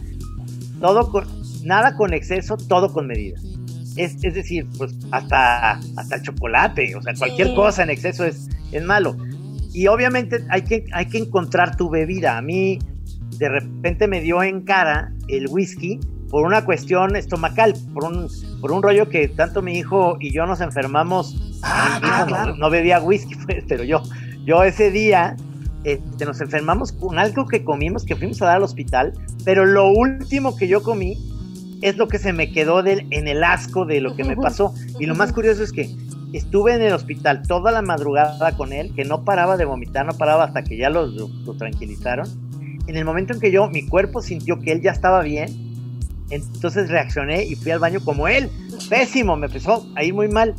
Todo 0.81 1.11
con, 1.11 1.27
nada 1.65 1.97
con 1.97 2.15
exceso, 2.15 2.57
todo 2.57 2.93
con 2.93 3.07
medida. 3.07 3.39
Es, 3.97 4.23
es 4.23 4.35
decir, 4.35 4.67
pues 4.79 4.95
hasta, 5.11 5.73
hasta 5.97 6.17
el 6.17 6.23
chocolate, 6.23 6.95
o 6.97 7.03
sea, 7.03 7.15
cualquier 7.15 7.55
cosa 7.55 7.83
en 7.83 7.91
exceso 7.91 8.25
es, 8.25 8.49
es 8.73 8.85
malo. 8.85 9.17
Y 9.73 9.87
obviamente 9.89 10.45
hay 10.51 10.63
que, 10.63 10.85
hay 10.93 11.07
que 11.07 11.19
encontrar 11.19 11.77
tu 11.77 11.91
bebida. 11.91 12.39
A 12.39 12.43
mí 12.43 12.79
de 13.39 13.49
repente 13.49 14.09
me 14.09 14.21
dio 14.21 14.43
en 14.43 14.63
cara 14.63 15.13
el 15.29 15.49
whisky 15.49 16.01
por 16.31 16.45
una 16.45 16.65
cuestión 16.65 17.17
estomacal, 17.17 17.75
por 17.93 18.05
un, 18.05 18.29
por 18.61 18.73
un 18.73 18.83
rollo 18.83 19.09
que 19.09 19.29
tanto 19.29 19.63
mi 19.63 19.79
hijo 19.79 20.17
y 20.21 20.33
yo 20.33 20.47
nos 20.47 20.61
enfermamos. 20.61 21.61
Ah, 21.63 22.55
no, 22.59 22.71
bebía 22.71 23.01
whisky, 23.01 23.35
pues, 23.47 23.65
pero 23.69 23.85
yo, 23.85 24.03
yo 24.45 24.63
ese 24.63 24.91
día 24.91 25.37
este, 25.85 26.25
nos 26.25 26.41
enfermamos 26.41 26.93
con 26.93 27.19
algo 27.19 27.47
que 27.47 27.65
comimos, 27.65 28.05
que 28.05 28.17
fuimos 28.17 28.43
a 28.43 28.47
dar 28.47 28.57
al 28.57 28.63
hospital, 28.65 29.13
pero 29.45 29.65
lo 29.65 29.89
último 29.89 30.57
que 30.57 30.69
yo 30.69 30.83
comí 30.83 31.17
es 31.83 31.97
lo 31.97 32.09
que 32.09 32.19
se 32.19 32.33
me 32.33 32.53
quedó 32.53 32.83
del, 32.83 33.07
en 33.11 33.29
el 33.29 33.45
asco 33.45 33.85
de 33.85 34.01
lo 34.01 34.17
que 34.17 34.25
me 34.25 34.37
pasó. 34.37 34.75
Y 34.99 35.07
lo 35.07 35.15
más 35.15 35.33
curioso 35.33 35.63
es 35.63 35.73
que 35.73 35.95
estuve 36.33 36.75
en 36.75 36.83
el 36.83 36.93
hospital 36.93 37.43
toda 37.47 37.71
la 37.73 37.83
madrugada 37.83 38.57
con 38.57 38.73
él, 38.73 38.93
que 38.95 39.05
no 39.05 39.25
paraba 39.25 39.57
de 39.57 39.65
vomitar, 39.65 40.07
no 40.07 40.15
paraba 40.15 40.45
hasta 40.45 40.63
que 40.65 40.77
ya 40.77 40.91
lo, 40.91 41.11
tranquilizaron. 41.59 42.27
En 42.87 42.97
el 42.97 43.05
momento 43.05 43.35
en 43.35 43.41
que 43.41 43.51
yo, 43.51 43.69
mi 43.69 43.87
cuerpo 43.87 44.23
sintió 44.23 44.61
que 44.61 44.73
él 44.73 44.81
ya 44.81 44.93
estaba 44.93 45.23
bien, 45.23 45.49
entonces 46.31 46.89
reaccioné 46.89 47.45
y 47.45 47.55
fui 47.57 47.73
al 47.73 47.79
baño 47.79 48.01
como 48.05 48.29
él. 48.29 48.49
Pésimo, 48.89 49.37
me 49.37 49.47
empezó 49.47 49.87
a 49.97 50.05
ir 50.05 50.15
muy 50.15 50.29
mal. 50.29 50.55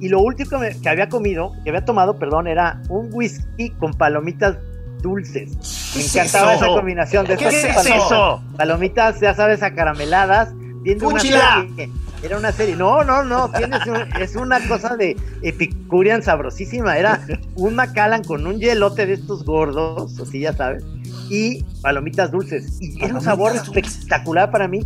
Y 0.00 0.08
lo 0.08 0.20
último 0.20 0.60
que, 0.82 0.88
había 0.88 1.08
comido, 1.08 1.52
que 1.64 1.70
había 1.70 1.84
tomado, 1.84 2.18
perdón, 2.18 2.46
era 2.46 2.82
un 2.88 3.08
whisky 3.12 3.70
con 3.70 3.94
palomitas 3.94 4.58
dulces. 5.06 5.94
Me 5.94 6.04
encantaba 6.04 6.54
esa 6.54 6.66
combinación 6.66 7.26
de 7.26 7.36
¿Qué 7.36 7.48
es 7.48 7.64
eso? 7.64 8.42
Palomitas, 8.56 9.20
ya 9.20 9.34
sabes, 9.34 9.62
acarameladas, 9.62 10.50
viendo 10.82 11.08
una 11.08 11.20
serie 11.20 11.90
era 12.22 12.38
una 12.38 12.52
serie. 12.52 12.76
No, 12.76 13.04
no, 13.04 13.24
no. 13.24 13.50
Tienes 13.50 13.80
es 14.20 14.36
una 14.36 14.66
cosa 14.68 14.96
de 14.96 15.16
Epicurian 15.42 16.22
sabrosísima. 16.22 16.96
Era 16.98 17.20
un 17.54 17.74
Macallan 17.74 18.24
con 18.24 18.46
un 18.46 18.58
hielote 18.58 19.06
de 19.06 19.14
estos 19.14 19.44
gordos, 19.44 20.18
así 20.20 20.40
ya 20.40 20.52
sabes. 20.52 20.84
Y 21.30 21.62
palomitas 21.82 22.30
dulces. 22.30 22.78
Y 22.80 23.02
era 23.02 23.14
un 23.14 23.20
sabor 23.20 23.54
espectacular 23.54 24.50
para 24.50 24.68
mí. 24.68 24.80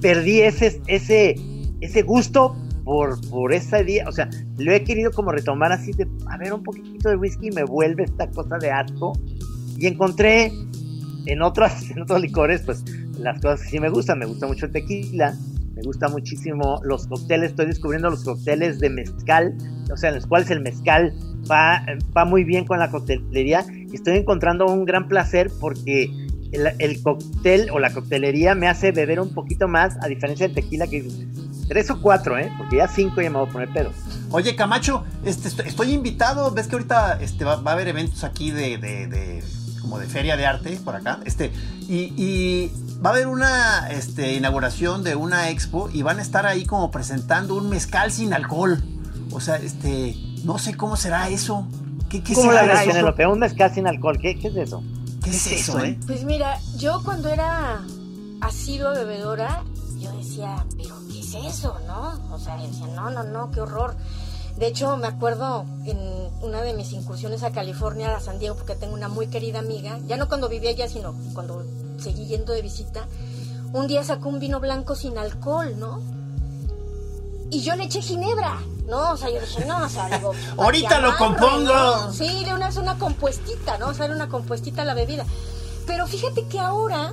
Perdí 0.00 0.42
ese, 0.42 0.80
ese, 0.86 1.36
ese 1.80 2.02
gusto 2.02 2.56
por, 2.84 3.20
por 3.28 3.52
ese 3.52 3.84
día. 3.84 4.04
O 4.08 4.12
sea, 4.12 4.28
lo 4.58 4.72
he 4.72 4.84
querido 4.84 5.10
como 5.10 5.32
retomar 5.32 5.72
así 5.72 5.92
de, 5.92 6.06
a 6.30 6.36
ver, 6.36 6.52
un 6.52 6.62
poquito 6.62 7.08
de 7.08 7.16
whisky 7.16 7.48
y 7.48 7.50
me 7.50 7.64
vuelve 7.64 8.04
esta 8.04 8.28
cosa 8.30 8.58
de 8.58 8.70
asco. 8.70 9.12
Y 9.78 9.86
encontré 9.86 10.52
en 11.26 11.42
otras, 11.42 11.90
en 11.90 12.02
otros 12.02 12.20
licores, 12.20 12.62
pues 12.62 12.84
las 13.18 13.40
cosas 13.40 13.62
que 13.62 13.68
sí 13.68 13.80
me 13.80 13.88
gustan. 13.88 14.18
Me 14.18 14.26
gusta 14.26 14.46
mucho 14.46 14.66
el 14.66 14.72
tequila 14.72 15.34
me 15.74 15.82
gusta 15.82 16.08
muchísimo 16.08 16.80
los 16.84 17.06
cócteles, 17.06 17.50
estoy 17.50 17.66
descubriendo 17.66 18.08
los 18.08 18.24
cócteles 18.24 18.78
de 18.78 18.90
mezcal, 18.90 19.56
o 19.92 19.96
sea, 19.96 20.10
en 20.10 20.16
los 20.16 20.26
cuales 20.26 20.50
el 20.50 20.60
mezcal 20.60 21.12
va, 21.50 21.84
va 22.16 22.24
muy 22.24 22.44
bien 22.44 22.64
con 22.64 22.78
la 22.78 22.90
coctelería. 22.90 23.64
Estoy 23.92 24.18
encontrando 24.18 24.66
un 24.66 24.84
gran 24.84 25.08
placer 25.08 25.50
porque 25.60 26.10
el, 26.52 27.02
cóctel 27.02 27.70
o 27.70 27.80
la 27.80 27.92
coctelería 27.92 28.54
me 28.54 28.68
hace 28.68 28.92
beber 28.92 29.18
un 29.18 29.34
poquito 29.34 29.66
más, 29.66 29.96
a 30.00 30.06
diferencia 30.06 30.46
del 30.46 30.54
tequila 30.54 30.86
que 30.86 31.04
tres 31.68 31.90
o 31.90 32.00
cuatro, 32.00 32.38
¿eh? 32.38 32.52
Porque 32.56 32.76
ya 32.76 32.86
cinco 32.86 33.20
ya 33.20 33.30
me 33.30 33.38
voy 33.38 33.48
a 33.48 33.52
poner 33.52 33.68
pedo. 33.72 33.90
Oye, 34.30 34.54
Camacho, 34.54 35.04
este, 35.24 35.48
estoy, 35.66 35.92
invitado, 35.92 36.52
ves 36.52 36.68
que 36.68 36.76
ahorita 36.76 37.18
este, 37.20 37.44
va, 37.44 37.54
a 37.54 37.72
haber 37.72 37.88
eventos 37.88 38.22
aquí 38.22 38.52
de, 38.52 39.42
como 39.84 39.98
de 39.98 40.06
feria 40.06 40.36
de 40.36 40.46
arte 40.46 40.80
por 40.82 40.96
acá, 40.96 41.20
este, 41.24 41.52
y 41.88 42.70
va 43.04 43.10
a 43.10 43.12
haber 43.12 43.26
una 43.26 43.88
este, 43.90 44.34
inauguración 44.34 45.04
de 45.04 45.14
una 45.14 45.50
expo 45.50 45.90
y 45.92 46.02
van 46.02 46.18
a 46.18 46.22
estar 46.22 46.46
ahí 46.46 46.64
como 46.64 46.90
presentando 46.90 47.54
un 47.54 47.68
mezcal 47.68 48.10
sin 48.10 48.32
alcohol. 48.32 48.82
O 49.30 49.40
sea, 49.40 49.56
este, 49.56 50.16
no 50.44 50.58
sé 50.58 50.76
cómo 50.76 50.96
será 50.96 51.28
eso. 51.28 51.66
¿Qué, 52.08 52.22
qué 52.22 52.34
¿Cómo 52.34 52.52
será 52.52 52.82
eso? 52.82 53.30
Un 53.30 53.38
mezcal 53.38 53.74
sin 53.74 53.86
alcohol, 53.86 54.18
¿qué, 54.20 54.38
qué 54.38 54.48
es 54.48 54.56
eso? 54.56 54.82
¿Qué, 55.22 55.30
es, 55.30 55.46
eso, 55.48 55.78
eh? 55.84 55.98
Pues 56.06 56.24
mira, 56.24 56.58
yo 56.76 57.02
cuando 57.04 57.28
era 57.28 57.82
asidua 58.40 58.92
bebedora, 58.92 59.62
yo 59.98 60.12
decía, 60.12 60.64
pero 60.76 60.94
¿qué 61.10 61.20
es 61.20 61.34
eso, 61.34 61.78
no? 61.86 62.34
O 62.34 62.38
sea, 62.38 62.56
decía, 62.56 62.86
no, 62.94 63.10
no, 63.10 63.22
no, 63.22 63.50
qué 63.50 63.60
horror. 63.60 63.96
De 64.56 64.66
hecho, 64.68 64.96
me 64.96 65.08
acuerdo 65.08 65.64
en 65.84 65.98
una 66.42 66.62
de 66.62 66.74
mis 66.74 66.92
incursiones 66.92 67.42
a 67.42 67.50
California, 67.50 68.16
a 68.16 68.20
San 68.20 68.38
Diego, 68.38 68.56
porque 68.56 68.76
tengo 68.76 68.94
una 68.94 69.08
muy 69.08 69.26
querida 69.26 69.58
amiga, 69.58 69.98
ya 70.06 70.16
no 70.16 70.28
cuando 70.28 70.48
vivía 70.48 70.70
allá, 70.70 70.88
sino 70.88 71.14
cuando 71.32 71.64
seguí 71.98 72.26
yendo 72.26 72.52
de 72.52 72.62
visita, 72.62 73.06
un 73.72 73.88
día 73.88 74.04
sacó 74.04 74.28
un 74.28 74.38
vino 74.38 74.60
blanco 74.60 74.94
sin 74.94 75.18
alcohol, 75.18 75.74
¿no? 75.78 76.00
Y 77.50 77.62
yo 77.62 77.74
le 77.74 77.84
eché 77.84 78.00
ginebra, 78.00 78.60
¿no? 78.86 79.12
O 79.12 79.16
sea, 79.16 79.30
yo 79.30 79.40
dije, 79.40 79.64
no, 79.64 79.84
o 79.84 79.88
sea, 79.88 80.08
digo... 80.08 80.32
Ahorita 80.58 81.00
lo 81.00 81.16
compongo. 81.16 82.12
Sí, 82.12 82.44
una, 82.52 82.70
una 82.78 82.98
compuestita, 82.98 83.78
¿no? 83.78 83.88
O 83.88 83.94
sea, 83.94 84.06
era 84.06 84.14
una 84.14 84.28
compuestita 84.28 84.84
la 84.84 84.94
bebida. 84.94 85.24
Pero 85.86 86.06
fíjate 86.06 86.46
que 86.46 86.60
ahora 86.60 87.12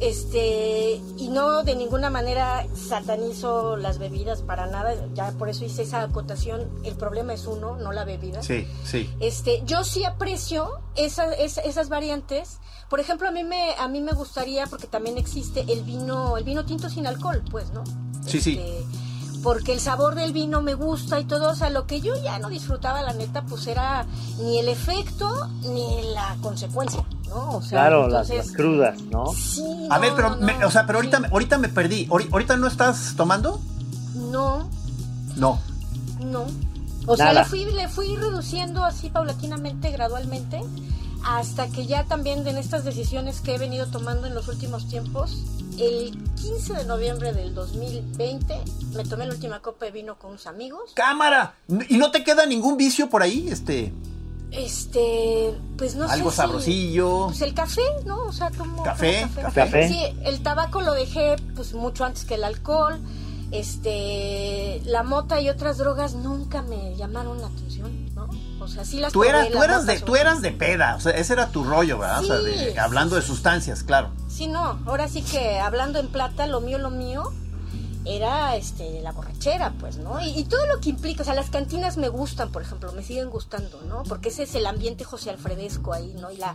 este 0.00 1.00
y 1.16 1.28
no 1.28 1.62
de 1.62 1.74
ninguna 1.74 2.10
manera 2.10 2.66
satanizo 2.74 3.76
las 3.76 3.98
bebidas 3.98 4.42
para 4.42 4.66
nada 4.66 4.94
ya 5.14 5.32
por 5.32 5.48
eso 5.48 5.64
hice 5.64 5.82
esa 5.82 6.02
acotación 6.02 6.68
el 6.84 6.94
problema 6.94 7.34
es 7.34 7.46
uno 7.46 7.76
no 7.76 7.92
la 7.92 8.04
bebida. 8.04 8.42
Sí 8.42 8.66
sí. 8.84 9.10
Este 9.20 9.62
yo 9.64 9.84
sí 9.84 10.04
aprecio 10.04 10.80
esas 10.96 11.38
esas 11.38 11.88
variantes. 11.88 12.58
Por 12.88 13.00
ejemplo 13.00 13.28
a 13.28 13.32
mí 13.32 13.44
me 13.44 13.74
a 13.78 13.88
mí 13.88 14.00
me 14.00 14.12
gustaría 14.12 14.66
porque 14.66 14.86
también 14.86 15.18
existe 15.18 15.64
el 15.68 15.82
vino 15.82 16.36
el 16.36 16.44
vino 16.44 16.64
tinto 16.64 16.88
sin 16.88 17.06
alcohol 17.06 17.42
pues 17.50 17.70
no 17.72 17.84
sí 18.26 18.40
sí. 18.40 18.58
Este, 18.58 19.07
porque 19.42 19.72
el 19.72 19.80
sabor 19.80 20.14
del 20.14 20.32
vino 20.32 20.60
me 20.62 20.74
gusta 20.74 21.20
y 21.20 21.24
todo, 21.24 21.50
o 21.50 21.54
sea, 21.54 21.70
lo 21.70 21.86
que 21.86 22.00
yo 22.00 22.14
ya 22.22 22.38
no 22.38 22.48
disfrutaba, 22.48 23.02
la 23.02 23.12
neta, 23.12 23.42
pues 23.42 23.66
era 23.66 24.04
ni 24.40 24.58
el 24.58 24.68
efecto 24.68 25.48
ni 25.62 26.12
la 26.14 26.36
consecuencia, 26.42 27.04
¿no? 27.28 27.56
O 27.56 27.62
sea, 27.62 27.80
claro, 27.82 28.08
las, 28.08 28.28
entonces, 28.30 28.46
las 28.48 28.56
crudas, 28.56 29.00
¿no? 29.02 29.26
Sí, 29.32 29.62
A 29.90 29.98
ver, 29.98 30.12
pero, 30.16 30.30
no, 30.36 30.46
me- 30.46 30.64
o 30.64 30.70
sea, 30.70 30.86
pero 30.86 30.98
ahorita, 30.98 31.22
ahorita 31.30 31.58
me 31.58 31.68
perdí. 31.68 32.06
Ahori- 32.08 32.28
¿Ahorita 32.32 32.56
no 32.56 32.66
estás 32.66 33.14
tomando? 33.16 33.60
No, 34.14 34.68
No. 35.36 35.60
no. 36.20 36.44
O 37.06 37.16
sea, 37.16 37.32
le 37.32 37.44
fui, 37.44 37.64
le 37.64 37.88
fui 37.88 38.16
reduciendo 38.16 38.84
así 38.84 39.08
paulatinamente, 39.08 39.90
gradualmente, 39.90 40.60
hasta 41.24 41.66
que 41.68 41.86
ya 41.86 42.04
también 42.04 42.46
en 42.46 42.58
estas 42.58 42.84
decisiones 42.84 43.40
que 43.40 43.54
he 43.54 43.58
venido 43.58 43.86
tomando 43.86 44.26
en 44.26 44.34
los 44.34 44.46
últimos 44.48 44.88
tiempos, 44.88 45.38
el 45.80 46.18
15 46.36 46.74
de 46.74 46.84
noviembre 46.84 47.32
del 47.32 47.54
2020 47.54 48.54
me 48.94 49.04
tomé 49.04 49.26
la 49.26 49.34
última 49.34 49.60
copa 49.60 49.84
de 49.86 49.90
vino 49.92 50.18
con 50.18 50.30
unos 50.30 50.46
amigos. 50.46 50.92
¡Cámara! 50.94 51.54
¿Y 51.88 51.96
no 51.98 52.10
te 52.10 52.24
queda 52.24 52.46
ningún 52.46 52.76
vicio 52.76 53.08
por 53.08 53.22
ahí? 53.22 53.48
Este, 53.48 53.92
Este, 54.50 55.54
pues 55.76 55.94
no 55.94 56.08
algo 56.08 56.30
sé. 56.30 56.36
si- 56.36 56.42
sabrosillo. 56.42 57.26
Pues 57.26 57.42
el 57.42 57.54
café, 57.54 57.82
¿no? 58.06 58.22
O 58.22 58.32
sea, 58.32 58.50
tomo 58.50 58.82
Café, 58.82 59.26
café. 59.36 59.60
Café. 59.60 59.88
Sí, 59.88 60.00
el 60.24 60.42
tabaco 60.42 60.80
lo 60.80 60.92
dejé 60.94 61.36
pues 61.54 61.74
mucho 61.74 62.04
antes 62.04 62.24
que 62.24 62.34
el 62.34 62.44
alcohol. 62.44 62.98
Este, 63.50 64.80
la 64.84 65.02
mota 65.02 65.40
y 65.40 65.48
otras 65.48 65.78
drogas 65.78 66.14
nunca 66.14 66.62
me 66.62 66.94
llamaron 66.96 67.40
la 67.40 67.46
atención. 67.48 68.07
O 68.68 68.70
sea, 68.70 68.84
sí 68.84 69.00
las 69.00 69.12
Tú 69.12 69.24
eras, 69.24 69.48
tú 69.50 69.62
eras 69.62 69.86
de, 69.86 69.98
tú 70.00 70.14
eras 70.16 70.42
de 70.42 70.52
peda, 70.52 70.94
o 70.96 71.00
sea, 71.00 71.12
ese 71.12 71.32
era 71.32 71.48
tu 71.48 71.64
rollo, 71.64 71.98
¿verdad? 71.98 72.20
O 72.22 72.26
sea, 72.26 72.36
de- 72.36 72.78
hablando 72.78 73.16
de 73.16 73.22
sustancias, 73.22 73.82
claro. 73.82 74.10
Sí, 74.28 74.46
no, 74.46 74.78
ahora 74.86 75.08
sí 75.08 75.22
que 75.22 75.58
hablando 75.58 75.98
en 75.98 76.08
plata, 76.08 76.46
lo 76.46 76.60
mío, 76.60 76.78
lo 76.78 76.90
mío 76.90 77.32
era 78.04 78.56
este 78.56 79.00
la 79.02 79.12
borrachera, 79.12 79.72
pues, 79.80 79.96
¿no? 79.98 80.20
Y, 80.20 80.30
y 80.38 80.44
todo 80.44 80.64
lo 80.66 80.80
que 80.80 80.90
implica, 80.90 81.22
o 81.22 81.24
sea, 81.24 81.34
las 81.34 81.50
cantinas 81.50 81.96
me 81.96 82.08
gustan, 82.08 82.50
por 82.50 82.62
ejemplo, 82.62 82.92
me 82.92 83.02
siguen 83.02 83.28
gustando, 83.30 83.80
¿no? 83.88 84.02
Porque 84.04 84.28
ese 84.28 84.44
es 84.44 84.54
el 84.54 84.66
ambiente 84.66 85.04
José 85.04 85.30
Alfredesco 85.30 85.92
ahí, 85.92 86.14
¿no? 86.20 86.30
Y 86.30 86.36
la, 86.36 86.54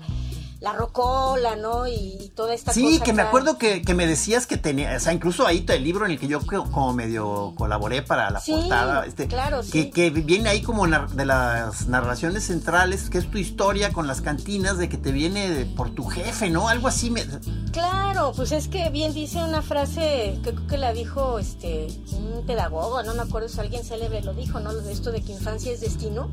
la 0.63 0.71
rocola, 0.71 1.57
¿no? 1.57 1.85
Y, 1.87 2.17
y 2.21 2.29
toda 2.33 2.53
esta 2.53 2.71
Sí, 2.71 2.93
cosa 2.93 3.03
que 3.03 3.11
me 3.13 3.21
acuerdo 3.21 3.57
que, 3.57 3.81
que 3.81 3.93
me 3.93 4.07
decías 4.07 4.47
que 4.47 4.55
tenía, 4.55 4.95
o 4.95 4.99
sea, 5.01 5.11
incluso 5.11 5.45
ahí 5.45 5.65
el 5.67 5.83
libro 5.83 6.05
en 6.05 6.11
el 6.13 6.19
que 6.19 6.27
yo 6.27 6.39
co- 6.39 6.63
como 6.71 6.93
medio 6.93 7.53
colaboré 7.57 8.01
para 8.01 8.29
la 8.31 8.39
Sí, 8.39 8.53
portada, 8.53 9.05
este, 9.05 9.27
claro, 9.27 9.59
que, 9.61 9.83
sí. 9.83 9.91
que 9.91 10.09
viene 10.09 10.47
ahí 10.49 10.61
como 10.61 10.87
de 10.87 11.25
las 11.25 11.87
narraciones 11.87 12.45
centrales, 12.45 13.09
que 13.09 13.17
es 13.17 13.29
tu 13.29 13.37
historia 13.37 13.91
con 13.91 14.07
las 14.07 14.21
cantinas, 14.21 14.77
de 14.77 14.87
que 14.87 14.97
te 14.97 15.11
viene 15.11 15.65
por 15.75 15.89
tu 15.89 16.05
jefe, 16.05 16.49
¿no? 16.49 16.69
Algo 16.69 16.87
así. 16.87 17.11
Me, 17.11 17.25
Claro, 17.73 18.31
pues 18.33 18.53
es 18.53 18.69
que 18.69 18.89
bien 18.89 19.13
dice 19.13 19.43
una 19.43 19.61
frase 19.61 20.39
que 20.43 20.51
creo 20.53 20.67
que 20.67 20.77
la 20.77 20.93
dijo 20.93 21.39
este 21.39 21.87
un 22.13 22.45
pedagogo, 22.45 23.03
no 23.03 23.13
me 23.15 23.21
acuerdo 23.23 23.49
si 23.49 23.59
alguien 23.59 23.83
célebre 23.83 24.21
lo 24.21 24.33
dijo, 24.33 24.59
¿no? 24.61 24.71
Esto 24.71 25.11
de 25.11 25.21
que 25.21 25.33
infancia 25.33 25.71
es 25.73 25.81
destino. 25.81 26.29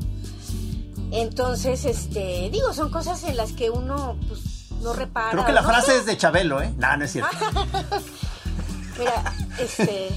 Entonces, 1.11 1.85
este, 1.85 2.49
digo, 2.51 2.73
son 2.73 2.89
cosas 2.89 3.23
en 3.25 3.37
las 3.37 3.51
que 3.51 3.69
uno 3.69 4.17
pues 4.27 4.71
no 4.81 4.93
repara. 4.93 5.31
creo 5.31 5.45
que 5.45 5.51
la 5.51 5.61
no 5.61 5.67
frase 5.67 5.91
sé. 5.91 5.97
es 5.97 6.05
de 6.05 6.17
Chabelo, 6.17 6.61
¿eh? 6.61 6.73
No, 6.77 6.97
no 6.97 7.05
es 7.05 7.11
cierto. 7.11 7.35
Mira, 8.97 9.33
este, 9.59 10.09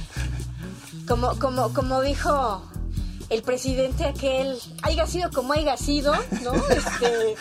como, 1.07 1.39
como, 1.39 1.73
como 1.73 2.01
dijo 2.01 2.63
el 3.31 3.43
presidente 3.43 4.05
aquel, 4.05 4.59
haya 4.83 5.07
sido 5.07 5.31
como 5.31 5.53
haya 5.53 5.77
sido, 5.77 6.15
¿no? 6.43 6.53
Este, 6.69 7.35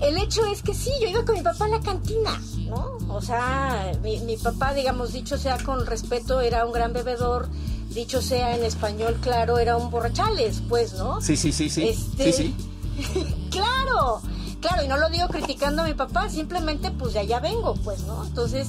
el 0.00 0.18
hecho 0.18 0.44
es 0.46 0.62
que 0.62 0.74
sí, 0.74 0.90
yo 1.00 1.08
iba 1.08 1.24
con 1.24 1.36
mi 1.36 1.42
papá 1.42 1.66
a 1.66 1.68
la 1.68 1.80
cantina, 1.80 2.40
¿no? 2.66 2.98
O 3.08 3.20
sea, 3.22 3.92
mi, 4.02 4.18
mi 4.20 4.36
papá, 4.36 4.74
digamos, 4.74 5.12
dicho 5.12 5.38
sea 5.38 5.58
con 5.58 5.86
respeto, 5.86 6.40
era 6.40 6.66
un 6.66 6.72
gran 6.72 6.92
bebedor, 6.92 7.48
dicho 7.94 8.20
sea 8.22 8.56
en 8.56 8.64
español, 8.64 9.18
claro, 9.20 9.58
era 9.58 9.76
un 9.76 9.90
borrachales, 9.90 10.62
pues, 10.68 10.94
¿no? 10.94 11.20
Sí, 11.20 11.36
sí, 11.36 11.52
sí, 11.52 11.68
sí. 11.70 11.88
Este- 11.88 12.32
Sí, 12.32 12.54
sí. 12.98 13.34
Claro, 13.50 14.20
claro, 14.60 14.82
y 14.84 14.88
no 14.88 14.96
lo 14.96 15.08
digo 15.10 15.28
criticando 15.28 15.82
a 15.82 15.84
mi 15.86 15.94
papá, 15.94 16.28
simplemente 16.30 16.90
pues 16.90 17.12
de 17.14 17.20
allá 17.20 17.38
vengo, 17.40 17.74
pues, 17.84 18.00
¿no? 18.04 18.24
Entonces, 18.24 18.68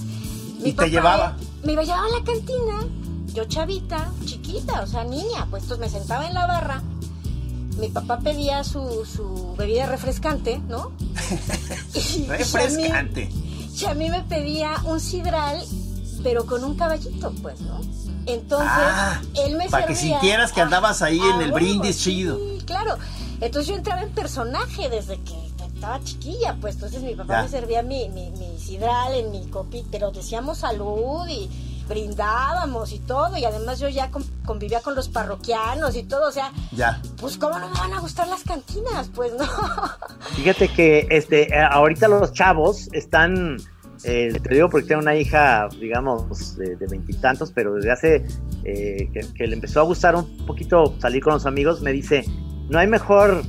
mi 0.62 0.70
Y 0.70 0.74
te 0.74 0.90
llevaba. 0.90 1.38
Me 1.64 1.74
llevaba 1.74 2.06
a 2.06 2.20
la 2.20 2.24
cantina, 2.26 2.86
yo 3.34 3.46
chavita, 3.46 4.12
chiquita, 4.26 4.82
o 4.82 4.88
sea, 4.88 5.04
niña, 5.06 5.48
pues 5.50 5.64
entonces 5.64 5.80
me 5.94 6.00
sentaba 6.00 6.28
en 6.28 6.34
la 6.34 6.46
barra, 6.48 6.82
mi 7.80 7.88
papá 7.90 8.20
pedía 8.20 8.64
su, 8.64 9.06
su 9.06 9.56
bebida 9.58 9.86
refrescante, 9.88 10.60
¿no? 10.68 10.92
Y- 11.94 12.00
y 12.00 12.26
a 12.26 12.28
mí- 12.28 12.28
Refrescante. 12.28 13.30
y 13.80 13.86
a 13.86 13.94
mí 13.94 14.10
me 14.10 14.22
pedía 14.24 14.76
un 14.86 15.00
sidral, 15.00 15.64
pero 16.24 16.46
con 16.46 16.64
un 16.64 16.76
caballito, 16.76 17.32
pues, 17.42 17.62
¿no? 17.62 17.80
Entonces, 18.26 18.70
Ah, 18.72 19.22
él 19.46 19.56
me 19.58 19.70
para 19.70 19.86
que 19.88 19.96
sintieras 19.96 20.52
que 20.52 20.62
andabas 20.62 21.02
ahí 21.02 21.20
en 21.20 21.42
el 21.42 21.52
huevo, 21.52 21.56
brindis 21.56 21.98
sí, 21.98 22.04
chido. 22.12 22.40
claro. 22.66 22.98
Entonces 23.42 23.68
yo 23.68 23.76
entraba 23.76 24.02
en 24.04 24.10
personaje 24.12 24.88
desde 24.90 25.20
que 25.22 25.34
estaba 25.76 26.02
chiquilla, 26.04 26.56
pues 26.62 26.76
entonces 26.76 27.02
mi 27.04 27.14
papá 27.16 27.34
Ya. 27.38 27.44
me 27.44 27.50
servía 27.50 27.84
mi, 27.84 28.08
mi, 28.10 28.30
mi 28.32 28.58
sidral 28.58 29.14
en 29.16 29.32
mi 29.32 29.46
copi, 29.48 29.84
pero 29.92 30.12
decíamos 30.12 30.60
salud 30.60 31.28
y 31.28 31.50
brindábamos 31.90 32.94
y 32.94 33.00
todo, 33.00 33.36
y 33.38 33.44
además 33.44 33.80
yo 33.80 33.90
ya 33.90 34.10
con- 34.10 34.26
convivía 34.46 34.80
con 34.82 34.96
los 34.96 35.10
parroquianos 35.10 35.96
y 35.98 36.04
todo, 36.04 36.30
o 36.30 36.32
sea, 36.32 36.52
Ya. 36.72 37.02
pues 37.20 37.38
cómo 37.38 37.60
no 37.60 37.68
me 37.70 37.78
van 37.78 37.94
a 37.94 38.00
gustar 38.00 38.28
las 38.30 38.44
cantinas, 38.44 39.10
pues 39.14 39.34
no. 39.38 39.46
Fíjate 40.36 40.70
que 40.70 41.08
este, 41.10 41.54
eh, 41.54 41.68
ahorita 41.70 42.08
los 42.08 42.32
chavos 42.32 42.88
están, 42.94 43.58
eh, 44.06 44.34
te 44.42 44.54
digo 44.56 44.70
porque 44.70 44.88
tengo 44.88 45.02
una 45.02 45.16
hija, 45.16 45.68
digamos, 45.80 46.56
de 46.58 46.76
de 46.76 46.88
veintitantos, 46.88 47.52
pero 47.52 47.76
desde 47.76 47.92
hace 47.92 48.26
eh, 48.64 49.10
que, 49.14 49.22
que 49.36 49.48
le 49.48 49.56
empezó 49.56 49.80
a 49.82 49.84
gustar 49.84 50.16
un 50.16 50.46
poquito 50.46 50.96
salir 51.00 51.22
con 51.24 51.34
los 51.34 51.46
amigos, 51.46 51.82
me 51.82 51.92
dice, 51.92 52.24
no 52.70 52.80
hay 52.80 52.88
mejor 52.88 53.44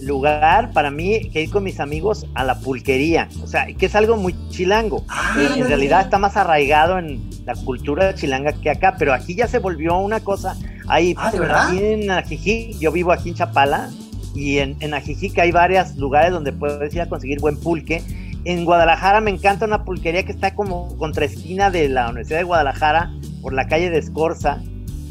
lugar 0.00 0.70
para 0.72 0.90
mí 0.90 1.30
que 1.30 1.42
ir 1.42 1.50
con 1.50 1.62
mis 1.64 1.80
amigos 1.80 2.26
a 2.34 2.44
la 2.44 2.58
pulquería, 2.60 3.28
o 3.42 3.46
sea, 3.46 3.66
que 3.66 3.86
es 3.86 3.94
algo 3.94 4.16
muy 4.16 4.34
chilango. 4.50 5.04
Ah, 5.08 5.36
Eh, 5.38 5.60
en 5.60 5.68
realidad 5.68 6.02
está 6.02 6.18
más 6.18 6.36
arraigado 6.36 6.98
en 6.98 7.22
la 7.46 7.54
cultura 7.54 8.14
chilanga 8.14 8.52
que 8.52 8.70
acá, 8.70 8.96
pero 8.98 9.12
aquí 9.12 9.34
ya 9.34 9.46
se 9.46 9.58
volvió 9.58 9.96
una 9.98 10.20
cosa. 10.20 10.56
Ahí, 10.88 11.14
Ah, 11.16 11.30
¿de 11.30 11.40
verdad? 11.40 11.68
aquí 11.68 11.78
en 11.82 12.10
Ajijic, 12.10 12.78
yo 12.78 12.92
vivo 12.92 13.12
aquí 13.12 13.30
en 13.30 13.34
Chapala, 13.36 13.90
y 14.34 14.58
en, 14.58 14.76
en 14.80 14.92
Ajijic 14.94 15.38
hay 15.38 15.52
varios 15.52 15.94
lugares 15.96 16.32
donde 16.32 16.52
puedes 16.52 16.92
ir 16.94 17.00
a 17.00 17.08
conseguir 17.08 17.40
buen 17.40 17.56
pulque. 17.56 18.02
En 18.44 18.64
Guadalajara 18.64 19.20
me 19.20 19.30
encanta 19.30 19.64
una 19.64 19.84
pulquería 19.84 20.24
que 20.24 20.32
está 20.32 20.54
como 20.54 20.96
contra 20.98 21.24
esquina 21.24 21.70
de 21.70 21.88
la 21.88 22.06
Universidad 22.08 22.38
de 22.38 22.44
Guadalajara, 22.44 23.12
por 23.42 23.52
la 23.54 23.66
calle 23.68 23.90
de 23.90 23.98
Escorza. 23.98 24.62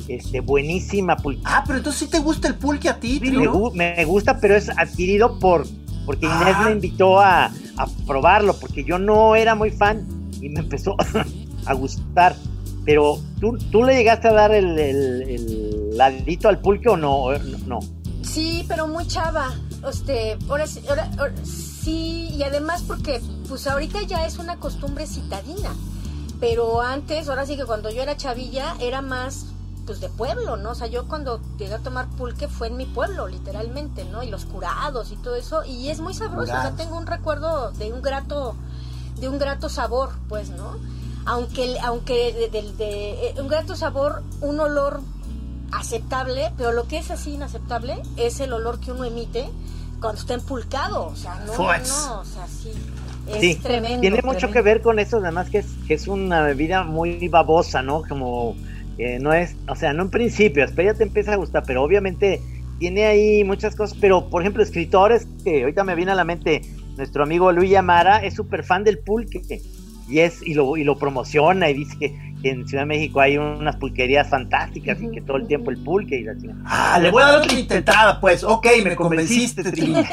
Este, 0.08 0.42
buenísima 0.42 1.16
pulque. 1.16 1.42
Ah, 1.46 1.64
pero 1.66 1.78
entonces 1.78 2.02
sí 2.02 2.08
te 2.10 2.20
gusta 2.20 2.48
el 2.50 2.56
pulque 2.56 2.90
a 2.90 3.00
ti, 3.00 3.20
me, 3.22 3.30
Trino? 3.30 3.54
gu- 3.54 3.74
me 3.74 4.04
gusta, 4.06 4.38
pero 4.40 4.56
es 4.56 4.70
adquirido 4.70 5.40
por 5.40 5.66
porque 6.06 6.26
Inés 6.26 6.56
Ah. 6.58 6.64
me 6.66 6.72
invitó 6.74 7.22
a, 7.22 7.46
a 7.46 7.88
probarlo, 8.06 8.54
porque 8.60 8.84
yo 8.84 9.00
no 9.00 9.36
era 9.38 9.56
muy 9.56 9.72
fan 9.72 10.06
y 10.42 10.50
me 10.50 10.60
empezó 10.60 10.96
a 11.66 11.74
gustar. 11.74 12.36
Pero 12.86 13.18
¿tú, 13.40 13.58
tú 13.72 13.84
le 13.86 13.96
llegaste 13.96 14.28
a 14.28 14.34
dar 14.34 14.54
el, 14.54 14.78
el, 14.78 15.22
el 15.30 15.98
ladito 15.98 16.50
al 16.50 16.60
pulque 16.60 16.90
o 16.90 16.98
no? 16.98 17.28
No. 17.66 17.80
Sí, 18.24 18.66
pero 18.68 18.88
muy 18.90 19.08
chava. 19.08 19.54
Este, 19.90 20.38
ahora, 20.50 20.68
sí- 20.68 20.82
ahora- 20.90 21.10
ahora- 21.18 21.34
sí, 21.84 22.30
y 22.34 22.44
además 22.44 22.84
porque 22.88 23.22
pues 23.50 23.68
ahorita 23.68 24.02
ya 24.04 24.26
es 24.26 24.38
una 24.40 24.58
costumbre 24.60 25.06
citadina. 25.08 25.74
Pero 26.40 26.82
antes, 26.82 27.30
ahora 27.30 27.46
sí 27.46 27.56
que 27.56 27.66
cuando 27.66 27.90
yo 27.90 28.02
era 28.02 28.18
chavilla, 28.18 28.76
era 28.80 29.02
más 29.02 29.46
pues 29.86 30.00
de 30.00 30.10
pueblo, 30.10 30.56
¿no? 30.58 30.72
O 30.72 30.76
sea, 30.76 30.88
yo 30.88 31.08
cuando 31.08 31.42
llegué 31.58 31.74
a 31.74 31.80
tomar 31.80 32.08
pulque 32.12 32.48
fue 32.48 32.68
en 32.68 32.78
mi 32.78 32.86
pueblo, 32.86 33.28
literalmente, 33.28 34.06
¿no? 34.06 34.24
Y 34.24 34.30
los 34.30 34.46
curados 34.46 35.12
y 35.12 35.18
todo 35.18 35.36
eso, 35.36 35.64
y 35.66 35.90
es 35.90 36.00
muy 36.00 36.14
sabroso, 36.14 36.44
o 36.44 36.46
sea, 36.46 36.56
Curados. 36.60 36.78
tengo 36.78 36.98
un 36.98 37.06
recuerdo 37.06 37.72
de 37.72 37.92
un 37.92 38.02
grato, 38.02 38.56
de 39.20 39.28
un 39.30 39.38
grato 39.40 39.68
sabor, 39.70 40.12
pues, 40.30 40.50
¿no? 40.52 40.78
Aunque, 41.26 41.78
aunque 41.82 42.34
de, 42.34 42.50
de- 42.50 42.74
de- 42.74 43.28
eh, 43.30 43.36
un 43.42 43.48
grato 43.50 43.76
sabor, 43.76 44.24
un 44.42 44.60
olor 44.60 45.02
aceptable, 45.72 46.52
pero 46.58 46.72
lo 46.72 46.88
que 46.88 46.98
es 46.98 47.12
así 47.12 47.34
inaceptable 47.34 48.02
es 48.18 48.40
el 48.40 48.54
olor 48.54 48.80
que 48.80 48.92
uno 48.92 49.04
emite 49.06 49.50
cuando 50.04 50.20
está 50.20 50.34
empulcado, 50.34 51.08
o 51.08 51.16
sea, 51.16 51.36
no, 51.46 51.56
no, 51.56 52.20
o 52.20 52.26
sea, 52.26 52.48
sí, 52.48 52.72
es 53.28 53.40
Sí, 53.40 53.56
tremendo. 53.56 54.02
Tiene 54.02 54.18
mucho 54.18 54.38
tremendo. 54.38 54.54
que 54.54 54.62
ver 54.62 54.82
con 54.82 55.00
eso, 55.00 55.18
además 55.18 55.50
que 55.50 55.60
es, 55.60 55.68
que 55.88 55.94
es 55.94 56.10
una 56.10 56.42
bebida 56.42 56.84
muy 56.84 57.26
babosa, 57.30 57.82
¿no? 57.82 58.04
Como 58.04 58.58
eh, 58.98 59.18
no 59.22 59.34
es, 59.34 59.56
o 59.70 59.76
sea, 59.78 59.94
no 59.94 60.04
en 60.04 60.10
principio, 60.10 60.66
después 60.66 60.86
ya 60.86 60.94
te 60.94 61.04
empieza 61.04 61.32
a 61.32 61.38
gustar, 61.38 61.64
pero 61.66 61.82
obviamente 61.82 62.42
tiene 62.80 63.06
ahí 63.06 63.46
muchas 63.46 63.78
cosas, 63.78 63.98
pero 64.00 64.30
por 64.30 64.42
ejemplo, 64.42 64.62
escritores, 64.62 65.26
que 65.46 65.62
ahorita 65.62 65.86
me 65.86 65.96
viene 65.96 66.12
a 66.12 66.16
la 66.16 66.26
mente, 66.26 66.62
nuestro 66.98 67.24
amigo 67.24 67.54
Luis 67.54 67.72
Yamara 67.72 68.18
es 68.18 68.34
súper 68.34 68.66
fan 68.66 68.84
del 68.84 69.00
pulque. 69.00 69.42
y 70.10 70.20
es 70.20 70.42
y 70.46 70.54
lo, 70.54 70.76
y 70.76 70.84
lo 70.84 70.98
promociona 70.98 71.70
y 71.70 71.76
dice 71.76 71.98
que, 71.98 72.33
en 72.50 72.68
Ciudad 72.68 72.84
de 72.84 72.88
México 72.88 73.22
hay 73.22 73.38
unas 73.38 73.76
pulquerías 73.78 74.30
fantásticas 74.30 75.02
y 75.02 75.10
que 75.12 75.22
todo 75.22 75.38
el 75.38 75.48
tiempo 75.48 75.72
el 75.72 75.78
pulque 75.78 76.18
y 76.18 76.24
la 76.24 76.34
Ah, 76.66 77.00
le 77.00 77.12
voy 77.12 77.24
a 77.24 77.28
dar 77.28 77.42
otra 77.42 77.54
intentada, 77.58 78.20
pues. 78.20 78.44
Ok, 78.44 78.68
me 78.84 78.96
convenciste, 78.96 79.64
Trino. 79.64 80.04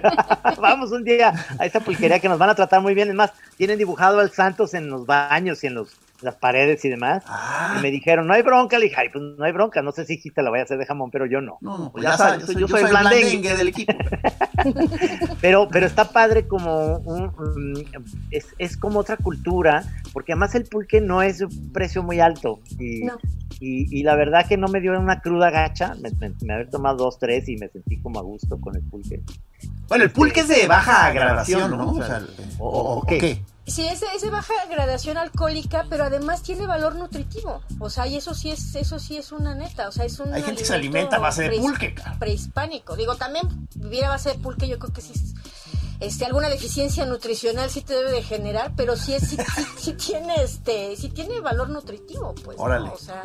Vamos 0.60 0.92
un 0.92 1.04
día 1.04 1.32
a 1.58 1.66
esa 1.66 1.80
pulquería 1.80 2.20
que 2.20 2.28
nos 2.28 2.38
van 2.38 2.50
a 2.50 2.54
tratar 2.54 2.80
muy 2.80 2.94
bien. 2.94 3.08
Es 3.08 3.14
más, 3.14 3.32
tienen 3.56 3.78
dibujado 3.78 4.20
al 4.20 4.30
Santos 4.30 4.74
en 4.74 4.88
los 4.88 5.06
baños 5.06 5.62
y 5.64 5.66
en 5.66 5.74
los 5.74 5.96
las 6.24 6.36
paredes 6.36 6.84
y 6.84 6.88
demás. 6.88 7.22
Ah. 7.26 7.76
Y 7.78 7.82
me 7.82 7.90
dijeron, 7.90 8.26
no 8.26 8.34
hay 8.34 8.42
bronca. 8.42 8.78
Le 8.78 8.86
dije, 8.86 8.96
ay, 8.98 9.08
pues 9.12 9.22
no 9.38 9.44
hay 9.44 9.52
bronca. 9.52 9.82
No 9.82 9.92
sé 9.92 10.04
si 10.04 10.18
te 10.30 10.42
la 10.42 10.50
voy 10.50 10.60
a 10.60 10.62
hacer 10.62 10.78
de 10.78 10.86
jamón, 10.86 11.10
pero 11.10 11.26
yo 11.26 11.40
no. 11.40 11.58
No, 11.60 11.78
no, 11.78 11.92
pues 11.92 12.04
ya 12.04 12.10
ya 12.12 12.16
sabes, 12.16 12.46
sabes, 12.46 12.56
yo 12.56 12.68
soy 12.68 12.84
blandengue. 12.84 13.56
del 13.56 13.68
equipo. 13.68 13.92
Pero, 15.40 15.68
pero 15.70 15.84
está 15.86 16.08
padre 16.08 16.46
como 16.48 16.98
un, 16.98 17.84
es, 18.30 18.46
es 18.58 18.76
como 18.78 19.00
otra 19.00 19.16
cultura, 19.18 19.82
porque 20.12 20.32
además 20.32 20.54
el 20.54 20.64
pulque 20.64 21.02
no 21.02 21.20
es 21.22 21.42
un 21.42 21.72
precio 21.72 22.02
muy 22.02 22.20
alto. 22.20 22.60
Y, 22.78 23.04
No. 23.04 23.18
Y, 23.64 24.00
y 24.00 24.02
la 24.02 24.14
verdad 24.16 24.46
que 24.46 24.56
no 24.56 24.68
me 24.68 24.80
dio 24.80 24.98
una 24.98 25.20
cruda 25.20 25.50
gacha. 25.50 25.94
Me, 26.00 26.10
me, 26.12 26.34
me 26.42 26.54
había 26.54 26.68
tomado 26.70 26.96
dos, 26.98 27.18
tres 27.18 27.48
y 27.48 27.56
me 27.56 27.68
sentí 27.68 28.00
como 28.00 28.18
a 28.18 28.22
gusto 28.22 28.60
con 28.60 28.76
el 28.76 28.82
pulque. 28.82 29.22
Bueno, 29.88 30.04
el 30.04 30.10
pulque 30.10 30.40
es 30.40 30.48
de 30.48 30.66
baja 30.66 31.10
gradación, 31.12 31.70
¿no? 31.70 31.90
O 31.92 32.02
sea, 32.02 32.22
o- 32.58 32.68
o- 32.68 32.98
o 32.98 33.06
qué. 33.06 33.42
Sí, 33.66 33.86
es, 33.86 34.00
de- 34.00 34.06
es 34.14 34.20
de 34.20 34.28
baja 34.28 34.52
gradación 34.70 35.16
alcohólica, 35.16 35.86
pero 35.88 36.04
además 36.04 36.42
tiene 36.42 36.66
valor 36.66 36.96
nutritivo. 36.96 37.62
O 37.78 37.88
sea, 37.88 38.06
y 38.06 38.16
eso 38.16 38.34
sí 38.34 38.50
es, 38.50 38.74
eso 38.74 38.98
sí 38.98 39.16
es 39.16 39.32
una 39.32 39.54
neta. 39.54 39.88
O 39.88 39.92
sea, 39.92 40.04
es 40.04 40.20
un 40.20 40.34
Hay 40.34 40.42
gente 40.42 40.60
que 40.62 40.66
se 40.66 40.74
alimenta 40.74 41.16
a 41.16 41.20
base 41.20 41.48
de 41.48 41.56
pulque, 41.58 41.94
cara. 41.94 42.18
Prehispánico. 42.18 42.94
Digo, 42.96 43.14
también 43.16 43.48
vivir 43.76 44.04
a 44.04 44.10
base 44.10 44.30
de 44.32 44.38
pulque, 44.38 44.68
yo 44.68 44.78
creo 44.78 44.92
que 44.92 45.00
sí. 45.00 45.12
es- 45.14 45.34
Este, 46.04 46.24
alguna 46.26 46.48
deficiencia 46.48 47.04
nutricional 47.06 47.70
sí 47.70 47.80
te 47.82 47.94
debe 47.94 48.10
de 48.12 48.22
generar, 48.22 48.72
pero 48.76 48.96
sí 48.96 49.14
es, 49.14 49.28
sí, 49.28 49.36
sí- 49.36 49.66
sí 49.78 49.92
tiene 49.94 50.34
este, 50.42 50.96
sí 50.96 51.08
tiene 51.08 51.40
valor 51.40 51.70
nutritivo, 51.70 52.34
pues. 52.44 52.56
¿no? 52.58 52.62
Órale. 52.64 52.88
O 52.90 52.98
sea, 52.98 53.22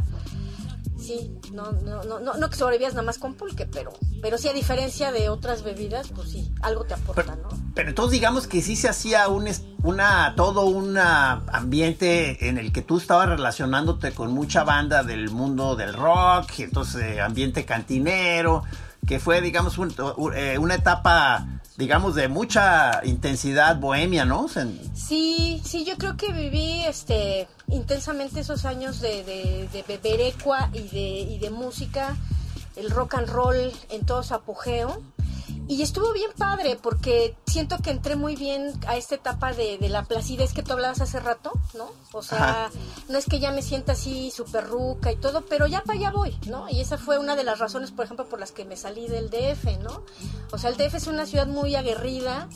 sí, 0.99 1.31
no, 1.53 1.71
no, 1.71 2.03
no, 2.03 2.19
no, 2.19 2.33
no 2.35 2.49
que 2.49 2.55
sobrevivías 2.55 2.93
nada 2.93 3.03
más 3.05 3.17
con 3.17 3.33
pulque, 3.35 3.65
pero, 3.65 3.91
pero 4.21 4.37
sí 4.37 4.47
a 4.49 4.53
diferencia 4.53 5.11
de 5.11 5.29
otras 5.29 5.63
bebidas, 5.63 6.07
pues 6.13 6.29
sí, 6.29 6.51
algo 6.61 6.83
te 6.85 6.93
aporta, 6.93 7.23
Pero, 7.23 7.35
¿no? 7.37 7.49
pero 7.73 7.89
entonces 7.89 8.11
digamos 8.11 8.47
que 8.47 8.61
sí 8.61 8.75
se 8.75 8.89
hacía 8.89 9.27
un 9.29 9.47
una 9.81 10.33
todo 10.35 10.65
un 10.65 10.97
ah, 10.97 11.43
ambiente 11.53 12.49
en 12.49 12.57
el 12.57 12.73
que 12.73 12.81
tú 12.81 12.97
estabas 12.97 13.29
relacionándote 13.29 14.11
con 14.11 14.31
mucha 14.33 14.63
banda 14.65 15.03
del 15.03 15.29
mundo 15.31 15.75
del 15.77 15.93
rock, 15.93 16.51
y 16.59 16.63
entonces 16.63 17.01
eh, 17.01 17.21
ambiente 17.21 17.63
cantinero, 17.65 18.63
que 19.07 19.19
fue 19.19 19.39
digamos 19.41 19.77
un- 19.77 19.93
eh, 20.35 20.57
una 20.59 20.75
etapa 20.75 21.47
digamos 21.79 22.13
de 22.13 22.27
mucha 22.27 22.99
intensidad 23.05 23.77
bohemia, 23.79 24.25
¿no? 24.25 24.47
Sí, 24.93 25.61
sí, 25.63 25.85
yo 25.85 25.97
creo 25.97 26.17
que 26.17 26.33
viví 26.33 26.83
este 26.83 27.47
intensamente 27.69 28.41
esos 28.41 28.65
años 28.65 28.99
de, 28.99 29.23
de, 29.23 29.69
de 29.71 29.83
beber 29.87 30.19
ecua 30.19 30.69
y 30.73 30.81
de, 30.89 31.33
y 31.33 31.39
de 31.39 31.49
música, 31.49 32.17
el 32.75 32.91
rock 32.91 33.15
and 33.15 33.29
roll 33.29 33.71
en 33.89 34.05
todo 34.05 34.23
su 34.23 34.33
apogeo. 34.33 35.01
Y 35.67 35.81
estuvo 35.83 36.11
bien 36.13 36.31
padre 36.37 36.77
porque 36.81 37.35
siento 37.45 37.77
que 37.77 37.91
entré 37.91 38.15
muy 38.15 38.35
bien 38.35 38.73
a 38.87 38.97
esta 38.97 39.15
etapa 39.15 39.53
de, 39.53 39.77
de 39.77 39.89
la 39.89 40.03
placidez 40.03 40.53
que 40.53 40.63
tú 40.63 40.73
hablabas 40.73 40.99
hace 41.01 41.19
rato, 41.19 41.51
¿no? 41.75 41.91
O 42.11 42.23
sea, 42.23 42.65
Ajá. 42.65 42.71
no 43.07 43.17
es 43.17 43.25
que 43.25 43.39
ya 43.39 43.51
me 43.51 43.61
sienta 43.61 43.91
así 43.91 44.31
súper 44.31 44.67
ruca 44.67 45.11
y 45.11 45.15
todo, 45.15 45.45
pero 45.45 45.67
ya 45.67 45.83
para 45.83 45.99
allá 45.99 46.11
voy, 46.11 46.35
¿no? 46.47 46.67
Y 46.69 46.81
esa 46.81 46.97
fue 46.97 47.19
una 47.19 47.35
de 47.35 47.43
las 47.43 47.59
razones, 47.59 47.91
por 47.91 48.05
ejemplo, 48.05 48.27
por 48.27 48.39
las 48.39 48.51
que 48.51 48.65
me 48.65 48.77
salí 48.77 49.07
del 49.07 49.29
DF, 49.29 49.79
¿no? 49.83 50.03
O 50.51 50.57
sea, 50.57 50.71
el 50.71 50.77
DF 50.77 50.95
es 50.95 51.07
una 51.07 51.25
ciudad 51.25 51.47
muy 51.47 51.75
aguerrida, 51.75 52.47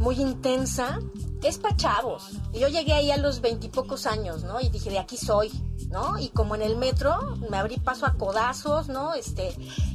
muy 0.00 0.16
intensa, 0.16 0.98
es 1.44 1.58
para 1.58 1.76
chavos. 1.76 2.30
Y 2.52 2.58
Yo 2.58 2.68
llegué 2.68 2.94
ahí 2.94 3.10
a 3.10 3.18
los 3.18 3.40
veintipocos 3.40 4.06
años, 4.06 4.42
¿no? 4.42 4.60
Y 4.60 4.70
dije, 4.70 4.90
de 4.90 4.98
aquí 4.98 5.16
soy, 5.16 5.50
¿no? 5.90 6.18
Y 6.18 6.30
como 6.30 6.54
en 6.54 6.62
el 6.62 6.76
metro, 6.76 7.36
me 7.50 7.58
abrí 7.58 7.76
paso 7.76 8.06
a 8.06 8.14
codazos, 8.14 8.88
¿no? 8.88 9.14
Este, 9.14 9.54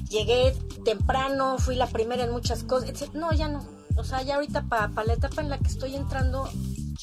llegué 0.09 0.55
temprano, 0.85 1.57
fui 1.57 1.75
la 1.75 1.87
primera 1.87 2.23
en 2.23 2.31
muchas 2.31 2.63
cosas, 2.63 2.89
etc. 2.89 3.13
No, 3.13 3.33
ya 3.33 3.47
no. 3.47 3.65
O 3.97 4.03
sea, 4.03 4.21
ya 4.21 4.35
ahorita 4.35 4.63
para 4.69 5.03
la 5.05 5.13
etapa 5.13 5.41
en 5.41 5.49
la 5.49 5.57
que 5.57 5.69
estoy 5.69 5.95
entrando, 5.95 6.47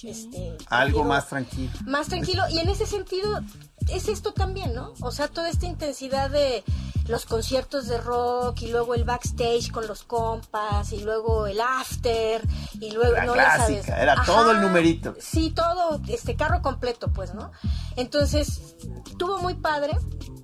este... 0.03 0.57
algo 0.69 1.05
más 1.05 1.29
tranquilo. 1.29 1.73
más 1.87 2.07
tranquilo. 2.07 2.45
Y 2.51 2.61
en 2.61 2.69
ese 2.69 2.87
sentido, 2.87 3.41
es 3.89 4.09
esto 4.09 4.33
también, 4.33 4.75
¿no? 4.75 4.95
O 5.01 5.11
sea, 5.11 5.27
toda 5.27 5.49
esta 5.49 5.67
intensidad 5.67 6.31
de 6.31 6.63
los 7.09 7.27
conciertos 7.27 7.89
de 7.89 7.99
rock 7.99 8.63
y 8.63 8.69
luego 8.69 8.95
el 8.95 9.05
backstage 9.05 9.71
con 9.71 9.87
los 9.87 10.03
compas 10.05 10.93
y 10.93 11.03
luego 11.03 11.47
el 11.47 11.61
after 11.61 12.43
y 12.81 12.91
luego 12.93 13.17
no 13.17 13.27
ya 13.27 13.33
clásica, 13.33 13.83
sabes. 13.83 14.03
era 14.03 14.23
todo 14.25 14.53
el 14.53 14.61
numerito. 14.61 15.15
Sí, 15.19 15.51
todo 15.51 16.01
este 16.09 16.37
carro 16.37 16.63
completo, 16.63 17.13
pues, 17.13 17.35
¿no? 17.35 17.53
Entonces, 17.97 18.77
tuvo 19.19 19.39
muy 19.39 19.55
padre. 19.55 19.97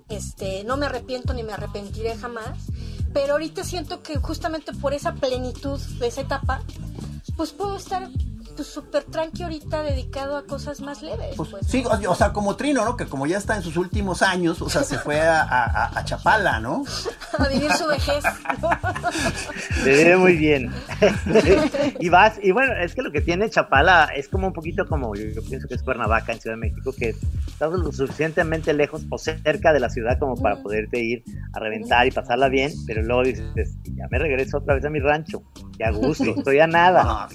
Este, 0.09 0.63
no 0.63 0.75
me 0.75 0.87
arrepiento 0.87 1.33
ni 1.33 1.43
me 1.43 1.53
arrepentiré 1.53 2.17
jamás, 2.17 2.57
pero 3.13 3.33
ahorita 3.33 3.63
siento 3.63 4.01
que 4.01 4.17
justamente 4.17 4.73
por 4.73 4.93
esa 4.93 5.13
plenitud 5.13 5.79
de 5.99 6.07
esa 6.07 6.21
etapa, 6.21 6.63
pues 7.37 7.51
puedo 7.51 7.77
estar 7.77 8.09
pues 8.59 8.67
súper 8.73 9.03
tranqui 9.05 9.43
ahorita 9.43 9.83
dedicado 9.83 10.35
a 10.35 10.45
cosas 10.45 10.81
más 10.81 11.01
leves. 11.01 11.33
Pues, 11.37 11.47
pues, 11.49 11.65
sí, 11.65 11.81
¿no? 11.81 12.11
o, 12.11 12.15
sea, 12.15 12.33
como 12.33 12.57
Trino, 12.57 12.83
¿no? 12.83 12.97
Que 12.97 13.05
como 13.05 13.25
ya 13.25 13.37
está 13.37 13.55
en 13.55 13.61
sus 13.61 13.77
últimos 13.77 14.21
años, 14.21 14.61
o 14.61 14.69
sea, 14.69 14.83
se 14.83 14.97
fue 14.97 15.21
a, 15.21 15.43
a- 15.43 15.97
a 15.97 16.03
Chapala, 16.03 16.59
¿no? 16.59 16.83
a 17.37 17.47
vivir 17.47 17.71
su 17.71 17.87
vejez. 17.87 18.21
Te 19.85 19.89
vive 19.91 20.17
muy 20.17 20.35
bien. 20.35 20.73
y 22.01 22.09
vas, 22.09 22.37
y 22.43 22.51
bueno, 22.51 22.73
es 22.81 22.93
que 22.95 23.01
lo 23.01 23.13
que 23.13 23.21
tiene 23.21 23.49
Chapala 23.49 24.09
es 24.13 24.27
como 24.27 24.47
un 24.47 24.53
poquito 24.53 24.85
como, 24.85 25.15
yo, 25.15 25.23
yo 25.29 25.41
pienso 25.41 25.69
que 25.69 25.75
es 25.75 25.83
Cuernavaca 25.83 26.33
en 26.33 26.41
Ciudad 26.41 26.57
de 26.57 26.59
México, 26.59 26.93
que 26.97 27.15
estás 27.47 27.71
lo 27.71 27.91
suficientemente 27.93 28.73
lejos 28.73 29.03
o 29.09 29.17
cerca 29.17 29.71
de 29.71 29.79
la 29.79 29.89
ciudad 29.89 30.19
como 30.19 30.35
para 30.35 30.61
poderte 30.61 30.99
ir 30.99 31.23
a 31.53 31.59
reventar 31.59 32.07
y 32.07 32.11
pasarla 32.11 32.49
bien, 32.49 32.73
pero 32.85 33.03
luego 33.03 33.23
dices, 33.23 33.45
ya 33.95 34.05
me 34.11 34.19
regreso 34.19 34.57
otra 34.57 34.75
vez 34.75 34.83
a 34.83 34.89
mi 34.89 34.99
rancho, 34.99 35.43
que 35.77 35.85
a 35.85 35.91
gusto, 35.91 36.25
estoy 36.37 36.59
a 36.59 36.67
nada. 36.67 37.29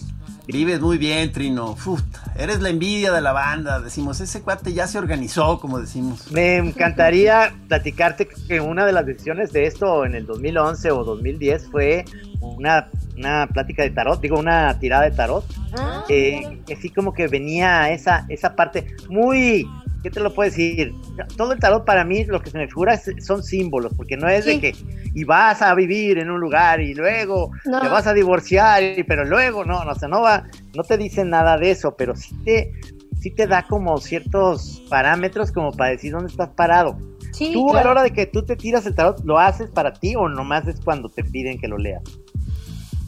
Vives 0.46 0.80
muy 0.80 0.98
bien, 0.98 1.32
Trino. 1.32 1.70
Uf, 1.86 2.02
eres 2.36 2.60
la 2.60 2.68
envidia 2.68 3.12
de 3.12 3.20
la 3.20 3.32
banda. 3.32 3.80
Decimos, 3.80 4.20
ese 4.20 4.42
cuate 4.42 4.72
ya 4.74 4.86
se 4.86 4.98
organizó, 4.98 5.58
como 5.58 5.80
decimos. 5.80 6.30
Me 6.32 6.56
encantaría 6.58 7.54
platicarte 7.68 8.28
que 8.48 8.60
una 8.60 8.84
de 8.84 8.92
las 8.92 9.06
decisiones 9.06 9.52
de 9.52 9.66
esto 9.66 10.04
en 10.04 10.14
el 10.14 10.26
2011 10.26 10.90
o 10.90 11.04
2010 11.04 11.70
fue 11.70 12.04
una, 12.40 12.88
una 13.16 13.46
plática 13.46 13.82
de 13.84 13.90
tarot, 13.90 14.20
digo, 14.20 14.38
una 14.38 14.78
tirada 14.78 15.04
de 15.04 15.12
tarot. 15.12 15.44
Ah, 15.78 16.04
eh, 16.08 16.60
que 16.66 16.76
sí 16.76 16.90
como 16.90 17.14
que 17.14 17.26
venía 17.26 17.90
esa, 17.90 18.26
esa 18.28 18.54
parte 18.54 18.94
muy, 19.08 19.66
¿qué 20.04 20.10
te 20.10 20.20
lo 20.20 20.32
puedo 20.32 20.48
decir? 20.50 20.94
Todo 21.36 21.52
el 21.52 21.58
tarot 21.58 21.84
para 21.84 22.04
mí 22.04 22.24
lo 22.24 22.40
que 22.40 22.50
se 22.50 22.58
me 22.58 22.68
figura 22.68 22.94
es- 22.94 23.10
son 23.26 23.42
símbolos, 23.42 23.92
porque 23.96 24.16
no 24.18 24.28
es 24.28 24.44
de 24.44 24.60
que 24.60 24.72
y 25.14 25.24
vas 25.24 25.62
a 25.62 25.74
vivir 25.74 26.18
en 26.18 26.30
un 26.30 26.38
lugar 26.40 26.80
y 26.80 26.92
luego 26.94 27.50
No. 27.64 27.80
te 27.80 27.88
vas 27.88 28.06
a 28.06 28.12
divorciar, 28.12 28.82
pero 29.08 29.24
luego 29.24 29.64
no, 29.64 29.82
no, 29.84 29.92
o 29.92 29.94
sea, 29.94 30.08
no 30.08 30.20
va, 30.20 30.44
no 30.74 30.82
te 30.84 30.98
dicen 30.98 31.30
nada 31.30 31.56
de 31.56 31.70
eso, 31.70 31.96
pero 31.96 32.14
sí 32.14 32.36
te, 32.44 32.70
sí 33.18 33.30
te 33.30 33.46
da 33.46 33.66
como 33.66 33.96
ciertos 33.98 34.82
parámetros 34.90 35.50
como 35.50 35.72
para 35.72 35.90
decir 35.92 36.12
dónde 36.12 36.30
estás 36.30 36.50
parado. 36.50 36.98
sí, 37.32 37.52
¿Tú 37.54 37.74
a 37.74 37.82
la 37.82 37.90
hora 37.90 38.02
de 38.02 38.10
que 38.12 38.26
tú 38.26 38.44
te 38.44 38.56
tiras 38.56 38.84
el 38.86 38.94
tarot, 38.94 39.24
lo 39.24 39.38
haces 39.38 39.70
para 39.70 39.94
ti 39.94 40.14
o 40.16 40.28
nomás 40.28 40.68
es 40.68 40.80
cuando 40.84 41.08
te 41.08 41.24
piden 41.24 41.58
que 41.58 41.66
lo 41.66 41.78
leas? 41.78 42.02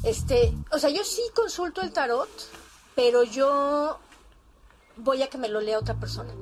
Este, 0.02 0.52
o 0.72 0.78
sea, 0.78 0.88
yo 0.90 1.04
sí 1.04 1.20
consulto 1.34 1.82
el 1.82 1.92
tarot, 1.92 2.28
pero 2.94 3.24
yo 3.24 3.98
voy 4.96 5.22
a 5.22 5.26
que 5.26 5.36
me 5.36 5.48
lo 5.48 5.60
lea 5.60 5.78
otra 5.78 5.94
persona. 5.94 6.32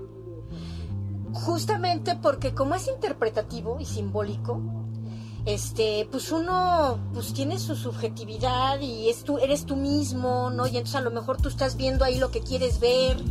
Justamente 1.45 2.17
porque 2.17 2.55
como 2.55 2.75
es 2.75 2.89
interpretativo 2.89 3.79
y 3.81 3.85
simbólico, 3.85 4.61
este, 5.47 6.09
pues 6.11 6.33
uno 6.33 6.99
pues 7.13 7.35
tiene 7.35 7.59
su 7.59 7.77
subjetividad 7.77 8.81
y 8.81 9.11
es 9.11 9.25
tú, 9.25 9.39
eres 9.39 9.67
tú 9.67 9.77
mismo, 9.77 10.51
¿no? 10.51 10.67
Y 10.67 10.71
entonces 10.79 10.95
a 10.97 11.01
lo 11.03 11.11
mejor 11.11 11.37
tú 11.37 11.49
estás 11.51 11.77
viendo 11.77 12.05
ahí 12.05 12.19
lo 12.19 12.31
que 12.31 12.41
quieres 12.41 12.81
ver, 12.81 13.23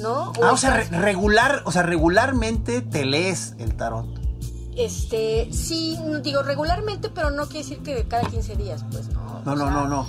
¿no? 0.00 0.32
Ah, 0.42 0.52
o 0.52 0.56
sea, 0.58 0.76
re- 0.76 0.88
regular, 0.98 1.62
o 1.64 1.72
sea, 1.72 1.82
regularmente 1.82 2.82
te 2.82 3.04
lees 3.06 3.54
el 3.58 3.74
tarot. 3.76 4.06
este, 4.76 5.48
sí, 5.52 5.98
digo 6.22 6.42
regularmente, 6.42 7.08
pero 7.08 7.30
no 7.30 7.44
quiere 7.46 7.60
decir 7.60 7.82
que 7.82 8.06
cada 8.06 8.28
15 8.28 8.56
días, 8.56 8.84
pues 8.90 9.08
no. 9.08 9.40
No, 9.44 9.52
O 9.52 9.56
no, 9.56 9.64
sea, 9.64 9.70
no, 9.70 9.88
no. 9.88 10.06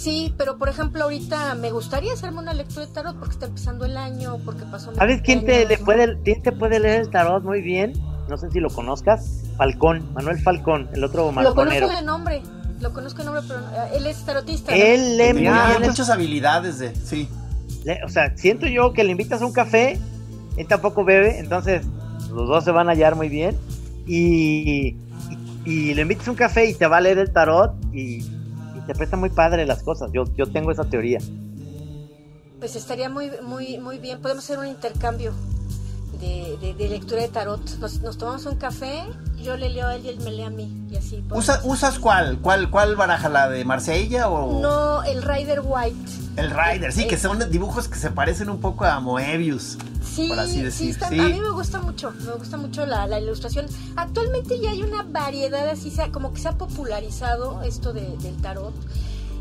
Sí, 0.00 0.32
pero 0.38 0.56
por 0.56 0.70
ejemplo 0.70 1.04
ahorita 1.04 1.54
me 1.56 1.70
gustaría 1.72 2.14
hacerme 2.14 2.38
una 2.38 2.54
lectura 2.54 2.86
de 2.86 2.92
tarot 2.92 3.18
porque 3.18 3.34
está 3.34 3.46
empezando 3.46 3.84
el 3.84 3.98
año, 3.98 4.38
porque 4.46 4.64
pasó 4.64 4.94
¿Sabes 4.94 5.20
quién 5.22 5.44
te, 5.44 5.66
le 5.66 5.76
puede, 5.76 6.18
quién 6.24 6.40
te 6.42 6.52
puede 6.52 6.80
leer 6.80 7.02
el 7.02 7.10
tarot 7.10 7.42
muy 7.44 7.60
bien? 7.60 7.92
No 8.28 8.38
sé 8.38 8.50
si 8.50 8.60
lo 8.60 8.70
conozcas. 8.70 9.42
Falcón, 9.58 10.10
Manuel 10.14 10.38
Falcón, 10.38 10.88
el 10.94 11.04
otro 11.04 11.26
Lo 11.26 11.32
malconero. 11.32 11.86
conozco 11.86 12.00
de 12.00 12.06
nombre, 12.06 12.42
lo 12.80 12.92
conozco 12.94 13.18
de 13.18 13.24
nombre, 13.26 13.42
pero 13.46 13.60
eh, 13.60 13.96
él 13.96 14.06
es 14.06 14.24
tarotista. 14.24 14.70
¿no? 14.72 14.78
Él 14.82 15.16
muy 15.18 15.26
Tenía 15.34 15.78
muchas 15.82 16.08
habilidades 16.08 16.78
de, 16.78 16.94
sí. 16.94 17.28
le- 17.84 18.02
o 18.02 18.08
sea, 18.08 18.34
siento 18.38 18.66
yo 18.68 18.94
que 18.94 19.04
le 19.04 19.10
invitas 19.10 19.42
a 19.42 19.46
un 19.46 19.52
café, 19.52 19.98
él 20.56 20.66
tampoco 20.66 21.04
bebe, 21.04 21.38
entonces 21.40 21.84
los 22.32 22.48
dos 22.48 22.64
se 22.64 22.70
van 22.70 22.88
a 22.88 22.92
hallar 22.92 23.16
muy 23.16 23.28
bien. 23.28 23.54
Y, 24.06 24.96
y, 25.66 25.70
y 25.90 25.94
le 25.94 26.02
invitas 26.02 26.26
a 26.26 26.30
un 26.30 26.36
café 26.38 26.64
y 26.70 26.74
te 26.74 26.86
va 26.86 26.96
a 26.96 27.00
leer 27.02 27.18
el 27.18 27.30
tarot 27.32 27.74
y, 27.92 28.24
y 28.90 28.92
te 28.92 28.98
presta 28.98 29.16
muy 29.16 29.30
padre 29.30 29.66
las 29.66 29.82
cosas. 29.82 30.10
Yo, 30.12 30.24
yo 30.34 30.46
tengo 30.46 30.70
esa 30.70 30.84
teoría. 30.84 31.20
Pues 32.58 32.76
estaría 32.76 33.08
muy, 33.08 33.30
muy, 33.42 33.78
muy 33.78 33.98
bien. 33.98 34.20
Podemos 34.20 34.44
hacer 34.44 34.58
un 34.58 34.66
intercambio 34.66 35.32
de, 36.20 36.74
de, 36.76 36.88
lectura 36.88 37.22
de 37.22 37.28
tarot. 37.28 37.60
Nos, 37.78 38.18
tomamos 38.18 38.46
un 38.46 38.56
café, 38.56 39.04
yo 39.42 39.56
le 39.56 39.70
leo 39.70 39.86
a 39.86 39.96
él 39.96 40.04
y 40.04 40.08
él 40.08 40.20
me 40.20 40.30
lee 40.30 40.42
a 40.42 40.50
mí. 40.50 40.86
Y 40.90 40.96
así. 40.96 41.24
¿Usas 41.30 41.98
cuál? 41.98 42.38
cuál? 42.40 42.70
¿Cuál 42.70 42.96
baraja? 42.96 43.28
¿La 43.28 43.48
de 43.48 43.64
Marsella 43.64 44.28
o...? 44.28 44.60
No, 44.60 45.02
el 45.04 45.22
Rider 45.22 45.62
White. 45.64 46.10
El 46.36 46.50
Rider, 46.50 46.92
sí, 46.92 47.06
que 47.06 47.16
son 47.16 47.50
dibujos 47.50 47.88
que 47.88 47.98
se 47.98 48.10
parecen 48.10 48.50
un 48.50 48.60
poco 48.60 48.84
a 48.84 49.00
Moebius. 49.00 49.78
Sí, 50.02 50.28
por 50.28 50.38
así 50.38 50.62
decir. 50.62 50.94
Sí, 50.94 51.04
a 51.04 51.10
mí 51.10 51.40
me 51.40 51.50
gusta 51.50 51.80
mucho, 51.80 52.12
me 52.24 52.32
gusta 52.32 52.56
mucho 52.56 52.86
la, 52.86 53.06
la, 53.06 53.20
ilustración. 53.20 53.66
Actualmente 53.96 54.58
ya 54.60 54.70
hay 54.70 54.82
una 54.82 55.02
variedad 55.02 55.68
así, 55.68 55.92
como 56.12 56.32
que 56.32 56.40
se 56.40 56.48
ha 56.48 56.52
popularizado 56.52 57.62
esto 57.62 57.92
de, 57.92 58.16
del 58.18 58.36
tarot 58.42 58.74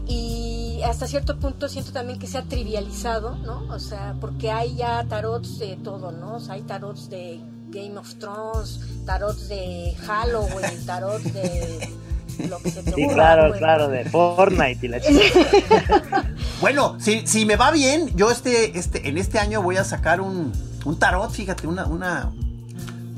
y 0.09 0.81
hasta 0.83 1.07
cierto 1.07 1.37
punto 1.37 1.69
siento 1.69 1.91
también 1.91 2.17
que 2.17 2.27
se 2.27 2.39
ha 2.39 2.43
trivializado, 2.43 3.35
¿no? 3.35 3.65
O 3.69 3.79
sea, 3.79 4.15
porque 4.19 4.51
hay 4.51 4.75
ya 4.75 5.05
tarots 5.07 5.59
de 5.59 5.77
todo, 5.77 6.11
¿no? 6.11 6.37
O 6.37 6.39
sea, 6.39 6.55
hay 6.55 6.63
tarots 6.63 7.09
de 7.09 7.39
Game 7.69 7.97
of 7.97 8.15
Thrones, 8.15 8.79
tarots 9.05 9.47
de 9.47 9.95
Halloween, 10.05 10.65
tarots 10.85 11.31
de 11.31 11.89
lo 12.49 12.57
que 12.59 12.71
se 12.71 12.81
te 12.81 12.91
Sí, 12.91 13.07
claro, 13.07 13.53
claro, 13.55 13.87
de 13.87 14.05
Fortnite 14.05 14.85
y 14.85 14.89
la 14.89 14.99
Bueno, 16.61 16.97
si, 16.99 17.27
si 17.27 17.45
me 17.45 17.55
va 17.55 17.69
bien, 17.69 18.15
yo 18.15 18.31
este, 18.31 18.77
este, 18.77 19.09
en 19.09 19.17
este 19.17 19.37
año 19.37 19.61
voy 19.61 19.77
a 19.77 19.83
sacar 19.83 20.21
un, 20.21 20.51
un 20.85 20.97
tarot, 20.97 21.31
fíjate, 21.31 21.67
una, 21.67 21.85
una, 21.85 22.31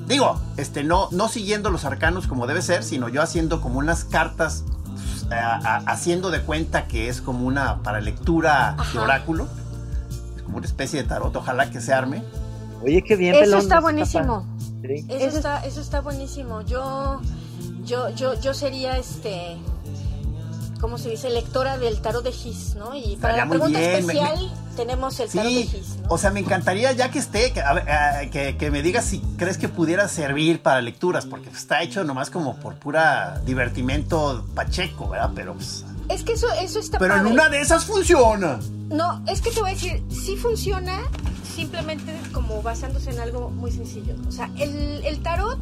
digo, 0.08 0.42
este, 0.58 0.84
no, 0.84 1.08
no 1.12 1.30
siguiendo 1.30 1.70
los 1.70 1.86
arcanos 1.86 2.28
como 2.28 2.48
debe 2.48 2.62
ser, 2.62 2.84
sino 2.84 3.08
yo 3.08 3.22
haciendo 3.22 3.62
como 3.62 3.80
unas 3.80 4.04
cartas 4.04 4.66
haciendo 5.32 6.32
de 6.32 6.42
cuenta 6.42 6.88
que 6.88 7.10
es 7.10 7.22
como 7.22 7.46
una 7.46 7.82
para 7.84 8.02
lectura 8.02 8.76
de 8.94 9.00
oráculo. 9.00 9.48
Es 10.36 10.44
como 10.44 10.58
una 10.58 10.66
especie 10.66 11.02
de 11.02 11.08
tarot, 11.08 11.36
ojalá 11.36 11.70
que 11.70 11.82
se 11.82 11.94
arme. 11.94 12.24
Oye, 12.84 13.04
qué 13.04 13.16
bien. 13.16 13.36
Eso 13.36 13.58
está 13.58 13.80
buenísimo. 13.80 14.46
Eso 14.84 15.38
está, 15.38 15.64
eso 15.66 15.82
está 15.82 16.02
buenísimo. 16.02 16.62
Yo, 16.62 17.22
yo, 17.84 18.10
yo, 18.10 18.40
yo 18.40 18.54
sería 18.54 18.98
este 18.98 19.58
¿cómo 20.82 20.98
se 20.98 21.10
dice? 21.10 21.30
Lectora 21.30 21.78
del 21.78 22.02
tarot 22.02 22.24
de 22.24 22.32
Gis, 22.32 22.76
¿no? 22.76 22.96
Y 22.96 23.16
para 23.18 23.38
la 23.38 23.48
pregunta 23.48 23.80
especial 23.80 24.52
tenemos 24.76 25.20
el 25.20 25.30
tarot 25.30 25.52
de 25.52 25.64
Gis, 25.64 25.98
¿no? 25.98 26.10
O 26.10 26.18
sea, 26.18 26.32
me 26.32 26.40
encantaría 26.40 26.92
ya 26.92 27.12
que 27.12 27.20
esté, 27.20 27.54
que, 28.32 28.56
que, 28.58 28.72
me 28.72 28.82
digas 28.82 29.06
si 29.06 29.20
crees 29.38 29.58
que 29.58 29.70
pudiera 29.70 30.08
servir 30.08 30.62
para 30.62 30.82
lecturas, 30.82 31.26
porque 31.26 31.50
está 31.50 31.82
hecho 31.82 32.04
nomás 32.04 32.30
como 32.30 32.56
por 32.58 32.76
pura 32.76 33.42
divertimento 33.46 34.46
pacheco, 34.56 35.10
¿verdad? 35.10 35.32
Pero 35.36 35.54
pues... 35.54 35.86
Es 36.10 36.24
que 36.24 36.34
eso, 36.34 36.48
eso 36.60 36.80
está 36.80 36.98
Pero 37.00 37.16
en 37.16 37.28
una 37.28 37.50
de 37.50 37.62
esas 37.62 37.86
funciona. 37.86 38.60
No, 38.90 39.24
es 39.28 39.42
que 39.42 39.52
te 39.52 39.62
voy 39.62 39.72
a 39.72 39.74
decir, 39.74 40.04
sí 40.10 40.36
funciona, 40.36 41.00
simplemente 41.56 42.14
como 42.34 42.62
basándose 42.62 43.12
en 43.12 43.20
algo 43.20 43.50
muy 43.50 43.72
sencillo. 43.72 44.16
O 44.28 44.32
sea, 44.32 44.50
el, 44.58 45.06
el 45.06 45.22
tarot 45.22 45.60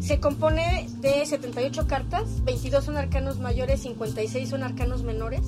se 0.00 0.20
compone 0.20 0.88
de 0.98 1.26
78 1.26 1.86
cartas, 1.86 2.44
22 2.44 2.84
son 2.84 2.96
arcanos 2.96 3.38
mayores, 3.40 3.82
56 3.82 4.48
son 4.48 4.62
arcanos 4.62 5.02
menores. 5.02 5.42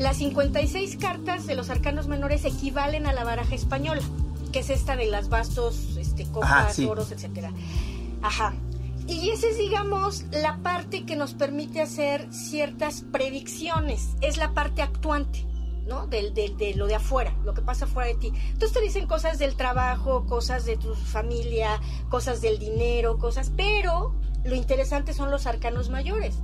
Las 0.00 0.16
56 0.16 0.96
cartas 0.96 1.46
de 1.46 1.54
los 1.54 1.68
arcanos 1.68 2.08
menores 2.08 2.46
equivalen 2.46 3.06
a 3.06 3.12
la 3.12 3.22
baraja 3.22 3.54
española, 3.54 4.00
que 4.50 4.60
es 4.60 4.70
esta 4.70 4.96
de 4.96 5.04
las 5.04 5.28
bastos, 5.28 5.98
este, 5.98 6.24
copas, 6.24 6.78
oros, 6.78 7.12
etcétera. 7.12 7.52
Ajá. 8.22 8.54
Y 9.06 9.28
esa 9.28 9.48
es, 9.48 9.58
digamos, 9.58 10.24
la 10.32 10.56
parte 10.62 11.04
que 11.04 11.16
nos 11.16 11.34
permite 11.34 11.82
hacer 11.82 12.32
ciertas 12.32 13.02
predicciones. 13.12 14.16
Es 14.22 14.38
la 14.38 14.54
parte 14.54 14.80
actuante. 14.80 15.46
¿no? 15.86 16.06
De, 16.06 16.30
de, 16.30 16.74
lo 16.76 16.86
de 16.86 16.94
afuera, 16.94 17.36
lo 17.44 17.52
que 17.52 17.60
pasa 17.60 17.86
fuera 17.86 18.08
de 18.08 18.14
ti. 18.14 18.32
Entonces 18.52 18.72
te 18.72 18.80
dicen 18.80 19.06
cosas 19.06 19.38
del 19.38 19.54
trabajo, 19.54 20.24
cosas 20.24 20.64
de 20.64 20.78
tu 20.78 20.94
familia, 20.94 21.78
cosas 22.08 22.40
del 22.40 22.58
dinero, 22.58 23.18
cosas, 23.18 23.52
pero 23.54 24.14
lo 24.44 24.54
interesante 24.54 25.12
son 25.12 25.30
los 25.30 25.46
arcanos 25.46 25.90
mayores, 25.90 26.36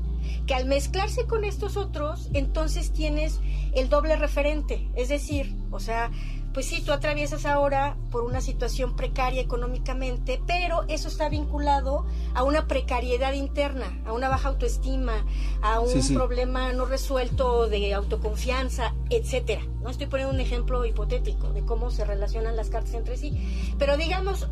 que 0.46 0.54
al 0.54 0.66
mezclarse 0.66 1.26
con 1.26 1.44
estos 1.44 1.76
otros, 1.76 2.28
entonces 2.32 2.92
tienes 2.92 3.40
el 3.74 3.88
doble 3.88 4.16
referente, 4.16 4.88
es 4.94 5.08
decir, 5.08 5.54
o 5.70 5.80
sea, 5.80 6.10
pues 6.56 6.64
sí, 6.64 6.80
tú 6.80 6.92
atraviesas 6.92 7.44
ahora 7.44 7.98
por 8.10 8.22
una 8.22 8.40
situación 8.40 8.96
precaria 8.96 9.42
económicamente, 9.42 10.40
pero 10.46 10.84
eso 10.88 11.08
está 11.08 11.28
vinculado 11.28 12.06
a 12.34 12.44
una 12.44 12.66
precariedad 12.66 13.34
interna, 13.34 14.00
a 14.06 14.14
una 14.14 14.30
baja 14.30 14.48
autoestima, 14.48 15.26
a 15.60 15.80
un 15.80 16.14
problema 16.14 16.72
no 16.72 16.86
resuelto 16.86 17.68
de 17.68 17.92
autoconfianza, 17.92 18.94
etcétera. 19.10 19.60
No 19.82 19.90
estoy 19.90 20.06
poniendo 20.06 20.32
un 20.32 20.40
ejemplo 20.40 20.82
hipotético 20.86 21.52
de 21.52 21.62
cómo 21.62 21.90
se 21.90 22.06
relacionan 22.06 22.56
las 22.56 22.70
cartas 22.70 22.94
entre 22.94 23.18
sí, 23.18 23.74
pero 23.78 23.98
digamos 23.98 24.48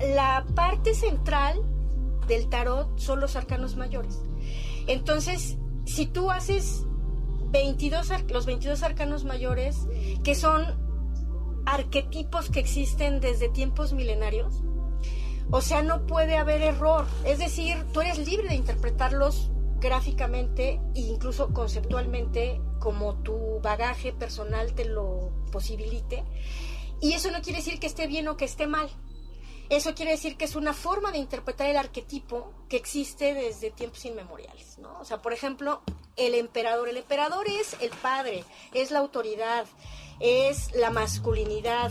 la 0.00 0.44
parte 0.56 0.94
central 0.94 1.60
del 2.26 2.48
tarot 2.48 2.98
son 2.98 3.20
los 3.20 3.36
arcanos 3.36 3.76
mayores. 3.76 4.20
Entonces, 4.86 5.56
si 5.86 6.06
tú 6.06 6.30
haces 6.30 6.84
22, 7.50 8.08
los 8.30 8.46
22 8.46 8.82
arcanos 8.82 9.24
mayores, 9.24 9.86
que 10.22 10.34
son 10.34 10.84
arquetipos 11.66 12.50
que 12.50 12.60
existen 12.60 13.20
desde 13.20 13.48
tiempos 13.48 13.92
milenarios. 13.92 14.62
O 15.50 15.60
sea, 15.60 15.82
no 15.82 16.06
puede 16.06 16.36
haber 16.36 16.62
error. 16.62 17.06
Es 17.24 17.38
decir, 17.38 17.84
tú 17.92 18.00
eres 18.00 18.18
libre 18.26 18.48
de 18.48 18.54
interpretarlos 18.54 19.50
gráficamente 19.78 20.80
e 20.94 21.00
incluso 21.00 21.52
conceptualmente 21.52 22.60
como 22.80 23.16
tu 23.16 23.60
bagaje 23.62 24.12
personal 24.12 24.74
te 24.74 24.86
lo 24.86 25.30
posibilite. 25.52 26.24
Y 27.00 27.12
eso 27.12 27.30
no 27.30 27.42
quiere 27.42 27.58
decir 27.58 27.78
que 27.78 27.86
esté 27.86 28.06
bien 28.06 28.28
o 28.28 28.36
que 28.36 28.46
esté 28.46 28.66
mal. 28.66 28.88
Eso 29.70 29.94
quiere 29.94 30.12
decir 30.12 30.36
que 30.36 30.44
es 30.44 30.56
una 30.56 30.74
forma 30.74 31.10
de 31.10 31.18
interpretar 31.18 31.68
el 31.68 31.76
arquetipo 31.76 32.52
que 32.68 32.76
existe 32.76 33.32
desde 33.32 33.70
tiempos 33.70 34.04
inmemoriales, 34.04 34.78
¿no? 34.78 34.98
O 35.00 35.04
sea, 35.04 35.22
por 35.22 35.32
ejemplo, 35.32 35.82
el 36.16 36.34
emperador. 36.34 36.88
El 36.88 36.98
emperador 36.98 37.46
es 37.48 37.76
el 37.80 37.90
padre, 37.90 38.44
es 38.74 38.90
la 38.90 38.98
autoridad, 38.98 39.64
es 40.20 40.74
la 40.74 40.90
masculinidad, 40.90 41.90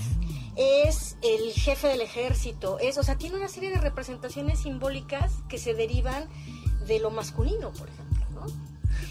es 0.55 1.17
el 1.23 1.51
jefe 1.51 1.87
del 1.87 2.01
ejército, 2.01 2.77
es, 2.79 2.97
o 2.97 3.03
sea, 3.03 3.17
tiene 3.17 3.37
una 3.37 3.47
serie 3.47 3.71
de 3.71 3.77
representaciones 3.77 4.59
simbólicas 4.59 5.31
que 5.49 5.57
se 5.57 5.73
derivan 5.73 6.27
de 6.87 6.99
lo 6.99 7.09
masculino, 7.09 7.71
por 7.71 7.89
ejemplo, 7.89 8.25
¿no? 8.33 8.45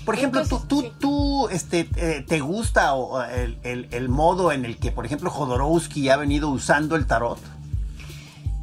Por 0.05 0.15
ejemplo, 0.15 0.47
tú, 0.47 0.61
tú, 0.69 0.93
tú 0.99 1.49
este, 1.49 1.89
eh, 1.97 2.25
¿te 2.27 2.41
gusta 2.41 2.95
el, 3.35 3.59
el, 3.63 3.89
el, 3.93 4.09
modo 4.09 4.53
en 4.53 4.65
el 4.65 4.79
que, 4.79 4.91
por 4.91 5.05
ejemplo, 5.07 5.31
Jodorowsky 5.31 6.09
ha 6.09 6.17
venido 6.17 6.49
usando 6.49 6.97
el 6.97 7.07
tarot? 7.07 7.39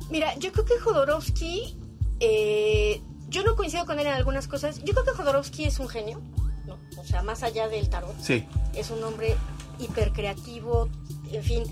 Mira, 0.10 0.36
yo 0.38 0.52
creo 0.52 0.66
que 0.66 0.80
Jodorowsky, 0.80 1.78
eh, 2.20 3.02
yo 3.28 3.44
no 3.44 3.56
coincido 3.56 3.86
con 3.86 4.00
él 4.00 4.08
en 4.08 4.14
algunas 4.14 4.48
cosas. 4.48 4.80
Yo 4.84 4.94
creo 4.94 5.06
que 5.06 5.12
Jodorowsky 5.12 5.66
es 5.66 5.80
un 5.80 5.88
genio, 5.88 6.22
¿no? 6.66 6.78
O 6.98 7.06
sea, 7.06 7.24
más 7.24 7.44
allá 7.44 7.68
del 7.68 7.90
tarot. 7.90 8.20
Sí. 8.20 8.46
Es 8.74 8.90
un 8.90 9.04
hombre 9.04 9.36
hipercreativo, 9.80 10.90
en 11.32 11.44
fin, 11.44 11.64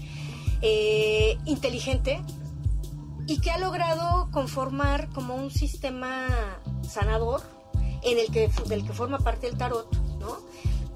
eh, 0.61 1.37
inteligente 1.45 2.21
y 3.27 3.39
que 3.41 3.51
ha 3.51 3.57
logrado 3.57 4.29
conformar 4.31 5.09
como 5.09 5.35
un 5.35 5.51
sistema 5.51 6.27
sanador 6.87 7.41
en 8.01 8.17
el 8.19 8.31
que, 8.31 8.49
del 8.67 8.85
que 8.85 8.93
forma 8.93 9.19
parte 9.19 9.47
el 9.47 9.57
tarot, 9.57 9.93
¿no? 10.19 10.37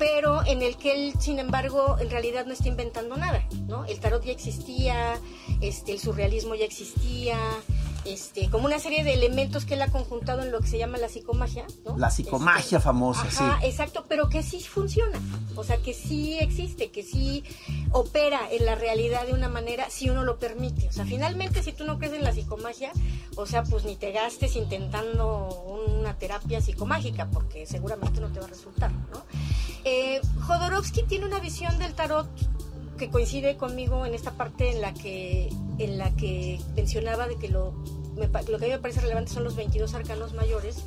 Pero 0.01 0.43
en 0.47 0.63
el 0.63 0.77
que 0.77 0.93
él, 0.93 1.13
sin 1.19 1.37
embargo, 1.37 1.97
en 1.99 2.09
realidad 2.09 2.47
no 2.47 2.53
está 2.53 2.67
inventando 2.67 3.17
nada, 3.17 3.47
¿no? 3.67 3.85
El 3.85 3.99
tarot 3.99 4.23
ya 4.23 4.31
existía, 4.31 5.19
este, 5.61 5.91
el 5.91 5.99
surrealismo 5.99 6.55
ya 6.55 6.65
existía, 6.65 7.37
este, 8.05 8.49
como 8.49 8.65
una 8.65 8.79
serie 8.79 9.03
de 9.03 9.13
elementos 9.13 9.65
que 9.65 9.75
él 9.75 9.81
ha 9.81 9.87
conjuntado 9.87 10.41
en 10.41 10.51
lo 10.51 10.59
que 10.59 10.67
se 10.67 10.77
llama 10.77 10.97
la 10.97 11.09
psicomagia, 11.09 11.65
¿no? 11.85 11.97
La 11.97 12.09
psicomagia 12.09 12.77
este, 12.77 12.79
famosa, 12.79 13.23
ajá, 13.23 13.59
exacto, 13.63 14.05
pero 14.07 14.29
que 14.29 14.43
sí 14.43 14.61
funciona, 14.61 15.19
o 15.55 15.63
sea, 15.63 15.77
que 15.77 15.93
sí 15.93 16.37
existe, 16.39 16.91
que 16.91 17.03
sí 17.03 17.43
opera 17.91 18.39
en 18.51 18.65
la 18.65 18.75
realidad 18.75 19.25
de 19.25 19.33
una 19.33 19.49
manera, 19.49 19.89
si 19.89 20.09
uno 20.09 20.23
lo 20.23 20.39
permite. 20.39 20.87
O 20.87 20.91
sea, 20.91 21.05
finalmente, 21.05 21.63
si 21.63 21.73
tú 21.73 21.85
no 21.85 21.97
crees 21.97 22.13
en 22.13 22.23
la 22.23 22.33
psicomagia, 22.33 22.91
o 23.35 23.45
sea, 23.45 23.63
pues 23.63 23.85
ni 23.85 23.95
te 23.95 24.11
gastes 24.11 24.55
intentando 24.55 25.47
una 25.87 26.17
terapia 26.17 26.61
psicomágica, 26.61 27.29
porque 27.29 27.65
seguramente 27.65 28.19
no 28.21 28.31
te 28.31 28.39
va 28.39 28.45
a 28.45 28.49
resultar, 28.49 28.91
¿no? 28.91 29.23
Eh, 29.83 30.21
Jodorowsky 30.47 31.03
tiene 31.03 31.25
una 31.25 31.39
visión 31.39 31.77
del 31.79 31.93
tarot 31.93 32.27
que 33.01 33.09
coincide 33.09 33.57
conmigo 33.57 34.05
en 34.05 34.13
esta 34.13 34.33
parte 34.33 34.69
en 34.69 34.79
la 34.79 34.93
que, 34.93 35.49
en 35.79 35.97
la 35.97 36.15
que 36.15 36.59
mencionaba 36.75 37.27
de 37.27 37.35
que 37.35 37.47
lo, 37.47 37.73
lo 38.15 38.31
que 38.31 38.37
a 38.37 38.59
mí 38.59 38.67
me 38.69 38.77
parece 38.77 39.01
relevante 39.01 39.31
son 39.31 39.43
los 39.43 39.55
22 39.55 39.95
arcanos 39.95 40.33
mayores. 40.33 40.83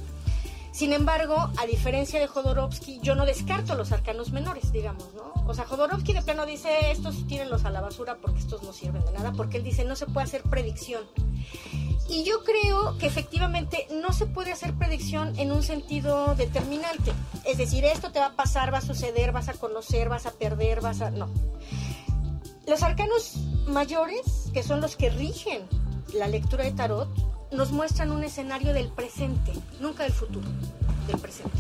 Sin 0.71 0.93
embargo, 0.93 1.51
a 1.57 1.67
diferencia 1.67 2.21
de 2.21 2.29
Jodorowsky, 2.29 3.01
yo 3.03 3.17
no 3.17 3.27
descarto 3.27 3.75
los 3.75 3.91
arcanos 3.91 4.31
menores, 4.31 4.71
digamos, 4.71 5.13
¿no? 5.15 5.33
O 5.45 5.55
sea, 5.55 5.65
Jodorowsky 5.65 6.13
de 6.13 6.23
plano 6.23 6.47
dice, 6.47 6.93
estos 6.93 7.27
tírenlos 7.27 7.65
a 7.65 7.71
la 7.71 7.81
basura 7.81 8.19
porque 8.23 8.39
estos 8.39 8.63
no 8.63 8.73
sirven 8.73 9.05
de 9.05 9.11
nada, 9.11 9.33
porque 9.33 9.57
él 9.57 9.65
dice, 9.65 9.85
no 9.85 9.97
se 9.97 10.07
puede 10.07 10.27
hacer 10.27 10.43
predicción. 10.45 11.03
Y 12.09 12.23
yo 12.23 12.45
creo 12.45 12.97
que 12.99 13.07
efectivamente 13.07 13.89
no 13.91 14.13
se 14.13 14.27
puede 14.27 14.53
hacer 14.53 14.73
predicción 14.75 15.37
en 15.37 15.51
un 15.51 15.65
sentido 15.65 16.37
determinante. 16.37 17.13
Es 17.45 17.59
decir, 17.59 17.85
esto 17.85 18.13
te 18.13 18.21
va 18.21 18.27
a 18.27 18.37
pasar, 18.37 18.73
va 18.73 18.79
a 18.79 18.83
suceder, 18.83 19.33
vas 19.33 19.49
a 19.49 19.55
conocer, 19.55 20.09
vas 20.09 20.27
a 20.27 20.31
perder, 20.31 20.81
vas 20.81 21.01
a... 21.01 21.11
No. 21.11 21.29
Los 22.67 22.83
arcanos 22.83 23.35
mayores, 23.67 24.51
que 24.53 24.63
son 24.63 24.81
los 24.81 24.97
que 24.97 25.11
rigen 25.11 25.63
la 26.15 26.29
lectura 26.29 26.65
de 26.65 26.73
tarot, 26.73 27.09
nos 27.53 27.73
muestran 27.73 28.11
un 28.11 28.25
escenario 28.25 28.73
del 28.73 28.89
presente, 28.89 29.53
nunca 29.81 30.05
del 30.05 30.13
futuro, 30.13 30.47
del 31.07 31.19
presente. 31.19 31.59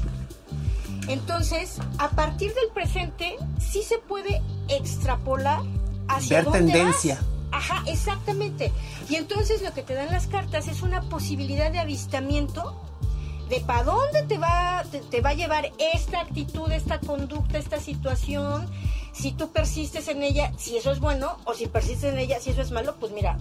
Entonces, 1.08 1.78
a 1.98 2.10
partir 2.10 2.52
del 2.54 2.70
presente, 2.72 3.36
sí 3.58 3.82
se 3.82 3.98
puede 3.98 4.42
extrapolar 4.68 5.62
hacia 6.08 6.38
Ver 6.38 6.44
dónde 6.44 6.58
tendencia. 6.60 7.16
vas. 7.16 7.24
Ajá, 7.52 7.82
exactamente. 7.86 8.72
Y 9.08 9.16
entonces 9.16 9.62
lo 9.62 9.72
que 9.74 9.82
te 9.82 9.94
dan 9.94 10.10
las 10.10 10.26
cartas 10.26 10.66
es 10.66 10.82
una 10.82 11.02
posibilidad 11.02 11.70
de 11.70 11.78
avistamiento 11.78 12.80
de 13.48 13.60
para 13.60 13.84
dónde 13.84 14.22
te 14.22 14.38
va, 14.38 14.82
te, 14.90 15.00
te 15.00 15.20
va 15.20 15.30
a 15.30 15.34
llevar 15.34 15.70
esta 15.78 16.20
actitud, 16.20 16.72
esta 16.72 16.98
conducta, 16.98 17.58
esta 17.58 17.78
situación. 17.78 18.66
Si 19.14 19.32
tú 19.32 19.50
persistes 19.50 20.08
en 20.08 20.22
ella, 20.22 20.52
si 20.58 20.76
eso 20.76 20.90
es 20.90 21.00
bueno, 21.00 21.38
o 21.44 21.54
si 21.54 21.66
persistes 21.66 22.12
en 22.12 22.18
ella, 22.18 22.40
si 22.40 22.50
eso 22.50 22.60
es 22.60 22.72
malo, 22.72 22.96
pues 22.98 23.12
mira, 23.12 23.38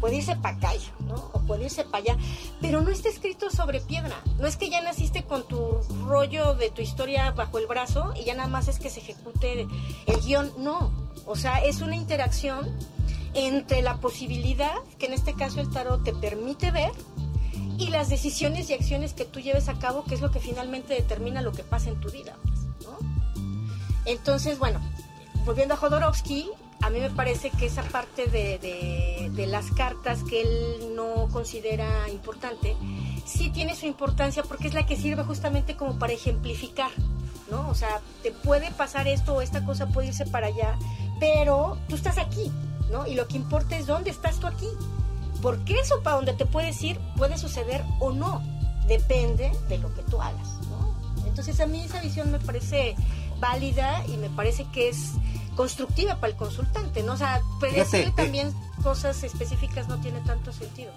puede 0.00 0.16
irse 0.16 0.36
para 0.36 0.56
acá, 0.56 0.70
¿no? 1.00 1.30
O 1.32 1.40
puede 1.40 1.64
irse 1.64 1.84
para 1.84 1.98
allá. 1.98 2.16
Pero 2.60 2.80
no 2.80 2.90
está 2.90 3.08
escrito 3.08 3.50
sobre 3.50 3.80
piedra. 3.80 4.16
No 4.38 4.46
es 4.46 4.56
que 4.56 4.70
ya 4.70 4.80
naciste 4.80 5.24
con 5.24 5.46
tu 5.46 5.80
rollo 6.06 6.54
de 6.54 6.70
tu 6.70 6.80
historia 6.80 7.32
bajo 7.32 7.58
el 7.58 7.66
brazo 7.66 8.14
y 8.18 8.24
ya 8.24 8.34
nada 8.34 8.48
más 8.48 8.68
es 8.68 8.78
que 8.78 8.88
se 8.88 9.00
ejecute 9.00 9.66
el 10.06 10.20
guion. 10.20 10.52
No. 10.58 10.92
O 11.26 11.36
sea, 11.36 11.58
es 11.58 11.80
una 11.80 11.96
interacción 11.96 12.74
entre 13.34 13.82
la 13.82 13.98
posibilidad, 13.98 14.74
que 14.98 15.06
en 15.06 15.12
este 15.12 15.34
caso 15.34 15.60
el 15.60 15.70
tarot 15.70 16.02
te 16.02 16.12
permite 16.12 16.70
ver, 16.70 16.92
y 17.78 17.88
las 17.88 18.10
decisiones 18.10 18.68
y 18.68 18.74
acciones 18.74 19.14
que 19.14 19.24
tú 19.24 19.40
lleves 19.40 19.68
a 19.68 19.78
cabo, 19.78 20.04
que 20.04 20.14
es 20.14 20.20
lo 20.20 20.30
que 20.30 20.38
finalmente 20.40 20.94
determina 20.94 21.40
lo 21.40 21.52
que 21.52 21.62
pasa 21.62 21.88
en 21.88 22.00
tu 22.00 22.10
vida. 22.10 22.36
Entonces, 24.10 24.58
bueno, 24.58 24.80
volviendo 25.44 25.74
a 25.74 25.76
Jodorowsky, 25.76 26.50
a 26.82 26.90
mí 26.90 26.98
me 26.98 27.10
parece 27.10 27.50
que 27.50 27.66
esa 27.66 27.82
parte 27.82 28.26
de 28.26 29.46
las 29.46 29.70
cartas 29.70 30.24
que 30.24 30.42
él 30.42 30.96
no 30.96 31.28
considera 31.30 32.08
importante, 32.08 32.76
sí 33.24 33.50
tiene 33.50 33.76
su 33.76 33.86
importancia 33.86 34.42
porque 34.42 34.68
es 34.68 34.74
la 34.74 34.84
que 34.86 34.96
sirve 34.96 35.22
justamente 35.22 35.76
como 35.76 35.98
para 35.98 36.12
ejemplificar, 36.12 36.90
¿no? 37.50 37.68
O 37.68 37.74
sea, 37.74 38.00
te 38.22 38.32
puede 38.32 38.70
pasar 38.72 39.06
esto 39.06 39.34
o 39.34 39.42
esta 39.42 39.64
cosa 39.64 39.86
puede 39.86 40.08
irse 40.08 40.26
para 40.26 40.48
allá, 40.48 40.76
pero 41.20 41.78
tú 41.88 41.94
estás 41.94 42.18
aquí, 42.18 42.50
¿no? 42.90 43.06
Y 43.06 43.14
lo 43.14 43.28
que 43.28 43.36
importa 43.36 43.76
es 43.76 43.86
dónde 43.86 44.10
estás 44.10 44.40
tú 44.40 44.46
aquí. 44.46 44.68
Porque 45.40 45.78
eso 45.78 46.02
para 46.02 46.16
donde 46.16 46.32
te 46.32 46.46
puedes 46.46 46.82
ir 46.82 46.98
puede 47.16 47.38
suceder 47.38 47.84
o 48.00 48.10
no. 48.10 48.42
Depende 48.88 49.52
de 49.68 49.78
lo 49.78 49.94
que 49.94 50.02
tú 50.02 50.20
hagas, 50.20 50.48
¿no? 50.68 50.94
Entonces 51.26 51.60
a 51.60 51.66
mí 51.66 51.80
esa 51.80 52.00
visión 52.00 52.32
me 52.32 52.40
parece 52.40 52.96
válida 53.40 54.04
y 54.06 54.16
me 54.18 54.28
parece 54.30 54.66
que 54.72 54.88
es 54.88 55.12
constructiva 55.56 56.16
para 56.16 56.32
el 56.32 56.36
consultante, 56.38 57.02
¿no? 57.02 57.14
O 57.14 57.16
sea, 57.16 57.40
predecir 57.58 58.08
eh, 58.08 58.12
también 58.16 58.52
cosas 58.82 59.22
específicas 59.24 59.88
no 59.88 59.98
tiene 60.00 60.20
tanto 60.20 60.52
sentido. 60.52 60.92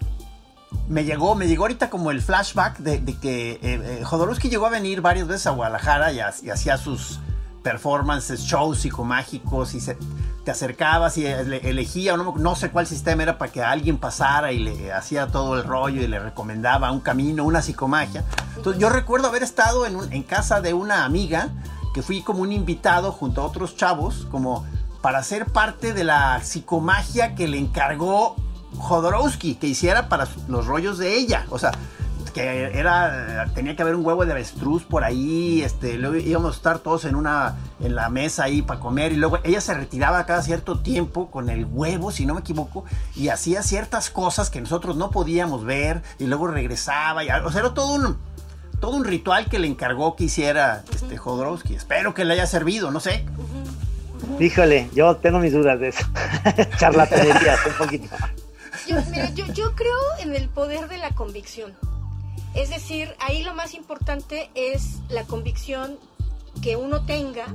me 0.88 1.04
llegó, 1.06 1.36
me 1.36 1.48
llegó 1.48 1.64
ahorita 1.64 1.90
como 1.90 2.12
el 2.12 2.22
flashback 2.22 2.78
de, 2.80 3.00
de 3.00 3.18
que 3.18 3.52
eh, 3.54 3.60
eh, 3.64 4.02
Jodorowsky 4.04 4.50
llegó 4.50 4.66
a 4.68 4.70
venir 4.70 5.02
varias 5.02 5.28
veces 5.28 5.48
a 5.48 5.52
Guadalajara 5.52 6.12
y, 6.14 6.20
y 6.44 6.50
hacía 6.50 6.78
sus 6.78 7.20
performances, 7.64 8.42
shows 8.42 8.80
psicomágicos 8.80 9.74
y 9.74 9.80
se, 9.80 9.98
te 10.44 10.52
acercabas 10.52 11.18
y 11.18 11.26
ele- 11.26 11.62
elegía, 11.70 12.16
no, 12.18 12.34
no 12.38 12.56
sé 12.56 12.70
cuál 12.72 12.86
sistema 12.88 13.24
era 13.24 13.38
para 13.38 13.52
que 13.52 13.64
alguien 13.64 13.98
pasara 13.98 14.52
y 14.52 14.60
le 14.60 14.92
hacía 14.92 15.28
todo 15.28 15.56
el 15.58 15.64
rollo 15.64 16.02
y 16.02 16.08
le 16.08 16.20
recomendaba 16.20 16.92
un 16.92 17.00
camino, 17.00 17.46
una 17.46 17.62
psicomagia. 17.62 18.26
Entonces 18.58 18.82
yo 18.82 18.90
recuerdo 18.90 19.28
haber 19.30 19.44
estado 19.44 19.86
en, 19.86 19.96
un- 19.96 20.12
en 20.12 20.24
casa 20.24 20.60
de 20.60 20.74
una 20.74 21.06
amiga 21.06 21.50
que 21.94 22.02
fui 22.02 22.22
como 22.22 22.42
un 22.42 22.52
invitado 22.52 23.12
junto 23.12 23.42
a 23.42 23.46
otros 23.46 23.76
chavos, 23.76 24.28
como 24.32 24.66
para 25.02 25.22
ser 25.24 25.46
parte 25.46 25.94
de 25.94 26.04
la 26.04 26.42
psicomagia 26.42 27.36
que 27.36 27.48
le 27.48 27.58
encargó 27.58 28.36
Jodorowsky 28.78 29.56
que 29.56 29.68
hiciera 29.68 30.10
para 30.10 30.28
los 30.48 30.66
rollos 30.66 30.98
de 30.98 31.16
ella. 31.16 31.46
O 31.50 31.60
sea, 31.60 31.72
que 32.34 32.78
era 32.78 33.46
tenía 33.54 33.76
que 33.76 33.82
haber 33.84 33.96
un 33.96 34.06
huevo 34.06 34.26
de 34.26 34.32
avestruz 34.32 34.84
por 34.84 35.04
ahí, 35.04 35.62
este, 35.62 35.98
luego 35.98 36.16
íbamos 36.16 36.54
a 36.54 36.58
estar 36.58 36.80
todos 36.80 37.06
en 37.06 37.16
una 37.16 37.56
en 37.80 37.96
la 37.96 38.10
mesa 38.10 38.46
ahí 38.46 38.62
para 38.62 38.80
comer 38.80 39.12
y 39.12 39.18
luego 39.18 39.40
ella 39.44 39.62
se 39.62 39.74
retiraba 39.74 40.26
cada 40.26 40.42
cierto 40.42 40.80
tiempo 40.80 41.30
con 41.30 41.50
el 41.50 41.66
huevo, 41.66 42.12
si 42.12 42.26
no 42.26 42.34
me 42.34 42.40
equivoco, 42.42 42.86
y 43.16 43.30
hacía 43.30 43.62
ciertas 43.62 44.10
cosas 44.10 44.50
que 44.50 44.60
nosotros 44.60 44.96
no 44.96 45.12
podíamos 45.12 45.64
ver 45.64 46.02
y 46.18 46.26
luego 46.26 46.48
regresaba 46.48 47.24
y 47.24 47.30
o 47.30 47.52
sea, 47.52 47.62
era 47.62 47.74
todo 47.74 47.94
un 47.94 48.18
todo 48.84 48.98
un 48.98 49.06
ritual 49.06 49.46
que 49.50 49.60
le 49.60 49.68
encargó 49.68 50.14
que 50.18 50.26
hiciera 50.26 50.84
este 50.94 51.16
Jodorowsky. 51.16 51.74
Espero 51.74 52.14
que 52.14 52.26
le 52.26 52.34
haya 52.34 52.46
servido, 52.46 52.92
no 52.92 53.00
sé. 53.00 53.24
Híjole, 54.42 54.90
yo 54.94 55.16
tengo 55.16 55.40
mis 55.40 55.54
dudas 55.54 55.80
de 55.80 55.88
eso. 55.88 56.04
Charlatanería, 56.78 57.56
un 57.66 57.74
poquito. 57.78 58.14
Yo, 58.86 58.98
mira, 59.10 59.30
yo, 59.30 59.46
yo 59.54 59.74
creo 59.74 59.96
en 60.20 60.36
el 60.36 60.50
poder 60.50 60.90
de 60.90 60.98
la 60.98 61.12
convicción. 61.12 61.74
Es 62.56 62.72
decir, 62.72 63.16
ahí 63.20 63.42
lo 63.44 63.54
más 63.54 63.74
importante 63.74 64.50
es 64.54 64.98
la 65.08 65.24
convicción 65.24 65.98
que 66.62 66.76
uno 66.76 67.06
tenga 67.06 67.46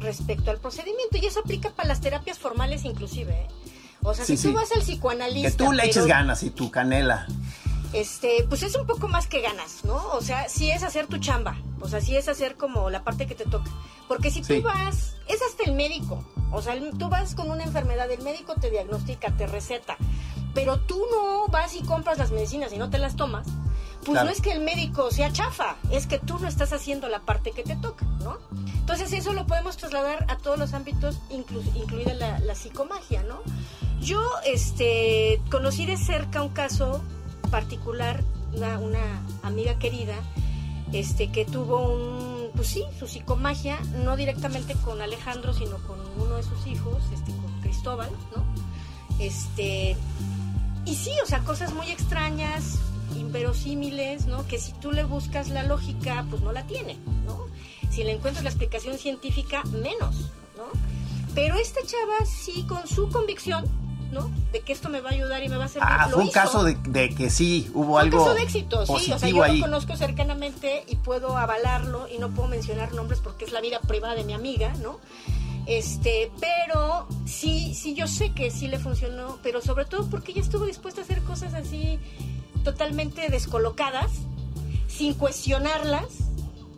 respecto 0.00 0.50
al 0.50 0.58
procedimiento. 0.58 1.16
Y 1.16 1.24
eso 1.24 1.40
aplica 1.40 1.70
para 1.70 1.88
las 1.88 2.02
terapias 2.02 2.38
formales 2.38 2.84
inclusive. 2.84 3.32
¿eh? 3.32 3.46
O 4.02 4.12
sea, 4.12 4.26
Sí, 4.26 4.36
si 4.36 4.42
tú 4.42 4.48
sí. 4.50 4.54
vas 4.54 4.70
al 4.72 4.80
Que 4.80 4.84
psicoanalista... 4.84 5.64
tú 5.64 5.72
le 5.72 5.84
eches 5.84 5.94
pero- 6.04 6.08
ganas 6.08 6.42
y 6.42 6.50
tu 6.50 6.70
canela. 6.70 7.26
Este, 7.94 8.44
pues 8.48 8.62
es 8.62 8.74
un 8.76 8.86
poco 8.86 9.08
más 9.08 9.26
que 9.26 9.40
ganas, 9.40 9.84
¿no? 9.84 9.96
O 10.12 10.20
sea, 10.20 10.48
sí 10.48 10.70
es 10.70 10.82
hacer 10.82 11.06
tu 11.06 11.18
chamba, 11.18 11.56
o 11.80 11.88
sea, 11.88 12.00
sí 12.00 12.16
es 12.16 12.28
hacer 12.28 12.56
como 12.56 12.90
la 12.90 13.04
parte 13.04 13.26
que 13.26 13.34
te 13.34 13.44
toca. 13.44 13.70
Porque 14.08 14.30
si 14.30 14.42
Sí. 14.44 14.56
tú 14.60 14.62
vas, 14.62 15.16
es 15.28 15.40
hasta 15.42 15.64
el 15.64 15.72
médico, 15.74 16.24
o 16.52 16.60
sea, 16.60 16.74
el- 16.74 16.96
tú 16.98 17.08
vas 17.08 17.34
con 17.34 17.50
una 17.50 17.64
enfermedad, 17.64 18.10
el 18.10 18.22
médico 18.22 18.54
te 18.60 18.70
diagnostica, 18.70 19.30
te 19.36 19.46
receta, 19.46 19.96
pero 20.54 20.80
tú 20.80 21.02
no 21.10 21.46
vas 21.48 21.74
y 21.74 21.82
compras 21.82 22.18
las 22.18 22.30
medicinas 22.30 22.72
y 22.72 22.78
no 22.78 22.90
te 22.90 22.98
las 22.98 23.16
tomas, 23.16 23.46
pues 23.98 24.10
Claro. 24.10 24.26
no 24.26 24.30
es 24.32 24.40
que 24.42 24.52
el 24.52 24.60
médico 24.60 25.10
sea 25.10 25.32
chafa, 25.32 25.76
es 25.90 26.06
que 26.06 26.18
tú 26.18 26.38
no 26.38 26.46
estás 26.48 26.72
haciendo 26.72 27.08
la 27.08 27.20
parte 27.20 27.52
que 27.52 27.62
te 27.62 27.74
toca, 27.76 28.04
¿no? 28.22 28.38
Entonces 28.76 29.12
eso 29.14 29.32
lo 29.32 29.46
podemos 29.46 29.76
trasladar 29.78 30.26
a 30.28 30.36
todos 30.36 30.58
los 30.58 30.74
ámbitos, 30.74 31.18
inclu- 31.30 31.74
incluida 31.74 32.12
la, 32.14 32.38
la 32.40 32.54
psicomagia, 32.54 33.22
¿no? 33.22 33.40
Yo 34.00 34.20
este, 34.44 35.40
conocí 35.50 35.86
de 35.86 35.96
cerca 35.96 36.42
un 36.42 36.50
caso 36.50 37.02
particular, 37.54 38.20
una, 38.52 39.22
amiga 39.44 39.78
querida, 39.78 40.16
este, 40.92 41.30
que 41.30 41.44
tuvo 41.44 41.88
un, 41.94 42.50
pues 42.56 42.66
sí, 42.66 42.82
su 42.98 43.06
psicomagia, 43.06 43.78
no 44.04 44.16
directamente 44.16 44.74
con 44.84 45.00
Alejandro, 45.00 45.54
sino 45.54 45.78
con 45.86 46.00
uno 46.18 46.34
de 46.34 46.42
sus 46.42 46.66
hijos, 46.66 47.00
este, 47.12 47.30
con 47.30 47.60
Cristóbal, 47.60 48.10
¿no? 48.34 48.44
Este, 49.20 49.96
y 50.84 50.96
sí, 50.96 51.12
o 51.22 51.26
sea, 51.26 51.44
cosas 51.44 51.72
muy 51.72 51.88
extrañas, 51.92 52.80
inverosímiles, 53.16 54.26
¿no? 54.26 54.44
Que 54.48 54.58
si 54.58 54.72
tú 54.72 54.90
le 54.90 55.04
buscas 55.04 55.48
la 55.48 55.62
lógica, 55.62 56.26
pues 56.30 56.42
no 56.42 56.50
la 56.50 56.66
tiene, 56.66 56.98
¿no? 57.24 57.46
Si 57.92 58.02
le 58.02 58.10
encuentras 58.10 58.42
la 58.42 58.50
explicación 58.50 58.98
científica, 58.98 59.62
menos, 59.66 60.32
¿no? 60.56 60.66
Pero 61.36 61.54
esta 61.54 61.82
chava 61.82 62.26
sí, 62.26 62.64
con 62.66 62.84
su 62.88 63.08
convicción, 63.10 63.64
¿no? 64.12 64.30
De 64.52 64.60
que 64.60 64.72
esto 64.72 64.88
me 64.88 65.00
va 65.00 65.10
a 65.10 65.12
ayudar 65.12 65.42
y 65.42 65.48
me 65.48 65.56
va 65.56 65.64
a 65.64 65.68
servir. 65.68 65.88
Ah, 65.90 66.06
lo 66.06 66.14
fue 66.14 66.22
un 66.22 66.28
hizo. 66.28 66.34
caso 66.34 66.64
de, 66.64 66.74
de 66.88 67.14
que 67.14 67.30
sí, 67.30 67.70
hubo 67.74 67.84
Fue 67.84 67.94
un 67.94 68.00
algo 68.00 68.18
caso 68.18 68.34
de 68.34 68.42
éxito, 68.42 68.86
sí. 68.86 69.12
O 69.12 69.18
sea, 69.18 69.28
yo 69.28 69.42
ahí. 69.42 69.58
lo 69.58 69.66
conozco 69.66 69.96
cercanamente 69.96 70.84
y 70.88 70.96
puedo 70.96 71.36
avalarlo 71.36 72.08
y 72.08 72.18
no 72.18 72.30
puedo 72.30 72.48
mencionar 72.48 72.92
nombres 72.92 73.20
porque 73.20 73.44
es 73.44 73.52
la 73.52 73.60
vida 73.60 73.80
privada 73.80 74.14
de 74.14 74.24
mi 74.24 74.32
amiga, 74.32 74.72
¿no? 74.82 75.00
Este, 75.66 76.30
pero 76.40 77.06
sí, 77.24 77.74
sí, 77.74 77.94
yo 77.94 78.06
sé 78.06 78.32
que 78.32 78.50
sí 78.50 78.68
le 78.68 78.78
funcionó, 78.78 79.38
pero 79.42 79.60
sobre 79.62 79.86
todo 79.86 80.08
porque 80.10 80.32
ella 80.32 80.42
estuvo 80.42 80.66
dispuesta 80.66 81.00
a 81.00 81.04
hacer 81.04 81.22
cosas 81.22 81.54
así 81.54 81.98
totalmente 82.62 83.28
descolocadas, 83.30 84.10
sin 84.88 85.14
cuestionarlas, 85.14 86.06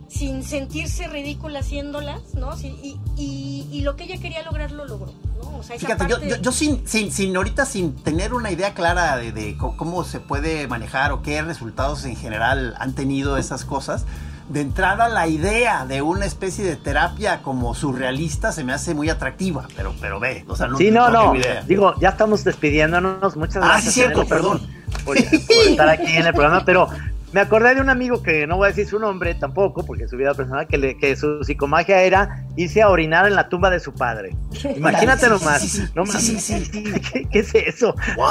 sin 0.09 0.43
sentirse 0.43 1.07
ridícula 1.07 1.59
haciéndolas, 1.59 2.33
¿no? 2.35 2.55
Sí, 2.55 2.67
y, 2.81 2.97
y- 3.21 3.67
y 3.71 3.81
lo 3.81 3.95
que 3.95 4.05
ella 4.05 4.17
quería 4.19 4.43
lograr 4.43 4.71
lo 4.71 4.85
logró, 4.85 5.13
¿no? 5.43 5.57
O 5.57 5.63
sea, 5.63 5.75
esa 5.75 5.85
Fíjate, 5.87 6.05
yo, 6.09 6.17
parte- 6.17 6.29
yo, 6.29 6.35
yo 6.37 6.51
sin, 6.51 6.87
sin, 6.87 7.11
sin 7.11 7.35
ahorita 7.35 7.65
sin 7.65 7.93
tener 7.95 8.33
una 8.33 8.49
idea 8.51 8.73
clara 8.73 9.17
de, 9.17 9.57
cómo 9.57 10.03
se 10.03 10.19
puede 10.19 10.67
manejar 10.67 11.11
o 11.11 11.21
qué 11.21 11.41
resultados 11.41 12.05
en 12.05 12.15
general 12.15 12.75
han 12.79 12.93
tenido 12.93 13.37
esas 13.37 13.65
cosas, 13.65 14.05
de 14.49 14.61
entrada 14.61 15.09
la 15.09 15.27
idea 15.27 15.85
de 15.85 16.01
una 16.01 16.25
especie 16.25 16.63
de 16.63 16.77
terapia 16.77 17.41
como 17.41 17.75
surrealista 17.75 18.53
se 18.53 18.63
me 18.63 18.71
hace 18.71 18.93
muy 18.95 19.09
atractiva, 19.09 19.67
pero, 19.75 19.93
pero 19.99 20.21
ve, 20.21 20.45
o 20.47 20.55
sea, 20.55 20.67
no, 20.67 20.77
Sí, 20.77 20.89
no, 20.89 21.09
no. 21.09 21.19
tengo 21.19 21.35
idea. 21.35 21.63
Digo, 21.63 21.93
ya 21.99 22.09
estamos 22.09 22.45
despidiéndonos. 22.45 23.35
Muchas 23.35 23.57
Ah, 23.57 23.67
gracias. 23.73 23.93
sí, 23.93 23.99
cierto, 23.99 24.25
perdón. 24.25 24.65
Por, 25.03 25.17
por 25.17 25.17
estar 25.17 25.89
aquí 25.89 26.13
en 26.15 26.25
el 26.27 26.33
programa, 26.33 26.63
pero 26.63 26.87
me 27.33 27.41
acordé 27.41 27.75
de 27.75 27.81
un 27.81 27.89
amigo 27.89 28.23
que 28.23 28.47
no 28.47 28.55
voy 28.57 28.65
a 28.65 28.69
decir 28.69 28.87
su 28.87 28.99
nombre 28.99 29.35
tampoco, 29.35 29.85
porque 29.85 30.05
es 30.05 30.09
su 30.09 30.17
vida 30.17 30.33
personal, 30.33 30.65
que, 30.67 30.77
le- 30.77 30.97
que 30.97 31.15
su 31.15 31.43
psicomagia 31.43 32.01
era 32.01 32.43
irse 32.55 32.81
a 32.81 32.89
orinar 32.89 33.27
en 33.27 33.35
la 33.35 33.49
tumba 33.49 33.69
de 33.69 33.79
su 33.79 33.93
padre. 33.93 34.35
Imagínate 34.75 35.25
Sí, 35.25 35.31
nomás. 35.31 35.61
sí, 35.61 35.67
sí, 35.67 35.77
sí. 35.85 35.91
no 35.93 36.05
Sí, 36.05 36.11
mames, 36.13 36.43
sí, 36.43 36.65
sí. 36.65 36.93
¿Qué, 37.13 37.25
qué 37.29 37.39
es 37.39 37.53
eso? 37.55 37.93
¡Wow! 38.15 38.27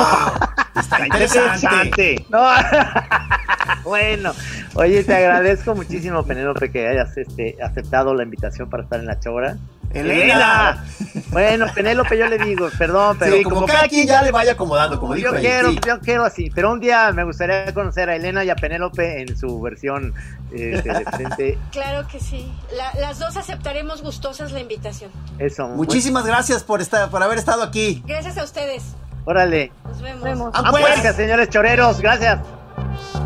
Está 0.81 1.05
interesante. 1.07 2.25
No. 2.31 2.43
bueno, 3.85 4.33
oye, 4.75 5.05
te 5.05 5.15
agradezco 5.15 5.75
muchísimo, 5.75 6.23
Penélope, 6.25 6.71
que 6.71 6.89
hayas 6.89 7.17
este, 7.17 7.57
aceptado 7.63 8.15
la 8.15 8.23
invitación 8.23 8.69
para 8.71 8.83
estar 8.85 8.99
en 9.01 9.07
la 9.07 9.19
chora. 9.21 9.57
Elena. 10.01 10.85
Bueno, 11.31 11.67
Penélope 11.75 12.19
yo 12.19 12.27
le 12.27 12.39
digo, 12.39 12.69
perdón, 12.79 13.17
pero 13.19 13.37
Sí, 13.37 13.43
como, 13.43 13.67
cada 13.67 13.89
quien 13.89 14.07
ya 14.07 14.23
le 14.23 14.31
vaya 14.31 14.53
acomodando, 14.53 14.99
como 15.01 15.15
dijo 15.15 15.31
yo 15.31 15.37
ahí, 15.37 15.43
quiero, 15.43 15.71
sí. 15.71 15.81
yo 15.87 15.99
quiero 16.01 16.25
así, 16.25 16.51
pero 16.55 16.71
un 16.73 16.81
día 16.81 17.11
me 17.13 17.25
gustaría 17.25 17.73
conocer 17.73 18.11
a 18.11 18.17
Elena 18.17 18.45
y 18.45 18.51
a 18.51 18.57
Penélope 18.57 19.23
en 19.23 19.37
su 19.37 19.61
versión 19.61 20.15
este, 20.53 20.93
de 20.93 21.05
frente. 21.05 21.59
Claro 21.73 22.07
que 22.09 22.21
sí. 22.21 22.53
La- 22.77 23.01
las 23.01 23.19
dos 23.19 23.37
aceptaremos 23.37 24.03
gustosas 24.03 24.53
la 24.53 24.61
invitación. 24.61 25.11
Eso. 25.39 25.69
Muchísimas 25.69 26.27
gracias 26.27 26.63
por 26.63 26.81
estar, 26.81 27.09
por 27.11 27.23
haber 27.23 27.39
estado 27.39 27.63
aquí. 27.63 28.03
Gracias 28.07 28.37
a 28.39 28.45
ustedes. 28.45 28.83
Órale. 29.25 29.73
Nos 29.85 30.23
vemos. 30.23 30.51
Ah, 30.55 30.63
Ah, 30.67 30.71
pues, 30.71 30.85
pues, 31.01 31.17
señores 31.17 31.49
choreros, 31.49 32.01
gracias. 32.01 32.39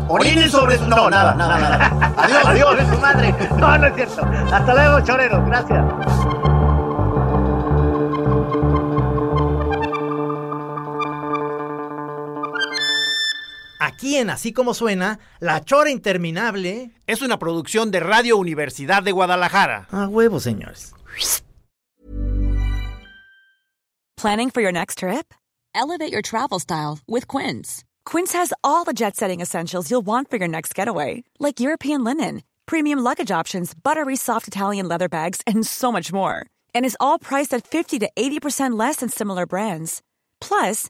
orinen 0.07 0.49
sobre 0.49 0.77
su... 0.77 0.85
No, 0.87 1.09
nada, 1.09 1.35
nada, 1.35 1.59
nada. 1.59 2.13
Adiós. 2.17 2.45
Adiós, 2.45 2.77
de 2.77 2.85
su 2.95 2.99
madre. 3.01 3.35
No, 3.57 3.77
no 3.77 3.85
es 3.85 3.95
cierto. 3.95 4.25
Hasta 4.51 4.73
luego, 4.73 5.01
choreros. 5.01 5.45
Gracias. 5.45 5.85
Aquí 14.01 14.17
en 14.17 14.31
Así 14.31 14.51
como 14.51 14.73
suena, 14.73 15.19
La 15.39 15.63
Chora 15.63 15.91
Interminable. 15.91 16.89
Es 17.05 17.21
una 17.21 17.37
producción 17.37 17.91
de 17.91 17.99
Radio 17.99 18.35
Universidad 18.37 19.03
de 19.03 19.11
Guadalajara. 19.11 19.87
A 19.91 20.07
huevo, 20.07 20.39
señores. 20.39 20.95
Planning 24.17 24.49
for 24.49 24.63
your 24.63 24.71
next 24.71 24.97
trip? 24.97 25.35
Elevate 25.75 26.11
your 26.11 26.23
travel 26.23 26.57
style 26.57 26.97
with 27.07 27.27
Quince. 27.27 27.83
Quince 28.03 28.33
has 28.33 28.51
all 28.63 28.83
the 28.85 28.93
jet 28.93 29.15
setting 29.15 29.39
essentials 29.39 29.91
you'll 29.91 30.01
want 30.03 30.31
for 30.31 30.37
your 30.37 30.49
next 30.49 30.73
getaway, 30.73 31.23
like 31.39 31.59
European 31.59 32.03
linen, 32.03 32.41
premium 32.65 33.03
luggage 33.03 33.29
options, 33.29 33.75
buttery 33.75 34.15
soft 34.15 34.47
Italian 34.47 34.87
leather 34.87 35.09
bags, 35.09 35.41
and 35.45 35.63
so 35.63 35.91
much 35.91 36.11
more. 36.11 36.47
And 36.73 36.87
is 36.87 36.97
all 36.99 37.19
priced 37.19 37.53
at 37.53 37.67
50 37.67 37.99
to 37.99 38.09
80% 38.17 38.79
less 38.79 38.95
than 38.95 39.09
similar 39.09 39.45
brands. 39.45 40.01
Plus, 40.39 40.89